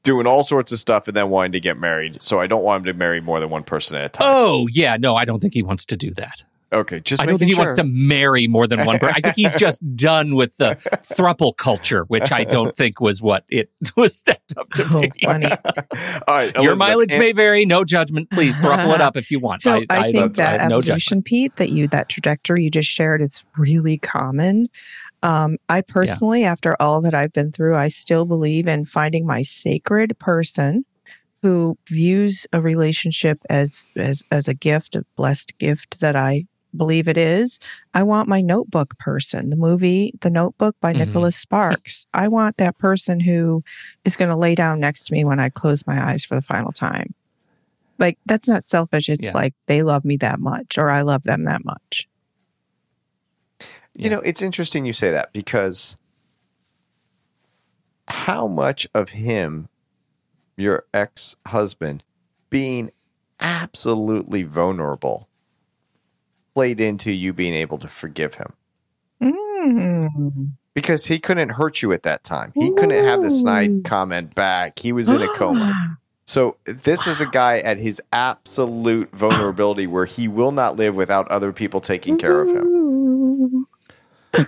doing 0.03 0.27
all 0.27 0.43
sorts 0.43 0.71
of 0.71 0.79
stuff 0.79 1.07
and 1.07 1.15
then 1.15 1.29
wanting 1.29 1.53
to 1.53 1.59
get 1.61 1.77
married. 1.77 2.21
So 2.21 2.41
I 2.41 2.47
don't 2.47 2.63
want 2.63 2.85
him 2.85 2.93
to 2.93 2.97
marry 2.99 3.21
more 3.21 3.39
than 3.39 3.49
one 3.49 3.63
person 3.63 3.95
at 3.97 4.05
a 4.05 4.09
time. 4.09 4.27
Oh 4.29 4.67
yeah, 4.71 4.97
no, 4.99 5.15
I 5.15 5.23
don't 5.25 5.39
think 5.39 5.53
he 5.53 5.63
wants 5.63 5.85
to 5.87 5.95
do 5.97 6.11
that. 6.15 6.43
okay, 6.73 6.99
just 6.99 7.21
I 7.21 7.25
don't 7.25 7.37
think 7.37 7.47
making 7.49 7.55
he 7.55 7.59
wants 7.59 7.75
to 7.75 7.83
marry 7.85 8.47
more 8.47 8.67
than 8.67 8.83
one 8.85 8.97
person. 8.99 9.15
I 9.15 9.21
think 9.21 9.35
he's 9.35 9.55
just 9.55 9.81
done 9.95 10.35
with 10.35 10.57
the 10.57 10.71
thruple 11.15 11.55
culture, 11.55 12.03
which 12.09 12.31
I 12.33 12.43
don't 12.43 12.75
think 12.75 12.99
was 12.99 13.21
what 13.21 13.45
it 13.47 13.69
was 13.95 14.13
stepped 14.15 14.57
up 14.57 14.69
to 14.71 14.83
Oh, 14.91 15.01
be. 15.01 15.11
funny. 15.23 15.45
All 16.27 16.35
right, 16.35 16.53
Your 16.57 16.75
mileage 16.75 17.13
an- 17.13 17.19
may 17.19 17.31
vary. 17.31 17.65
No 17.65 17.85
judgment. 17.85 18.29
Please 18.31 18.59
thruple 18.59 18.93
it 18.95 18.99
up 19.01 19.15
if 19.15 19.31
you 19.31 19.39
want. 19.39 19.61
So 19.61 19.83
I, 19.89 20.03
think 20.11 20.15
don't- 20.15 20.35
that 20.35 20.59
have 20.61 20.69
no 20.69 20.79
evolution, 20.79 21.19
judgment. 21.19 21.25
Pete, 21.25 21.55
that 21.57 21.69
you 21.69 21.87
that 21.89 22.09
trajectory 22.09 22.63
you 22.65 22.69
just 22.71 22.89
shared, 22.89 23.21
is 23.21 23.45
really 23.57 23.99
common. 23.99 24.67
Um, 25.23 25.57
I 25.69 25.81
personally, 25.81 26.43
after 26.43 26.75
all 26.81 27.01
that 27.01 27.13
I've 27.15 27.33
been 27.33 27.51
through, 27.51 27.75
I 27.75 27.87
still 27.87 28.25
believe 28.25 28.67
in 28.67 28.85
finding 28.85 29.25
my 29.25 29.41
sacred 29.41 30.17
person 30.19 30.85
who 31.41 31.77
views 31.89 32.45
a 32.53 32.61
relationship 32.61 33.39
as 33.49 33.87
as 33.97 34.23
as 34.31 34.47
a 34.47 34.53
gift, 34.53 34.95
a 34.95 35.05
blessed 35.15 35.57
gift 35.57 35.99
that 36.01 36.15
I 36.15 36.45
believe 36.75 37.07
it 37.07 37.17
is. 37.17 37.59
I 37.93 38.03
want 38.03 38.27
my 38.27 38.41
notebook 38.41 38.97
person, 38.99 39.49
the 39.49 39.55
movie 39.55 40.13
The 40.21 40.29
Notebook 40.29 40.75
by 40.81 40.91
Mhm. 40.93 40.97
Nicholas 40.99 41.35
Sparks. 41.37 42.07
I 42.13 42.27
want 42.27 42.57
that 42.57 42.77
person 42.77 43.19
who 43.19 43.63
is 44.05 44.17
going 44.17 44.29
to 44.29 44.35
lay 44.35 44.55
down 44.55 44.79
next 44.79 45.03
to 45.07 45.13
me 45.13 45.23
when 45.23 45.39
I 45.39 45.49
close 45.49 45.85
my 45.87 46.03
eyes 46.11 46.25
for 46.25 46.35
the 46.35 46.41
final 46.41 46.71
time. 46.71 47.13
Like, 47.99 48.17
that's 48.25 48.47
not 48.47 48.67
selfish. 48.67 49.07
It's 49.07 49.23
Yeah. 49.23 49.31
like 49.35 49.53
they 49.67 49.83
love 49.83 50.03
me 50.03 50.17
that 50.17 50.39
much 50.39 50.77
or 50.77 50.89
I 50.89 51.01
love 51.03 51.23
them 51.23 51.43
that 51.43 51.63
much. 51.63 52.07
You 53.95 54.09
know, 54.09 54.19
it's 54.19 54.41
interesting 54.41 54.85
you 54.85 54.93
say 54.93 55.11
that 55.11 55.33
because 55.33 55.97
how 58.07 58.47
much 58.47 58.87
of 58.93 59.09
him, 59.09 59.69
your 60.57 60.85
ex 60.93 61.35
husband, 61.47 62.03
being 62.49 62.91
absolutely 63.39 64.43
vulnerable 64.43 65.27
played 66.53 66.79
into 66.79 67.11
you 67.11 67.33
being 67.33 67.53
able 67.53 67.77
to 67.79 67.87
forgive 67.87 68.35
him? 68.35 68.53
Mm. 69.21 70.51
Because 70.73 71.05
he 71.05 71.19
couldn't 71.19 71.49
hurt 71.49 71.81
you 71.81 71.93
at 71.93 72.03
that 72.03 72.23
time. 72.23 72.51
He 72.55 72.71
couldn't 72.71 73.05
have 73.05 73.21
the 73.21 73.29
snide 73.29 73.83
comment 73.83 74.33
back. 74.33 74.79
He 74.79 74.91
was 74.91 75.07
in 75.07 75.21
a 75.21 75.31
coma. 75.35 75.71
So 76.25 76.55
this 76.65 77.05
is 77.05 77.21
a 77.21 77.27
guy 77.27 77.57
at 77.59 77.77
his 77.77 78.01
absolute 78.11 79.11
vulnerability 79.11 79.87
where 79.87 80.05
he 80.05 80.27
will 80.27 80.51
not 80.51 80.77
live 80.77 80.95
without 80.95 81.27
other 81.27 81.51
people 81.51 81.79
taking 81.79 82.17
care 82.17 82.41
of 82.41 82.49
him. 82.49 82.82
Ooh. 84.35 84.45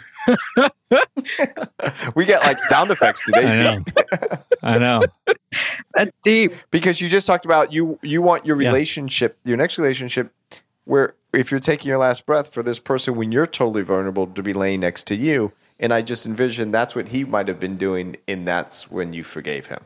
We 2.15 2.25
get 2.25 2.41
like 2.41 2.57
sound 2.59 2.89
effects 2.91 3.23
today, 3.25 3.45
I 3.47 3.55
know. 3.57 3.83
I 4.63 4.77
know. 4.77 5.03
That's 5.93 6.11
deep. 6.23 6.53
because 6.71 6.99
you 7.01 7.09
just 7.09 7.27
talked 7.27 7.45
about 7.45 7.71
you 7.73 7.99
you 8.01 8.21
want 8.21 8.45
your 8.45 8.59
Yeah. 8.61 8.69
relationship 8.69 9.37
your 9.45 9.57
next 9.57 9.77
relationship 9.77 10.33
where 10.85 11.15
if 11.33 11.51
you're 11.51 11.59
taking 11.59 11.89
your 11.89 11.97
last 11.97 12.25
breath 12.25 12.51
for 12.53 12.63
this 12.63 12.79
person 12.79 13.15
when 13.15 13.31
you're 13.31 13.45
totally 13.47 13.83
vulnerable 13.83 14.27
to 14.27 14.41
be 14.43 14.53
laying 14.53 14.79
next 14.81 15.05
to 15.07 15.15
you 15.15 15.51
and 15.79 15.93
i 15.93 16.01
just 16.01 16.25
envision 16.25 16.71
that's 16.71 16.95
what 16.95 17.09
he 17.09 17.23
might 17.23 17.47
have 17.47 17.59
been 17.59 17.77
doing 17.77 18.15
and 18.27 18.47
that's 18.47 18.89
when 18.91 19.13
you 19.13 19.23
forgave 19.23 19.67
him 19.67 19.79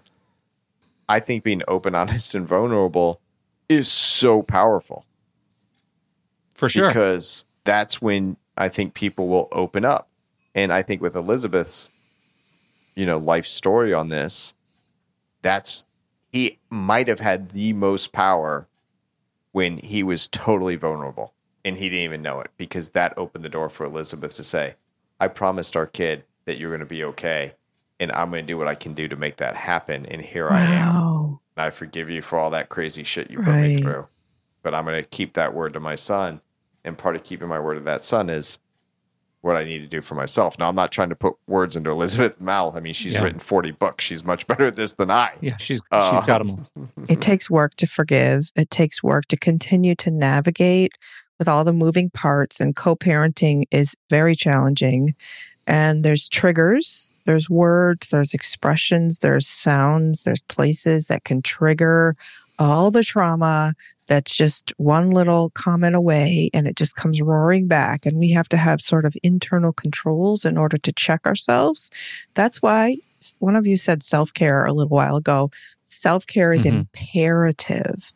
i 1.07 1.19
think 1.19 1.43
being 1.43 1.61
open 1.67 1.93
honest 2.01 2.33
and 2.35 2.47
vulnerable 2.47 3.19
is 3.67 3.87
so 3.91 4.41
powerful 4.41 5.05
For 6.53 6.69
sure. 6.69 6.87
because 6.87 7.45
that's 7.65 8.01
when 8.01 8.37
i 8.59 8.69
think 8.69 8.93
people 8.93 9.27
will 9.27 9.47
open 9.51 9.83
up 9.83 10.09
and 10.53 10.71
i 10.71 10.81
think 10.81 11.01
with 11.01 11.15
elizabeth's 11.15 11.89
you 12.95 13.05
know 13.05 13.17
life 13.17 13.47
story 13.47 13.93
on 13.93 14.09
this 14.09 14.53
that's 15.41 15.85
he 16.31 16.59
might 16.69 17.07
have 17.07 17.19
had 17.19 17.49
the 17.49 17.73
most 17.73 18.11
power 18.11 18.67
when 19.51 19.77
he 19.77 20.03
was 20.03 20.27
totally 20.27 20.75
vulnerable 20.75 21.33
and 21.65 21.77
he 21.77 21.89
didn't 21.89 22.03
even 22.03 22.21
know 22.21 22.39
it 22.39 22.51
because 22.57 22.89
that 22.89 23.13
opened 23.17 23.43
the 23.43 23.49
door 23.49 23.69
for 23.69 23.83
Elizabeth 23.85 24.35
to 24.35 24.43
say, 24.43 24.75
I 25.19 25.27
promised 25.27 25.75
our 25.75 25.85
kid 25.85 26.23
that 26.45 26.57
you're 26.57 26.69
going 26.69 26.79
to 26.79 26.85
be 26.85 27.03
okay 27.03 27.53
and 27.99 28.11
I'm 28.11 28.29
going 28.29 28.43
to 28.43 28.47
do 28.47 28.57
what 28.57 28.67
I 28.67 28.75
can 28.75 28.93
do 28.93 29.07
to 29.07 29.15
make 29.15 29.37
that 29.37 29.55
happen. 29.55 30.05
And 30.05 30.21
here 30.21 30.49
I 30.49 30.61
am. 30.61 31.39
And 31.55 31.65
I 31.65 31.69
forgive 31.69 32.09
you 32.09 32.21
for 32.21 32.39
all 32.39 32.51
that 32.51 32.69
crazy 32.69 33.03
shit 33.03 33.29
you 33.29 33.39
put 33.39 33.55
me 33.55 33.77
through. 33.77 34.07
But 34.63 34.73
I'm 34.73 34.85
going 34.85 35.01
to 35.01 35.09
keep 35.09 35.33
that 35.33 35.53
word 35.53 35.73
to 35.73 35.79
my 35.79 35.95
son. 35.95 36.41
And 36.89 36.97
part 36.97 37.15
of 37.15 37.23
keeping 37.23 37.47
my 37.47 37.59
word 37.59 37.75
to 37.75 37.79
that 37.81 38.03
son 38.03 38.29
is 38.29 38.57
what 39.41 39.55
I 39.55 39.63
need 39.63 39.79
to 39.79 39.87
do 39.87 40.01
for 40.01 40.15
myself. 40.15 40.59
Now, 40.59 40.67
I'm 40.67 40.75
not 40.75 40.91
trying 40.91 41.07
to 41.09 41.15
put 41.15 41.35
words 41.47 41.77
into 41.77 41.89
Elizabeth's 41.91 42.41
mouth. 42.41 42.75
I 42.75 42.81
mean, 42.81 42.93
she's 42.93 43.13
Yeah. 43.13 43.23
written 43.23 43.39
40 43.39 43.71
books. 43.71 44.03
She's 44.03 44.23
much 44.25 44.45
better 44.47 44.65
at 44.65 44.75
this 44.75 44.95
than 44.95 45.09
I. 45.09 45.31
Yeah, 45.39 45.55
she's 45.57 45.81
Uh, 45.91 46.13
she's 46.17 46.25
got 46.25 46.39
them 46.39 46.67
all. 46.75 46.89
It 47.07 47.21
takes 47.21 47.49
work 47.49 47.75
to 47.75 47.87
forgive. 47.87 48.51
It 48.57 48.69
takes 48.69 49.01
work 49.01 49.27
to 49.27 49.37
continue 49.37 49.95
to 49.95 50.11
navigate 50.11 50.91
with 51.37 51.47
all 51.47 51.63
the 51.63 51.71
moving 51.71 52.09
parts, 52.09 52.59
and 52.59 52.75
co 52.75 52.97
parenting 52.97 53.63
is 53.71 53.95
very 54.09 54.35
challenging. 54.35 55.15
And 55.67 56.03
there's 56.03 56.27
triggers, 56.27 57.13
there's 57.25 57.49
words, 57.49 58.09
there's 58.09 58.33
expressions, 58.33 59.19
there's 59.19 59.47
sounds, 59.47 60.23
there's 60.23 60.41
places 60.41 61.07
that 61.07 61.23
can 61.23 61.41
trigger 61.43 62.17
all 62.57 62.91
the 62.91 63.03
trauma 63.03 63.73
that's 64.09 64.35
just 64.35 64.73
one 64.77 65.11
little 65.11 65.51
comment 65.51 65.95
away 65.95 66.49
and 66.51 66.67
it 66.67 66.75
just 66.75 66.95
comes 66.95 67.21
roaring 67.21 67.67
back. 67.67 68.07
And 68.07 68.17
we 68.17 68.31
have 68.31 68.49
to 68.49 68.57
have 68.57 68.81
sort 68.81 69.05
of 69.05 69.15
internal 69.21 69.71
controls 69.71 70.45
in 70.45 70.57
order 70.57 70.79
to 70.79 70.91
check 70.91 71.21
ourselves. 71.27 71.91
That's 72.33 72.59
why 72.59 72.97
one 73.37 73.55
of 73.55 73.67
you 73.67 73.77
said 73.77 74.01
self 74.01 74.33
care 74.33 74.65
a 74.65 74.73
little 74.73 74.89
while 74.95 75.15
ago. 75.15 75.51
Self 75.89 76.25
care 76.25 76.51
is 76.51 76.65
Mhm. 76.65 76.79
imperative. 76.79 78.11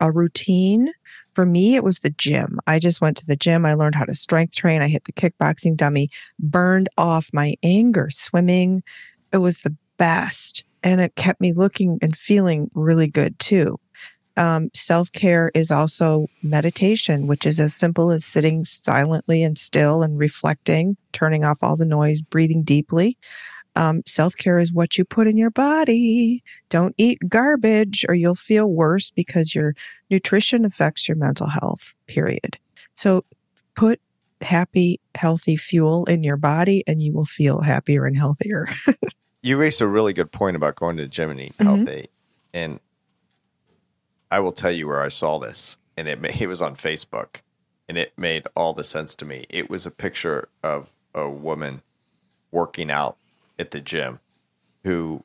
A 0.00 0.10
routine. 0.12 0.90
For 1.34 1.46
me, 1.46 1.76
it 1.76 1.84
was 1.84 2.00
the 2.00 2.10
gym. 2.10 2.58
I 2.66 2.78
just 2.78 3.00
went 3.00 3.16
to 3.18 3.26
the 3.26 3.36
gym. 3.36 3.64
I 3.64 3.72
learned 3.72 3.94
how 3.94 4.04
to 4.04 4.14
strength 4.14 4.54
train. 4.54 4.82
I 4.82 4.88
hit 4.88 5.04
the 5.04 5.12
kickboxing 5.12 5.76
dummy, 5.76 6.10
burned 6.38 6.90
off 6.98 7.30
my 7.32 7.54
anger 7.62 8.10
swimming. 8.10 8.82
It 9.32 9.38
was 9.38 9.58
the 9.58 9.74
best. 9.96 10.64
And 10.82 11.00
it 11.00 11.14
kept 11.14 11.40
me 11.40 11.52
looking 11.54 11.98
and 12.02 12.14
feeling 12.14 12.70
really 12.74 13.06
good 13.06 13.38
too. 13.38 13.78
Um, 14.36 14.70
Self 14.74 15.12
care 15.12 15.50
is 15.54 15.70
also 15.70 16.28
meditation, 16.42 17.26
which 17.26 17.46
is 17.46 17.60
as 17.60 17.74
simple 17.74 18.10
as 18.10 18.24
sitting 18.24 18.64
silently 18.64 19.42
and 19.42 19.58
still 19.58 20.02
and 20.02 20.18
reflecting, 20.18 20.96
turning 21.12 21.44
off 21.44 21.62
all 21.62 21.76
the 21.76 21.84
noise, 21.84 22.22
breathing 22.22 22.62
deeply. 22.62 23.18
Um, 23.76 24.02
Self 24.06 24.36
care 24.36 24.58
is 24.58 24.72
what 24.72 24.96
you 24.96 25.04
put 25.04 25.26
in 25.26 25.36
your 25.36 25.50
body. 25.50 26.42
Don't 26.70 26.94
eat 26.98 27.18
garbage 27.28 28.04
or 28.08 28.14
you'll 28.14 28.34
feel 28.34 28.70
worse 28.70 29.10
because 29.10 29.54
your 29.54 29.74
nutrition 30.10 30.64
affects 30.64 31.08
your 31.08 31.16
mental 31.16 31.48
health, 31.48 31.94
period. 32.06 32.58
So 32.94 33.24
put 33.76 34.00
happy, 34.40 34.98
healthy 35.14 35.56
fuel 35.56 36.04
in 36.06 36.22
your 36.24 36.36
body 36.36 36.82
and 36.86 37.00
you 37.00 37.12
will 37.12 37.24
feel 37.24 37.60
happier 37.60 38.06
and 38.06 38.16
healthier. 38.16 38.68
You 39.44 39.56
raised 39.56 39.80
a 39.80 39.88
really 39.88 40.12
good 40.12 40.30
point 40.30 40.54
about 40.54 40.76
going 40.76 40.96
to 40.98 41.02
the 41.02 41.08
gym 41.08 41.28
and 41.28 41.40
eating 41.40 41.54
Mhm. 41.58 41.64
healthy. 41.64 42.06
And 42.54 42.78
I 44.32 44.40
will 44.40 44.52
tell 44.52 44.72
you 44.72 44.88
where 44.88 45.02
I 45.02 45.08
saw 45.08 45.38
this. 45.38 45.76
And 45.94 46.08
it, 46.08 46.18
it 46.40 46.48
was 46.48 46.62
on 46.62 46.74
Facebook. 46.74 47.42
And 47.88 47.98
it 47.98 48.16
made 48.16 48.46
all 48.56 48.72
the 48.72 48.82
sense 48.82 49.14
to 49.16 49.26
me. 49.26 49.44
It 49.50 49.68
was 49.68 49.84
a 49.84 49.90
picture 49.90 50.48
of 50.62 50.88
a 51.14 51.28
woman 51.28 51.82
working 52.50 52.90
out 52.90 53.18
at 53.58 53.70
the 53.70 53.80
gym 53.80 54.18
who 54.84 55.22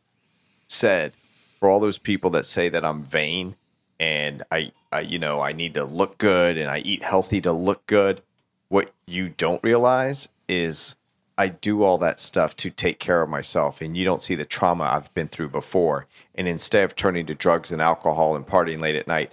said, 0.68 1.14
for 1.60 1.70
all 1.70 1.80
those 1.80 1.98
people 1.98 2.30
that 2.32 2.46
say 2.46 2.68
that 2.68 2.84
I'm 2.84 3.04
vain 3.04 3.56
and 4.00 4.44
I, 4.52 4.72
I, 4.92 5.00
you 5.00 5.18
know, 5.18 5.40
I 5.40 5.54
need 5.54 5.74
to 5.76 5.86
look 5.86 6.18
good 6.18 6.58
and 6.58 6.70
I 6.70 6.80
eat 6.80 7.02
healthy 7.02 7.40
to 7.42 7.54
look 7.54 7.88
good, 7.88 8.22
what 8.68 8.92
you 9.06 9.30
don't 9.30 9.64
realize 9.64 10.28
is 10.50 10.97
I 11.38 11.50
do 11.50 11.84
all 11.84 11.98
that 12.00 12.20
stuff 12.20 12.56
to 12.58 12.72
take 12.72 13.00
care 13.00 13.22
of 13.22 13.30
myself, 13.30 13.80
and 13.82 13.96
you 13.96 14.04
don't 14.04 14.22
see 14.22 14.36
the 14.36 14.46
trauma 14.46 14.86
I've 14.86 15.14
been 15.14 15.28
through 15.28 15.50
before. 15.50 16.08
And 16.34 16.48
instead 16.48 16.84
of 16.84 16.96
turning 16.96 17.28
to 17.28 17.36
drugs 17.36 17.72
and 17.72 17.82
alcohol 17.82 18.36
and 18.36 18.46
partying 18.46 18.82
late 18.82 18.96
at 18.96 19.08
night, 19.08 19.32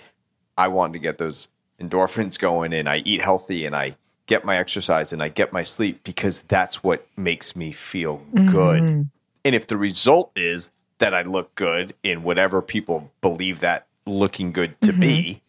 I 0.59 0.69
want 0.69 0.93
to 0.93 0.99
get 0.99 1.19
those 1.19 1.49
endorphins 1.81 2.39
going, 2.39 2.73
and 2.73 2.89
I 2.89 2.99
eat 2.99 3.23
healthy, 3.23 3.65
and 3.65 3.75
I 3.75 3.97
get 4.27 4.45
my 4.45 4.59
exercise, 4.59 5.13
and 5.13 5.23
I 5.23 5.29
get 5.29 5.53
my 5.53 5.63
sleep 5.63 6.05
because 6.05 6.43
that's 6.43 6.85
what 6.85 7.07
makes 7.17 7.57
me 7.57 7.73
feel 7.73 8.19
good. 8.47 8.83
Mhm. 8.83 9.09
And 9.45 9.55
if 9.55 9.67
the 9.67 9.77
result 9.77 10.31
is 10.37 10.71
that 10.99 11.15
I 11.15 11.23
look 11.23 11.55
good 11.55 11.95
in 12.03 12.23
whatever 12.23 12.63
people 12.63 13.11
believe 13.21 13.61
that 13.61 13.87
looking 14.07 14.53
good 14.53 14.81
to 14.83 14.93
be, 14.93 15.43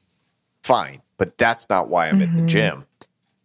fine. 0.64 1.01
But 1.18 1.38
that's 1.38 1.70
not 1.70 1.89
why 1.89 2.10
I'm 2.10 2.22
at 2.22 2.36
the 2.36 2.41
Mhm. 2.43 2.47
gym. 2.47 2.86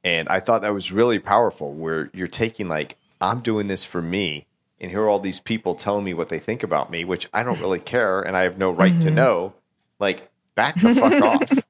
And 0.02 0.28
I 0.28 0.40
thought 0.40 0.62
that 0.62 0.72
was 0.72 0.90
really 0.90 1.18
powerful 1.18 1.72
where 1.72 2.10
you're 2.14 2.26
taking 2.26 2.68
like, 2.68 2.96
I'm 3.20 3.40
doing 3.40 3.68
this 3.68 3.84
for 3.84 4.00
me. 4.02 4.46
And 4.80 4.90
here 4.90 5.02
are 5.02 5.08
all 5.08 5.18
these 5.18 5.40
people 5.40 5.74
telling 5.74 6.04
me 6.04 6.14
what 6.14 6.30
they 6.30 6.38
think 6.38 6.62
about 6.62 6.90
me, 6.90 7.04
which 7.04 7.28
I 7.34 7.42
don't 7.42 7.60
really 7.60 7.78
care 7.80 8.20
and 8.22 8.36
I 8.36 8.42
have 8.42 8.56
no 8.56 8.70
right 8.70 8.98
to 9.02 9.10
Mhm. 9.10 9.14
know. 9.14 9.52
Like, 9.98 10.30
back 10.54 10.80
the 10.80 10.94
fuck 10.94 11.12
off. 11.22 11.64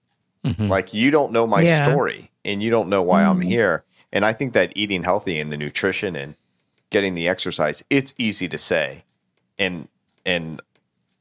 Mhm. 0.47 0.69
Like 0.69 0.95
you 0.95 1.11
don't 1.11 1.33
know 1.33 1.47
my 1.47 1.63
Yeah. 1.63 1.83
story 1.83 2.31
and 2.45 2.63
you 2.63 2.71
don't 2.71 2.89
know 2.89 3.03
why 3.03 3.25
I'm 3.25 3.41
Mhm. 3.41 3.45
here. 3.45 3.85
And 4.13 4.25
I 4.25 4.33
think 4.33 4.53
that 4.55 4.73
eating 4.77 5.03
healthy 5.05 5.39
and 5.41 5.53
the 5.53 5.57
nutrition 5.57 6.15
and 6.17 6.35
getting 6.91 7.15
the 7.15 7.29
exercise, 7.29 7.85
it's 7.91 8.15
easy 8.19 8.49
to 8.49 8.59
say. 8.59 9.05
And 9.59 9.89
and 10.25 10.61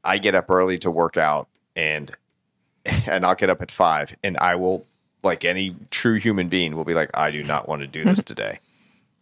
I 0.04 0.18
get 0.18 0.34
up 0.34 0.50
early 0.50 0.78
to 0.78 0.90
work 0.90 1.16
out 1.16 1.48
and 1.76 2.12
and 3.06 3.26
I'll 3.26 3.34
get 3.34 3.50
up 3.50 3.60
at 3.62 3.70
five 3.70 4.16
and 4.24 4.36
I 4.38 4.54
will 4.54 4.86
like 5.22 5.44
any 5.44 5.76
true 5.90 6.14
human 6.14 6.48
being 6.48 6.74
will 6.76 6.84
be 6.84 6.94
like, 6.94 7.10
I 7.14 7.30
do 7.30 7.42
not 7.44 7.68
want 7.68 7.82
to 7.82 7.86
do 7.86 8.04
this 8.04 8.22
today. 8.24 8.58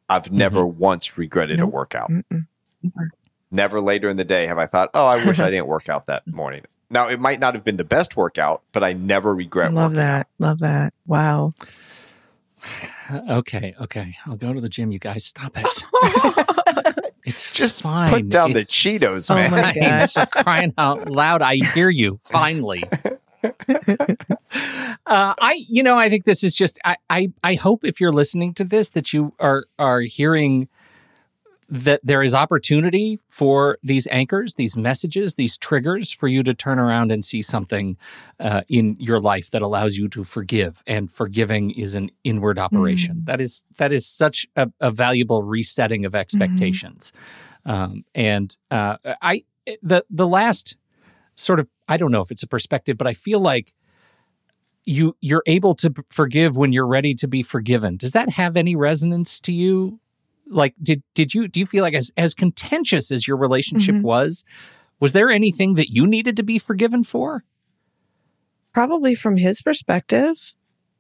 I've 0.08 0.32
never 0.32 0.60
mm-hmm. 0.60 0.78
once 0.78 1.18
regretted 1.18 1.60
a 1.60 1.66
workout. 1.66 2.10
Mm-mm. 2.10 2.46
Never 3.50 3.80
later 3.80 4.08
in 4.08 4.16
the 4.16 4.24
day 4.24 4.46
have 4.46 4.58
I 4.58 4.66
thought, 4.66 4.90
oh, 4.94 5.06
I 5.06 5.24
wish 5.26 5.38
I 5.38 5.50
didn't 5.50 5.66
work 5.66 5.88
out 5.88 6.06
that 6.06 6.26
morning. 6.26 6.62
Now 6.90 7.08
it 7.08 7.20
might 7.20 7.40
not 7.40 7.54
have 7.54 7.64
been 7.64 7.76
the 7.76 7.84
best 7.84 8.16
workout, 8.16 8.62
but 8.72 8.82
I 8.82 8.92
never 8.94 9.34
regret 9.34 9.72
Love 9.74 9.92
working 9.92 10.02
out. 10.02 10.18
that. 10.18 10.26
Love 10.38 10.58
that. 10.60 10.94
Wow. 11.06 11.54
Okay, 13.30 13.74
okay. 13.80 14.14
I'll 14.26 14.36
go 14.36 14.52
to 14.52 14.60
the 14.60 14.68
gym. 14.68 14.90
You 14.92 14.98
guys, 14.98 15.24
stop 15.24 15.52
it. 15.56 17.04
It's 17.24 17.50
Just 17.50 17.82
fine. 17.82 18.10
Put 18.10 18.28
down 18.30 18.52
the 18.54 18.60
It's 18.60 18.72
Cheetos, 18.72 19.30
Oh 19.30 19.34
man. 19.34 19.50
my 19.50 19.62
fine. 19.62 19.80
gosh. 19.80 20.12
For 20.14 20.26
crying 20.26 20.74
out 20.78 21.10
loud. 21.10 21.42
I 21.42 21.56
hear 21.56 21.90
you. 21.90 22.18
Finally. 22.22 22.84
Uh, 25.06 25.32
I, 25.40 25.64
you 25.68 25.82
know, 25.82 25.96
I 25.96 26.10
think 26.10 26.24
this 26.24 26.44
is 26.44 26.54
just. 26.54 26.78
I, 26.84 26.96
I, 27.08 27.32
I 27.42 27.54
hope 27.54 27.82
if 27.82 27.98
you're 27.98 28.12
listening 28.12 28.52
to 28.54 28.64
this 28.64 28.90
that 28.90 29.14
you 29.14 29.32
are 29.38 29.64
are 29.78 30.00
hearing 30.00 30.68
that 31.68 32.00
there 32.02 32.22
is 32.22 32.34
opportunity 32.34 33.18
for 33.28 33.78
these 33.82 34.06
anchors, 34.08 34.54
these 34.54 34.76
messages, 34.76 35.34
these 35.34 35.58
triggers 35.58 36.10
for 36.10 36.26
you 36.26 36.42
to 36.42 36.54
turn 36.54 36.78
around 36.78 37.12
and 37.12 37.24
see 37.24 37.42
something 37.42 37.96
uh, 38.40 38.62
in 38.68 38.96
your 38.98 39.20
life 39.20 39.50
that 39.50 39.60
allows 39.60 39.96
you 39.96 40.08
to 40.08 40.24
forgive. 40.24 40.82
And 40.86 41.10
forgiving 41.10 41.70
is 41.70 41.94
an 41.94 42.10
inward 42.24 42.58
operation. 42.58 43.16
Mm. 43.16 43.26
That 43.26 43.40
is 43.40 43.64
that 43.76 43.92
is 43.92 44.06
such 44.06 44.46
a, 44.56 44.70
a 44.80 44.90
valuable 44.90 45.42
resetting 45.42 46.04
of 46.04 46.14
expectations. 46.14 47.12
Um, 47.66 48.04
and 48.14 48.56
uh, 48.70 48.96
I 49.20 49.44
the 49.82 50.04
the 50.08 50.26
last 50.26 50.76
sort 51.38 51.60
of 51.60 51.68
I 51.88 51.96
don't 51.96 52.10
know 52.10 52.20
if 52.20 52.30
it's 52.30 52.42
a 52.42 52.46
perspective, 52.48 52.98
but 52.98 53.06
I 53.06 53.12
feel 53.14 53.40
like 53.40 53.72
you 54.84 55.16
you're 55.20 55.42
able 55.46 55.74
to 55.76 55.92
forgive 56.10 56.56
when 56.56 56.72
you're 56.72 56.86
ready 56.86 57.14
to 57.14 57.28
be 57.28 57.42
forgiven. 57.42 57.96
Does 57.96 58.12
that 58.12 58.30
have 58.30 58.56
any 58.56 58.74
resonance 58.74 59.38
to 59.40 59.52
you? 59.52 60.00
Like 60.46 60.74
did 60.82 61.02
did 61.14 61.34
you 61.34 61.46
do 61.48 61.60
you 61.60 61.66
feel 61.66 61.82
like 61.82 61.94
as 61.94 62.10
as 62.16 62.34
contentious 62.34 63.10
as 63.12 63.26
your 63.28 63.36
relationship 63.36 63.96
Mhm. 63.96 64.02
was, 64.02 64.44
was 64.98 65.12
there 65.12 65.28
anything 65.30 65.74
that 65.74 65.90
you 65.90 66.06
needed 66.06 66.36
to 66.36 66.42
be 66.42 66.58
forgiven 66.58 67.04
for? 67.04 67.44
Probably 68.72 69.14
from 69.14 69.36
his 69.36 69.60
perspective, 69.62 70.54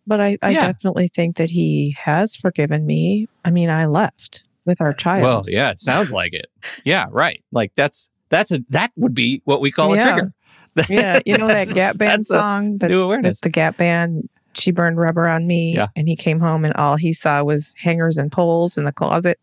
but 0.06 0.20
I, 0.20 0.36
I 0.42 0.50
Yeah. 0.50 0.60
definitely 0.72 1.08
think 1.08 1.36
that 1.36 1.50
he 1.50 1.94
has 1.98 2.34
forgiven 2.36 2.84
me. 2.86 3.28
I 3.44 3.50
mean, 3.50 3.70
I 3.70 3.86
left 3.86 4.44
with 4.64 4.80
our 4.80 4.92
child. 4.92 5.22
Well, 5.22 5.44
yeah, 5.48 5.70
it 5.70 5.80
sounds 5.80 6.12
like 6.12 6.32
it. 6.34 6.46
Yeah, 6.84 7.06
right. 7.10 7.42
Like 7.52 7.72
that's 7.74 8.08
that's 8.28 8.52
a 8.52 8.60
that 8.70 8.92
would 8.96 9.14
be 9.14 9.42
what 9.44 9.60
we 9.60 9.70
call 9.70 9.94
a 9.94 10.00
trigger. 10.00 10.32
yeah, 10.88 11.20
you 11.26 11.36
know 11.36 11.48
that 11.48 11.68
Gap 11.70 11.98
Band 11.98 12.26
song 12.26 12.78
that, 12.78 12.90
new 12.90 13.02
awareness. 13.02 13.40
that 13.40 13.44
the 13.44 13.50
Gap 13.50 13.76
Band 13.76 14.28
she 14.54 14.70
burned 14.70 14.98
rubber 14.98 15.28
on 15.28 15.46
me, 15.46 15.74
Yeah. 15.74 15.88
and 15.96 16.08
he 16.08 16.16
came 16.16 16.40
home 16.40 16.64
and 16.64 16.74
all 16.74 16.96
he 16.96 17.12
saw 17.12 17.42
was 17.42 17.74
hangers 17.78 18.18
and 18.18 18.30
poles 18.30 18.76
in 18.76 18.84
the 18.84 18.92
closet. 18.92 19.38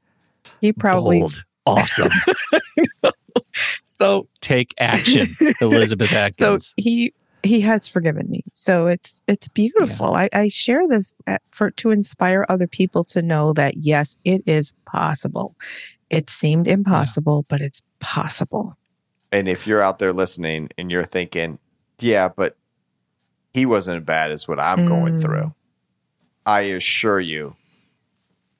He 0.62 0.72
probably 0.74 1.22
Bold. 1.22 1.44
awesome. 1.66 2.10
so 3.86 4.28
Take 4.42 4.74
action, 4.80 5.28
Elizabeth 5.62 6.12
so 6.38 6.58
he 6.78 7.14
he 7.44 7.62
has 7.62 7.88
forgiven 7.88 8.30
me. 8.30 8.44
So 8.54 8.88
it's 8.88 9.22
it's 9.28 9.48
beautiful. 9.50 10.14
I, 10.16 10.30
I 10.34 10.48
share 10.48 10.88
this 10.88 11.14
at, 11.28 11.42
for 11.52 11.72
to 11.72 11.92
inspire 11.92 12.46
other 12.50 12.68
people 12.68 13.04
to 13.06 13.22
know 13.22 13.54
that 13.54 13.78
yes, 13.78 14.18
it 14.26 14.44
is 14.46 14.74
possible. 14.86 15.56
It 16.10 16.30
seemed 16.30 16.68
impossible, 16.68 17.46
but 17.50 17.62
it's 17.62 17.82
possible. 18.06 18.78
And 19.32 19.47
if 19.47 19.66
you're 19.68 19.82
out 19.82 19.97
there 19.99 20.14
listening 20.14 20.70
and 20.78 20.91
you're 20.91 21.03
thinking, 21.03 21.58
yeah, 21.99 22.28
but 22.30 22.56
he 23.53 23.66
wasn't 23.66 23.97
as 23.97 24.03
bad 24.03 24.32
as 24.32 24.47
what 24.47 24.60
I'm 24.60 24.86
going 24.86 25.16
Mm. 25.16 25.22
through, 25.22 25.56
I 26.45 26.62
assure 26.62 27.20
you, 27.20 27.56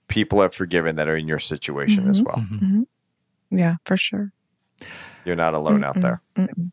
people 0.07 0.41
have 0.41 0.53
forgiven 0.55 0.95
that 0.95 1.07
are 1.07 1.15
in 1.15 1.27
your 1.27 1.39
situation 1.39 2.09
as 2.09 2.21
Mhm. 2.21 2.25
well. 2.25 2.45
Mhm. 2.51 2.87
Yeah, 3.51 3.75
for 3.85 3.95
sure. 3.95 4.31
You're 5.23 5.35
not 5.35 5.53
alone 5.53 5.83
out 5.83 5.95
Mm-mm, 5.95 6.01
there. 6.01 6.21
mm-mm. 6.35 6.71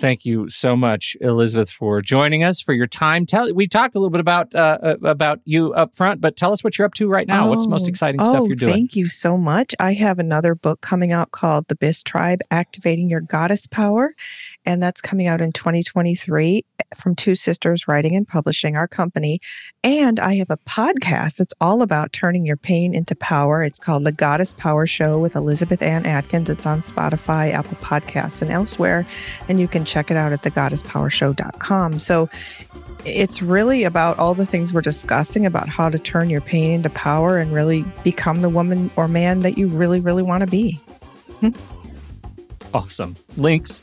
Thank 0.00 0.26
you 0.26 0.48
so 0.48 0.76
much, 0.76 1.16
Elizabeth, 1.20 1.70
for 1.70 2.02
joining 2.02 2.42
us 2.42 2.60
for 2.60 2.72
your 2.72 2.86
time. 2.86 3.26
Tell 3.26 3.52
we 3.54 3.66
talked 3.66 3.94
a 3.94 3.98
little 3.98 4.10
bit 4.10 4.20
about 4.20 4.54
uh, 4.54 4.78
uh, 4.82 4.96
about 5.02 5.40
you 5.44 5.72
up 5.72 5.94
front, 5.94 6.20
but 6.20 6.36
tell 6.36 6.52
us 6.52 6.62
what 6.62 6.76
you're 6.76 6.86
up 6.86 6.94
to 6.94 7.08
right 7.08 7.26
now. 7.26 7.48
What's 7.48 7.64
the 7.64 7.70
most 7.70 7.86
Oh, 7.86 7.88
exciting 7.88 8.20
oh, 8.20 8.24
stuff 8.24 8.46
you're 8.46 8.56
doing? 8.56 8.72
Thank 8.72 8.96
you 8.96 9.08
so 9.08 9.36
much. 9.38 9.74
I 9.78 9.94
have 9.94 10.18
another 10.18 10.54
book 10.54 10.80
coming 10.80 11.12
out 11.12 11.30
called 11.30 11.68
The 11.68 11.76
Biz 11.76 12.02
Tribe 12.02 12.40
Activating 12.50 13.08
Your 13.08 13.20
Goddess 13.20 13.66
Power. 13.66 14.14
And 14.66 14.82
that's 14.82 15.00
coming 15.00 15.26
out 15.26 15.40
in 15.40 15.52
2023 15.52 16.64
eh, 16.78 16.82
from 16.96 17.14
Two 17.14 17.34
Sisters 17.34 17.86
Writing 17.86 18.16
and 18.16 18.26
Publishing, 18.26 18.76
our 18.76 18.88
company. 18.88 19.40
And 19.82 20.18
I 20.18 20.36
have 20.36 20.50
a 20.50 20.56
podcast 20.56 21.36
that's 21.36 21.54
all 21.60 21.82
about 21.82 22.12
turning 22.12 22.46
your 22.46 22.56
pain 22.56 22.94
into 22.94 23.14
power. 23.14 23.62
It's 23.62 23.78
called 23.78 24.04
The 24.04 24.12
Goddess 24.12 24.54
Power 24.54 24.86
Show 24.86 25.18
with 25.18 25.36
Elizabeth 25.36 25.82
Ann 25.82 26.06
Atkins. 26.06 26.48
It's 26.48 26.66
on 26.66 26.80
Spotify, 26.80 27.52
Apple 27.52 27.76
Podcasts, 27.76 28.40
and 28.40 28.50
elsewhere. 28.50 29.06
And 29.48 29.60
you 29.60 29.68
can 29.68 29.84
check 29.84 30.10
it 30.10 30.16
out 30.16 30.32
at 30.32 30.42
thegoddesspowershow.com. 30.42 31.98
So 31.98 32.30
it's 33.04 33.42
really 33.42 33.84
about 33.84 34.18
all 34.18 34.34
the 34.34 34.46
things 34.46 34.72
we're 34.72 34.80
discussing 34.80 35.44
about 35.44 35.68
how 35.68 35.90
to 35.90 35.98
turn 35.98 36.30
your 36.30 36.40
pain 36.40 36.70
into 36.70 36.88
power 36.90 37.38
and 37.38 37.52
really 37.52 37.84
become 38.02 38.40
the 38.40 38.48
woman 38.48 38.90
or 38.96 39.08
man 39.08 39.40
that 39.40 39.58
you 39.58 39.68
really, 39.68 40.00
really 40.00 40.22
want 40.22 40.40
to 40.40 40.46
be. 40.46 40.72
Hmm? 41.40 41.50
Awesome. 42.72 43.14
Links 43.36 43.82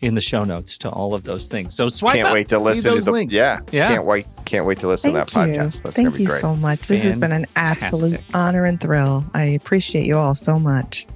in 0.00 0.14
the 0.14 0.20
show 0.20 0.44
notes 0.44 0.78
to 0.78 0.90
all 0.90 1.14
of 1.14 1.24
those 1.24 1.48
things. 1.48 1.74
So 1.74 1.88
swipe 1.88 2.14
Can't 2.16 2.28
up, 2.28 2.34
wait 2.34 2.48
to 2.48 2.58
see 2.58 2.64
listen 2.64 2.90
to 2.90 2.96
those 2.96 3.04
the 3.06 3.12
links. 3.12 3.34
yeah. 3.34 3.60
yeah. 3.72 3.88
Can't 3.88 4.04
wait. 4.04 4.26
Can't 4.44 4.64
wait 4.66 4.78
to 4.80 4.88
listen 4.88 5.12
Thank 5.12 5.28
to 5.28 5.34
that 5.34 5.48
you. 5.48 5.54
podcast. 5.54 5.82
That's 5.82 5.96
Thank 5.96 6.08
gonna 6.08 6.16
be 6.16 6.22
you 6.22 6.28
great. 6.28 6.40
so 6.40 6.54
much. 6.56 6.80
This 6.86 7.02
has 7.02 7.16
been 7.16 7.32
an 7.32 7.46
absolute 7.56 8.20
honor 8.34 8.64
and 8.64 8.80
thrill. 8.80 9.24
I 9.34 9.44
appreciate 9.44 10.06
you 10.06 10.16
all 10.16 10.34
so 10.34 10.58
much. 10.58 11.06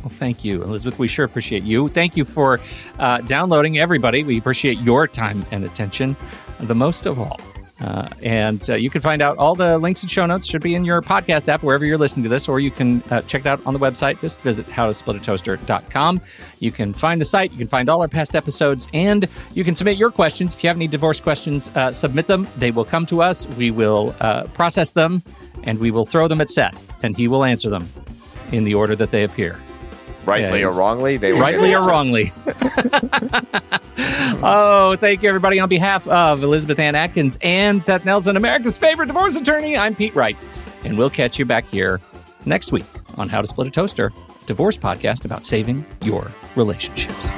Well, 0.00 0.08
thank 0.08 0.44
you, 0.44 0.62
Elizabeth. 0.62 0.98
We 0.98 1.08
sure 1.08 1.26
appreciate 1.26 1.62
you. 1.62 1.88
Thank 1.88 2.16
you 2.16 2.24
for 2.24 2.58
uh, 2.98 3.18
downloading, 3.22 3.78
everybody. 3.78 4.24
We 4.24 4.38
appreciate 4.38 4.78
your 4.78 5.06
time 5.06 5.44
and 5.50 5.64
attention 5.64 6.16
the 6.58 6.74
most 6.74 7.06
of 7.06 7.20
all. 7.20 7.38
Uh, 7.80 8.08
and 8.22 8.68
uh, 8.68 8.74
you 8.74 8.90
can 8.90 9.00
find 9.00 9.22
out 9.22 9.38
all 9.38 9.54
the 9.54 9.78
links 9.78 10.02
and 10.02 10.10
show 10.10 10.26
notes 10.26 10.46
should 10.46 10.62
be 10.62 10.74
in 10.74 10.84
your 10.84 11.00
podcast 11.00 11.48
app 11.48 11.62
wherever 11.62 11.84
you're 11.84 11.98
listening 11.98 12.22
to 12.22 12.28
this, 12.28 12.48
or 12.48 12.60
you 12.60 12.70
can 12.70 13.02
uh, 13.10 13.22
check 13.22 13.42
it 13.42 13.46
out 13.46 13.64
on 13.66 13.72
the 13.72 13.80
website. 13.80 14.20
Just 14.20 14.40
visit 14.40 14.66
howtosplitatoaster.com. 14.66 16.20
You 16.58 16.72
can 16.72 16.92
find 16.92 17.20
the 17.20 17.24
site, 17.24 17.50
you 17.52 17.58
can 17.58 17.68
find 17.68 17.88
all 17.88 18.02
our 18.02 18.08
past 18.08 18.34
episodes, 18.34 18.86
and 18.92 19.26
you 19.54 19.64
can 19.64 19.74
submit 19.74 19.96
your 19.96 20.10
questions. 20.10 20.54
If 20.54 20.62
you 20.62 20.68
have 20.68 20.76
any 20.76 20.88
divorce 20.88 21.20
questions, 21.20 21.70
uh, 21.74 21.92
submit 21.92 22.26
them. 22.26 22.46
They 22.56 22.70
will 22.70 22.84
come 22.84 23.06
to 23.06 23.22
us. 23.22 23.46
We 23.48 23.70
will 23.70 24.14
uh, 24.20 24.44
process 24.48 24.92
them, 24.92 25.22
and 25.62 25.78
we 25.78 25.90
will 25.90 26.04
throw 26.04 26.28
them 26.28 26.40
at 26.40 26.50
Seth, 26.50 26.92
and 27.02 27.16
he 27.16 27.28
will 27.28 27.44
answer 27.44 27.70
them 27.70 27.88
in 28.52 28.64
the 28.64 28.74
order 28.74 28.94
that 28.96 29.10
they 29.10 29.24
appear 29.24 29.58
Rightly 30.24 30.60
Yeah, 30.60 30.66
or 30.66 30.72
wrongly, 30.72 31.16
they 31.16 31.32
will 31.32 31.40
rightly 31.40 31.74
or 31.74 31.84
wrongly. 31.84 32.32
oh, 34.42 34.96
thank 34.98 35.22
you, 35.22 35.28
everybody. 35.28 35.58
On 35.60 35.68
behalf 35.68 36.06
of 36.08 36.42
Elizabeth 36.42 36.78
Ann 36.78 36.94
Atkins 36.94 37.38
and 37.42 37.82
Seth 37.82 38.04
Nelson, 38.04 38.36
America's 38.36 38.78
favorite 38.78 39.06
divorce 39.06 39.36
attorney, 39.36 39.76
I'm 39.76 39.94
Pete 39.94 40.14
Wright. 40.14 40.36
And 40.84 40.96
we'll 40.98 41.10
catch 41.10 41.38
you 41.38 41.44
back 41.44 41.66
here 41.66 42.00
next 42.46 42.72
week 42.72 42.86
on 43.16 43.28
How 43.28 43.40
to 43.40 43.46
Split 43.46 43.66
a 43.68 43.70
Toaster, 43.70 44.12
divorce 44.46 44.78
podcast 44.78 45.24
about 45.24 45.44
saving 45.44 45.84
your 46.02 46.30
relationships. 46.56 47.30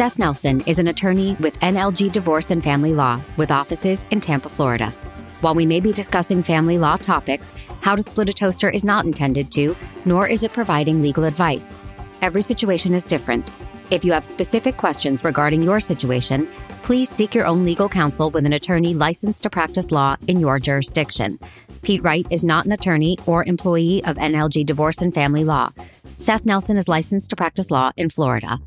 Seth 0.00 0.18
Nelson 0.18 0.62
is 0.62 0.78
an 0.78 0.88
attorney 0.88 1.36
with 1.40 1.60
NLG 1.60 2.10
Divorce 2.10 2.50
and 2.50 2.64
Family 2.64 2.94
Law 2.94 3.20
with 3.36 3.50
offices 3.50 4.02
in 4.10 4.20
Tampa, 4.20 4.48
Florida. 4.48 4.94
While 5.40 5.54
we 5.54 5.64
may 5.64 5.80
be 5.80 5.92
discussing 5.92 6.42
family 6.42 6.76
law 6.76 6.96
topics, 6.96 7.54
How 7.80 7.96
to 7.96 8.02
Split 8.02 8.28
a 8.28 8.32
Toaster 8.32 8.68
is 8.68 8.84
not 8.84 9.06
intended 9.06 9.50
to, 9.52 9.74
nor 10.04 10.28
is 10.28 10.42
it 10.42 10.52
providing 10.52 11.00
legal 11.00 11.24
advice. 11.24 11.74
Every 12.20 12.42
situation 12.42 12.92
is 12.92 13.06
different. 13.06 13.50
If 13.90 14.04
you 14.04 14.12
have 14.12 14.22
specific 14.22 14.76
questions 14.76 15.24
regarding 15.24 15.62
your 15.62 15.80
situation, 15.80 16.46
please 16.82 17.08
seek 17.08 17.34
your 17.34 17.46
own 17.46 17.64
legal 17.64 17.88
counsel 17.88 18.30
with 18.30 18.44
an 18.44 18.52
attorney 18.52 18.92
licensed 18.92 19.42
to 19.44 19.50
practice 19.50 19.90
law 19.90 20.16
in 20.28 20.40
your 20.40 20.58
jurisdiction. 20.58 21.38
Pete 21.80 22.02
Wright 22.02 22.26
is 22.30 22.44
not 22.44 22.66
an 22.66 22.72
attorney 22.72 23.16
or 23.24 23.42
employee 23.44 24.04
of 24.04 24.18
NLG 24.18 24.66
Divorce 24.66 24.98
and 24.98 25.14
Family 25.14 25.44
Law. 25.44 25.70
Seth 26.18 26.44
Nelson 26.44 26.76
is 26.76 26.86
licensed 26.86 27.30
to 27.30 27.36
practice 27.36 27.70
law 27.70 27.92
in 27.96 28.10
Florida. 28.10 28.58